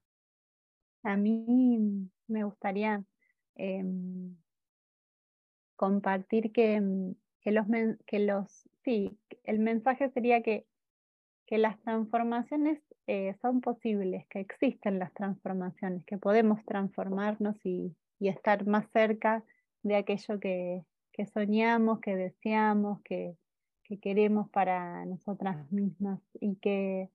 A 1.02 1.16
mí 1.16 2.08
me 2.26 2.44
gustaría 2.44 3.04
em, 3.56 4.36
compartir 5.76 6.50
que, 6.52 6.80
mm, 6.80 7.14
que, 7.42 7.52
los, 7.52 7.66
que 8.06 8.18
los, 8.20 8.68
sí, 8.84 9.18
el 9.42 9.58
mensaje 9.58 10.08
sería 10.10 10.42
que 10.42 10.66
que 11.46 11.58
las 11.58 11.80
transformaciones 11.82 12.80
eh, 13.06 13.34
son 13.42 13.60
posibles, 13.60 14.26
que 14.28 14.40
existen 14.40 14.98
las 14.98 15.12
transformaciones, 15.12 16.04
que 16.06 16.16
podemos 16.18 16.64
transformarnos 16.64 17.56
y, 17.64 17.94
estar 18.20 18.66
más 18.66 18.86
cerca 18.90 19.44
de 19.82 19.96
aquello 19.96 20.40
que, 20.40 20.86
soñamos, 21.34 22.00
que 22.00 22.16
deseamos, 22.16 23.02
que, 23.02 23.36
queremos 24.00 24.48
para 24.48 25.04
nosotras 25.04 25.70
mismas 25.70 26.20
y 26.40 26.56
que 26.56 27.10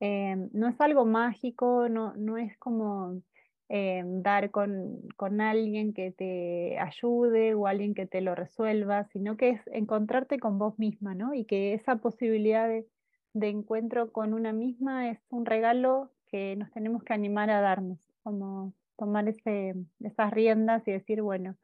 eh, 0.00 0.48
no 0.52 0.68
es 0.68 0.80
algo 0.80 1.04
mágico, 1.04 1.88
no, 1.90 2.14
no 2.16 2.38
es 2.38 2.56
como 2.56 3.20
eh, 3.68 4.02
dar 4.06 4.50
con, 4.50 5.02
con, 5.16 5.42
alguien 5.42 5.92
que 5.92 6.12
te 6.12 6.78
ayude 6.78 7.54
o 7.54 7.66
alguien 7.66 7.94
que 7.94 8.06
te 8.06 8.22
lo 8.22 8.34
resuelva, 8.34 9.04
sino 9.12 9.36
que 9.36 9.50
es 9.50 9.60
encontrarte 9.66 10.38
con 10.38 10.58
vos 10.58 10.78
misma, 10.78 11.14
¿no? 11.14 11.34
Y 11.34 11.44
que 11.44 11.74
esa 11.74 11.96
posibilidad 11.96 12.68
de, 12.68 12.86
de 13.34 13.48
encuentro 13.48 14.12
con 14.12 14.32
una 14.32 14.52
misma 14.52 15.10
es 15.10 15.18
un 15.28 15.44
regalo 15.44 16.10
que 16.28 16.56
nos 16.56 16.70
tenemos 16.70 17.02
que 17.02 17.12
animar 17.12 17.50
a 17.50 17.60
darnos, 17.60 17.98
como 18.22 18.72
tomar 18.96 19.28
esas 19.28 20.32
riendas 20.32 20.86
y 20.86 20.92
decir, 20.92 21.20
bueno, 21.20 21.56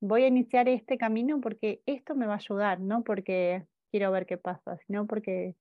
voy 0.00 0.22
a 0.22 0.28
iniciar 0.28 0.68
este 0.68 0.96
camino 0.96 1.40
porque 1.40 1.82
esto 1.86 2.14
me 2.14 2.26
va 2.26 2.34
a 2.34 2.36
ayudar, 2.36 2.80
no 2.80 3.02
porque 3.02 3.66
quiero 3.90 4.12
ver 4.12 4.26
qué 4.26 4.38
pasa, 4.38 4.78
sino 4.86 5.06
porque 5.06 5.56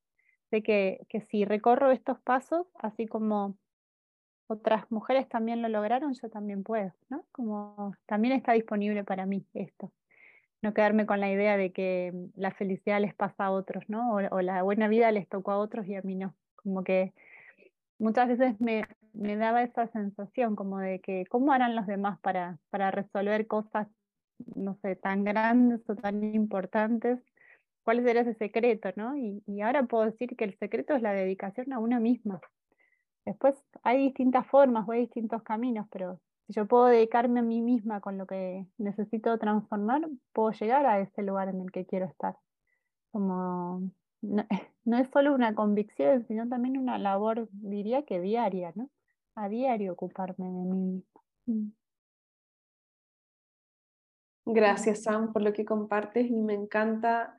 sé 0.52 0.62
que, 0.62 1.06
que 1.10 1.22
si 1.22 1.44
recorro 1.44 1.92
estos 1.92 2.20
pasos, 2.22 2.68
así 2.76 3.08
como 3.08 3.58
otras 4.48 4.90
mujeres 4.92 5.28
también 5.28 5.62
lo 5.62 5.70
lograron, 5.70 6.14
yo 6.14 6.30
también 6.30 6.64
puedo, 6.64 6.94
¿no? 7.10 7.26
Como 7.32 7.96
también 8.06 8.34
está 8.36 8.54
disponible 8.54 9.04
para 9.04 9.26
mí 9.26 9.46
esto 9.54 9.92
no 10.62 10.74
quedarme 10.74 11.06
con 11.06 11.20
la 11.20 11.32
idea 11.32 11.58
de 11.58 11.72
que 11.72 12.12
mm, 12.14 12.40
la 12.40 12.52
felicidad 12.52 13.02
les 13.02 13.16
pasa 13.16 13.46
a 13.46 13.52
otros, 13.52 13.84
¿no? 13.88 14.16
O, 14.16 14.42
la 14.42 14.64
buena 14.64 14.88
vida 14.88 15.12
les 15.12 15.28
tocó 15.28 15.52
a 15.52 15.58
otros 15.58 15.88
y 15.88 15.96
a 15.96 16.02
mí 16.02 16.16
no. 16.16 16.36
Como 16.56 16.84
que 16.84 17.14
muchas 18.00 18.28
veces 18.30 18.60
me, 18.62 18.86
daba 19.14 19.64
esa 19.64 19.88
sensación 19.88 20.56
como 20.56 20.80
de 20.80 21.00
que 21.02 21.26
cómo 21.30 21.54
harán 21.54 21.76
los 21.76 21.88
demás 21.88 22.20
para, 22.22 22.60
para 22.70 22.92
resolver 22.92 23.48
cosas, 23.48 23.88
no 24.56 24.76
sé, 24.82 24.96
tan 24.96 25.24
grandes 25.24 25.82
o 25.90 25.96
tan 25.96 26.24
importantes. 26.36 27.20
¿Cuál 27.84 28.04
sería 28.04 28.22
ese 28.24 28.36
secreto, 28.36 28.90
no? 28.96 29.16
Y, 29.18 29.42
y 29.48 29.62
ahora 29.62 29.84
puedo 29.84 30.06
decir 30.06 30.36
que 30.36 30.46
el 30.46 30.58
secreto 30.60 30.96
es 30.96 31.02
la 31.02 31.14
dedicación 31.14 31.72
a 31.74 31.80
una 31.80 32.00
misma. 32.00 32.42
Después 33.26 33.56
hay 33.84 33.98
distintas 34.06 34.48
formas 34.48 34.88
o 34.88 34.92
hay 34.92 35.02
distintos 35.02 35.44
caminos, 35.44 35.88
pero 35.92 36.20
si 36.48 36.54
yo 36.54 36.66
puedo 36.66 36.86
dedicarme 36.86 37.42
a 37.42 37.44
mí 37.44 37.62
misma 37.62 38.00
con 38.00 38.18
lo 38.18 38.26
que 38.26 38.66
necesito 38.78 39.38
transformar, 39.38 40.08
puedo 40.32 40.52
llegar 40.52 40.86
a 40.86 41.00
ese 41.00 41.22
lugar 41.22 41.50
en 41.50 41.62
el 41.62 41.72
que 41.72 41.86
quiero 41.86 42.06
estar. 42.06 42.38
Como 43.12 43.92
no, 44.22 44.46
es 44.86 45.10
solo 45.12 45.34
una 45.34 45.54
convicción, 45.54 46.26
sino 46.28 46.48
también 46.48 46.78
una 46.78 46.98
labor, 46.98 47.50
diría 47.52 48.04
que 48.04 48.22
diaria, 48.22 48.72
¿no? 48.76 48.90
A 49.36 49.50
diario 49.50 49.94
ocuparme 49.94 50.46
de 50.46 50.66
mí. 50.66 51.04
Mm. 51.48 51.72
Gracias, 54.46 55.04
Sam, 55.04 55.34
por 55.34 55.42
lo 55.42 55.52
que 55.52 55.66
compartes 55.66 56.30
y 56.30 56.42
me 56.42 56.54
encanta 56.54 57.36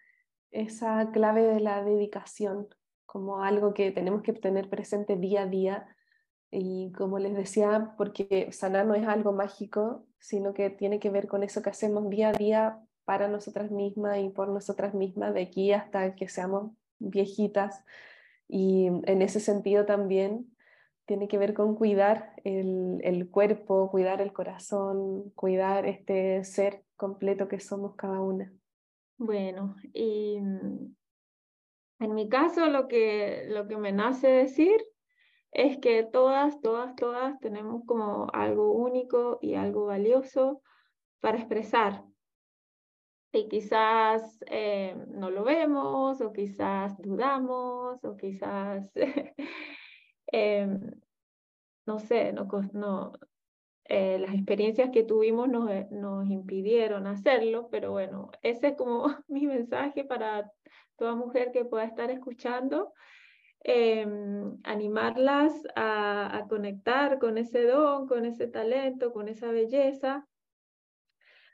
esa 0.51 1.11
clave 1.11 1.43
de 1.43 1.61
la 1.61 1.83
dedicación 1.83 2.69
como 3.07 3.43
algo 3.43 3.73
que 3.73 3.91
tenemos 3.91 4.21
que 4.21 4.35
tener 4.35 4.69
presente 4.69 5.17
día 5.17 5.43
a 5.43 5.47
día 5.47 5.97
y 6.51 6.92
como 6.92 7.18
les 7.18 7.34
decía, 7.34 7.94
porque 7.96 8.49
sanar 8.53 8.86
no 8.86 8.94
es 8.94 9.07
algo 9.07 9.32
mágico, 9.32 10.07
sino 10.18 10.55
que 10.55 10.70
tiene 10.70 10.99
que 10.99 11.11
ver 11.11 11.28
con 11.28 11.42
eso 11.42 11.62
que 11.62 11.70
hacemos 11.70 12.09
día 12.09 12.30
a 12.30 12.32
día 12.32 12.80
para 13.05 13.28
nosotras 13.28 13.70
mismas 13.70 14.18
y 14.18 14.28
por 14.30 14.49
nosotras 14.49 14.94
mismas, 14.94 15.34
de 15.34 15.42
aquí 15.42 15.72
hasta 15.72 16.14
que 16.14 16.28
seamos 16.28 16.72
viejitas. 16.99 17.84
Y 18.49 18.86
en 18.86 19.22
ese 19.22 19.40
sentido 19.40 19.84
también 19.84 20.51
tiene 21.07 21.28
que 21.28 21.38
ver 21.38 21.55
con 21.55 21.74
cuidar 21.74 22.32
el, 22.44 23.01
el 23.03 23.30
cuerpo, 23.30 23.90
cuidar 23.90 24.20
el 24.20 24.32
corazón, 24.32 25.30
cuidar 25.34 25.86
este 25.86 26.44
ser 26.44 26.84
completo 26.96 27.49
que 27.49 27.61
somos 27.61 27.94
cada 27.94 28.20
una. 28.20 28.53
Bueno, 29.16 29.76
y 29.92 30.38
mm, 30.40 30.94
en 32.01 32.14
mi 32.14 32.28
caso 32.28 32.66
lo 32.66 32.88
que, 32.88 33.46
lo 33.49 33.66
que 33.68 33.76
me 33.76 33.92
nace 33.92 34.28
decir 34.28 34.80
es 35.53 35.78
que 35.78 36.05
todas, 36.05 36.61
todas, 36.61 36.94
todas 36.96 37.38
tenemos 37.40 37.82
como 37.86 38.28
algo 38.32 38.72
único 38.72 39.38
y 39.40 39.55
algo 39.55 39.86
valioso 39.86 40.62
para 41.20 41.38
expresar. 41.38 42.05
Y 43.32 43.49
quizás 43.49 44.38
eh, 44.46 44.96
no 45.09 45.30
lo 45.30 45.44
vemos, 45.44 46.20
o 46.20 46.32
quizás 46.32 46.96
dudamos, 46.99 48.03
o 48.05 48.16
quizás, 48.16 48.90
em, 50.28 50.80
no 51.86 51.99
sé, 51.99 52.32
no, 52.32 52.49
no, 52.72 53.12
eh, 53.84 54.18
las 54.18 54.34
experiencias 54.34 54.90
que 54.90 55.03
tuvimos 55.03 55.49
nos, 55.49 55.70
eh, 55.70 55.88
nos 55.90 56.28
impidieron 56.28 57.07
hacerlo, 57.07 57.68
pero 57.70 57.90
bueno, 57.90 58.30
ese 58.42 58.68
es 58.68 58.76
como 58.76 59.07
mi 59.28 59.46
mensaje 59.46 60.05
para 60.05 60.51
toda 60.96 61.14
mujer 61.14 61.53
que 61.53 61.64
pueda 61.64 61.84
estar 61.84 62.11
escuchando. 62.11 62.92
Em, 63.65 64.57
animarlas 64.63 65.53
a, 65.75 66.47
conectar 66.49 67.19
con 67.19 67.39
ese 67.39 67.65
don, 67.65 68.07
con 68.07 68.25
ese 68.25 68.47
talento, 68.47 69.13
con 69.13 69.29
esa 69.29 69.51
belleza, 69.51 70.27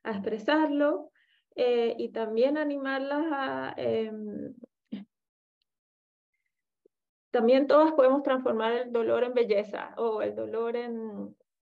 a 0.02 0.10
expresarlo 0.10 1.10
eh, 1.56 1.94
y 1.98 2.10
también 2.10 2.58
animarlas 2.58 3.26
a... 3.32 3.74
Em, 3.76 4.54
también 7.30 7.66
todas 7.66 7.92
podemos 7.94 8.22
transformar 8.22 8.72
el 8.72 8.92
dolor 8.92 9.24
en 9.24 9.34
belleza 9.34 9.92
o 9.96 10.22
el 10.22 10.36
dolor 10.36 10.76
en, 10.76 11.34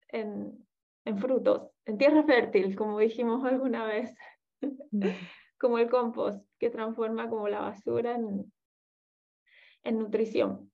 en, 0.09 0.67
en 1.07 1.19
frutos, 1.19 1.71
en 1.87 1.97
tierra 1.97 2.25
fértil, 2.25 2.77
como 2.77 2.99
dijimos 2.99 3.43
alguna 3.45 3.87
vez, 3.87 4.13
mm. 4.61 5.01
como 5.59 5.79
el 5.79 5.89
compost, 5.89 6.45
que 6.59 6.69
transforma 6.69 7.31
como 7.31 7.49
la 7.49 7.61
basura 7.61 8.17
en, 8.17 8.53
en 9.87 9.99
nutrición. 9.99 10.71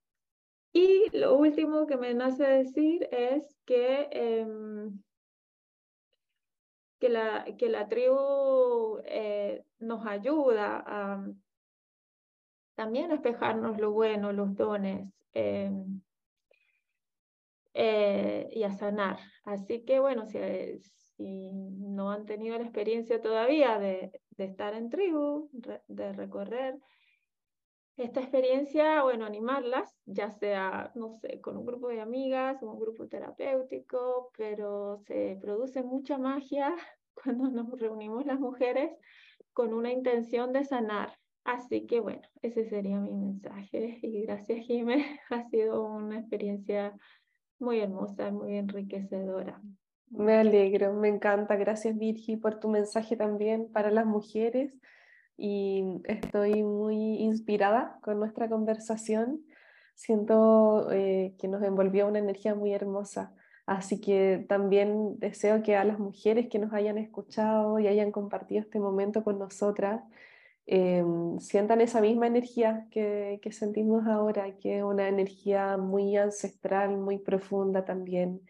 Y 0.73 1.15
lo 1.17 1.37
último 1.37 1.87
que 1.87 1.99
me 1.99 2.15
nace 2.15 2.45
decir 2.45 3.07
es 3.13 3.59
que, 3.67 4.09
em, 4.11 5.03
que, 6.99 7.11
la, 7.11 7.45
que 7.59 7.69
la 7.69 7.89
tribu 7.89 9.01
eh, 9.05 9.65
nos 9.81 10.07
ayuda 10.07 11.25
también 12.75 13.11
a 13.11 13.17
espejarnos 13.17 13.79
lo 13.79 13.93
bueno, 13.93 14.33
los 14.33 14.55
dones 14.55 15.13
em, 15.35 16.01
eh, 17.75 18.49
y 18.51 18.63
a 18.63 18.71
sanar. 18.71 19.19
Así 19.45 19.85
que 19.85 20.01
bueno, 20.01 20.25
si, 20.27 21.53
no 21.53 22.11
han 22.11 22.25
tenido 22.25 22.57
la 22.57 22.65
experiencia 22.65 23.21
todavía 23.21 23.79
de 23.79 24.11
estar 24.39 24.75
en 24.75 24.89
tribu, 24.89 25.51
de 25.53 26.13
recorrer, 26.15 26.81
esta 27.97 28.21
experiencia, 28.21 29.03
bueno, 29.03 29.27
animarlas, 29.27 29.95
ya 30.07 30.31
sea, 30.31 30.91
no 30.95 31.11
sé, 31.21 31.41
con 31.41 31.57
un 31.57 31.67
grupo 31.67 31.89
de 31.89 32.01
amigas 32.01 32.63
un 32.63 32.79
grupo 32.79 33.07
terapéutico, 33.07 34.31
pero 34.37 34.99
se 35.07 35.39
produce 35.41 35.83
mucha 35.83 36.19
magia 36.19 36.75
cuando 37.15 37.49
nos 37.51 37.79
reunimos 37.79 38.25
las 38.25 38.41
mujeres 38.41 38.91
con 39.53 39.75
una 39.75 39.93
intención 39.93 40.53
de 40.53 40.65
sanar. 40.65 41.19
Así 41.45 41.87
que 41.87 42.01
bueno, 42.01 42.23
ese 42.41 42.65
sería 42.65 43.01
mi 43.01 43.13
mensaje 43.13 43.99
y 44.01 44.23
gracias 44.23 44.65
Jimé, 44.65 45.21
ha 45.31 45.49
sido 45.51 45.85
una 45.85 46.21
experiencia 46.21 46.97
muy 47.59 47.81
hermosa, 47.81 48.31
muy 48.31 48.57
enriquecedora. 48.57 49.61
Me 50.09 50.35
alegro, 50.35 50.93
me 50.93 51.09
encanta. 51.09 51.57
Gracias 51.57 51.97
Virgi 51.97 52.37
por 52.37 52.61
tu 52.61 52.69
mensaje 52.69 53.17
también 53.17 53.73
para 53.73 53.91
las 53.91 54.05
mujeres 54.05 54.75
y 55.43 55.83
estoy 56.05 56.63
muy 56.63 57.17
inspirada 57.17 57.99
con 58.03 58.21
nuestra 58.21 58.49
conversación. 58.49 59.45
Siento 59.97 60.89
eh, 60.93 61.35
que 61.37 61.49
nos 61.49 61.65
envolvió 61.65 62.07
una 62.07 62.21
energía 62.21 62.55
muy 62.55 62.73
hermosa. 62.73 63.35
Así 63.67 64.01
que 64.01 64.47
también 64.49 65.19
deseo 65.19 65.65
que 65.65 65.75
a 65.75 65.83
las 65.83 65.99
mujeres 65.99 66.49
que 66.49 66.61
nos 66.61 66.73
hayan 66.73 66.97
escuchado 66.97 67.81
y 67.81 67.89
hayan 67.89 68.13
compartido 68.13 68.61
este 68.61 68.79
momento 68.79 69.25
con 69.25 69.41
nosotras, 69.41 70.03
em, 70.67 71.41
sientan 71.41 71.81
esa 71.81 72.01
misma 72.01 72.29
energía 72.29 72.87
que, 72.93 73.41
que, 73.43 73.51
sentimos 73.51 74.07
ahora, 74.07 74.57
que 74.59 74.79
es 74.79 74.85
una 74.85 75.09
energía 75.09 75.77
muy 75.77 76.17
ancestral, 76.17 76.99
muy 76.99 77.19
profunda 77.19 77.85
también, 77.85 78.43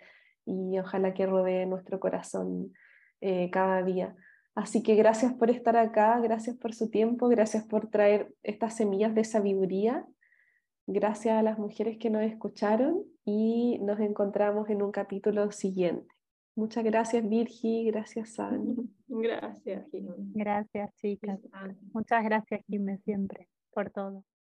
y 0.44 0.78
ojalá 0.78 1.14
que 1.14 1.24
rodee 1.24 1.64
nuestro 1.64 1.98
corazón 2.00 2.74
eh, 3.22 3.50
cada 3.50 3.82
día. 3.82 4.14
Así 4.54 4.82
que 4.82 4.94
gracias 4.96 5.32
por 5.32 5.50
estar 5.50 5.76
acá, 5.76 6.20
gracias 6.20 6.56
por 6.56 6.74
su 6.74 6.90
tiempo, 6.90 7.28
gracias 7.28 7.64
por 7.64 7.88
traer 7.88 8.34
estas 8.42 8.76
semillas 8.76 9.14
de 9.14 9.24
sabiduría. 9.24 10.06
Gracias 10.86 11.38
a 11.38 11.42
las 11.42 11.58
mujeres 11.58 11.96
que 11.98 12.10
nos 12.10 12.22
escucharon 12.22 13.02
y 13.24 13.78
nos 13.80 14.00
encontramos 14.00 14.68
en 14.68 14.82
un 14.82 14.92
capítulo 14.92 15.52
siguiente. 15.52 16.06
Muchas 16.54 16.84
gracias 16.84 17.26
Virgi, 17.26 17.84
gracias 17.86 18.34
San. 18.34 18.90
Gracias, 19.08 19.86
Gracias, 20.34 20.94
chicas. 20.96 21.40
Muchas 21.92 22.24
gracias, 22.24 22.62
Jimé, 22.66 22.98
siempre, 22.98 23.48
por 23.72 23.90
todo. 23.90 24.24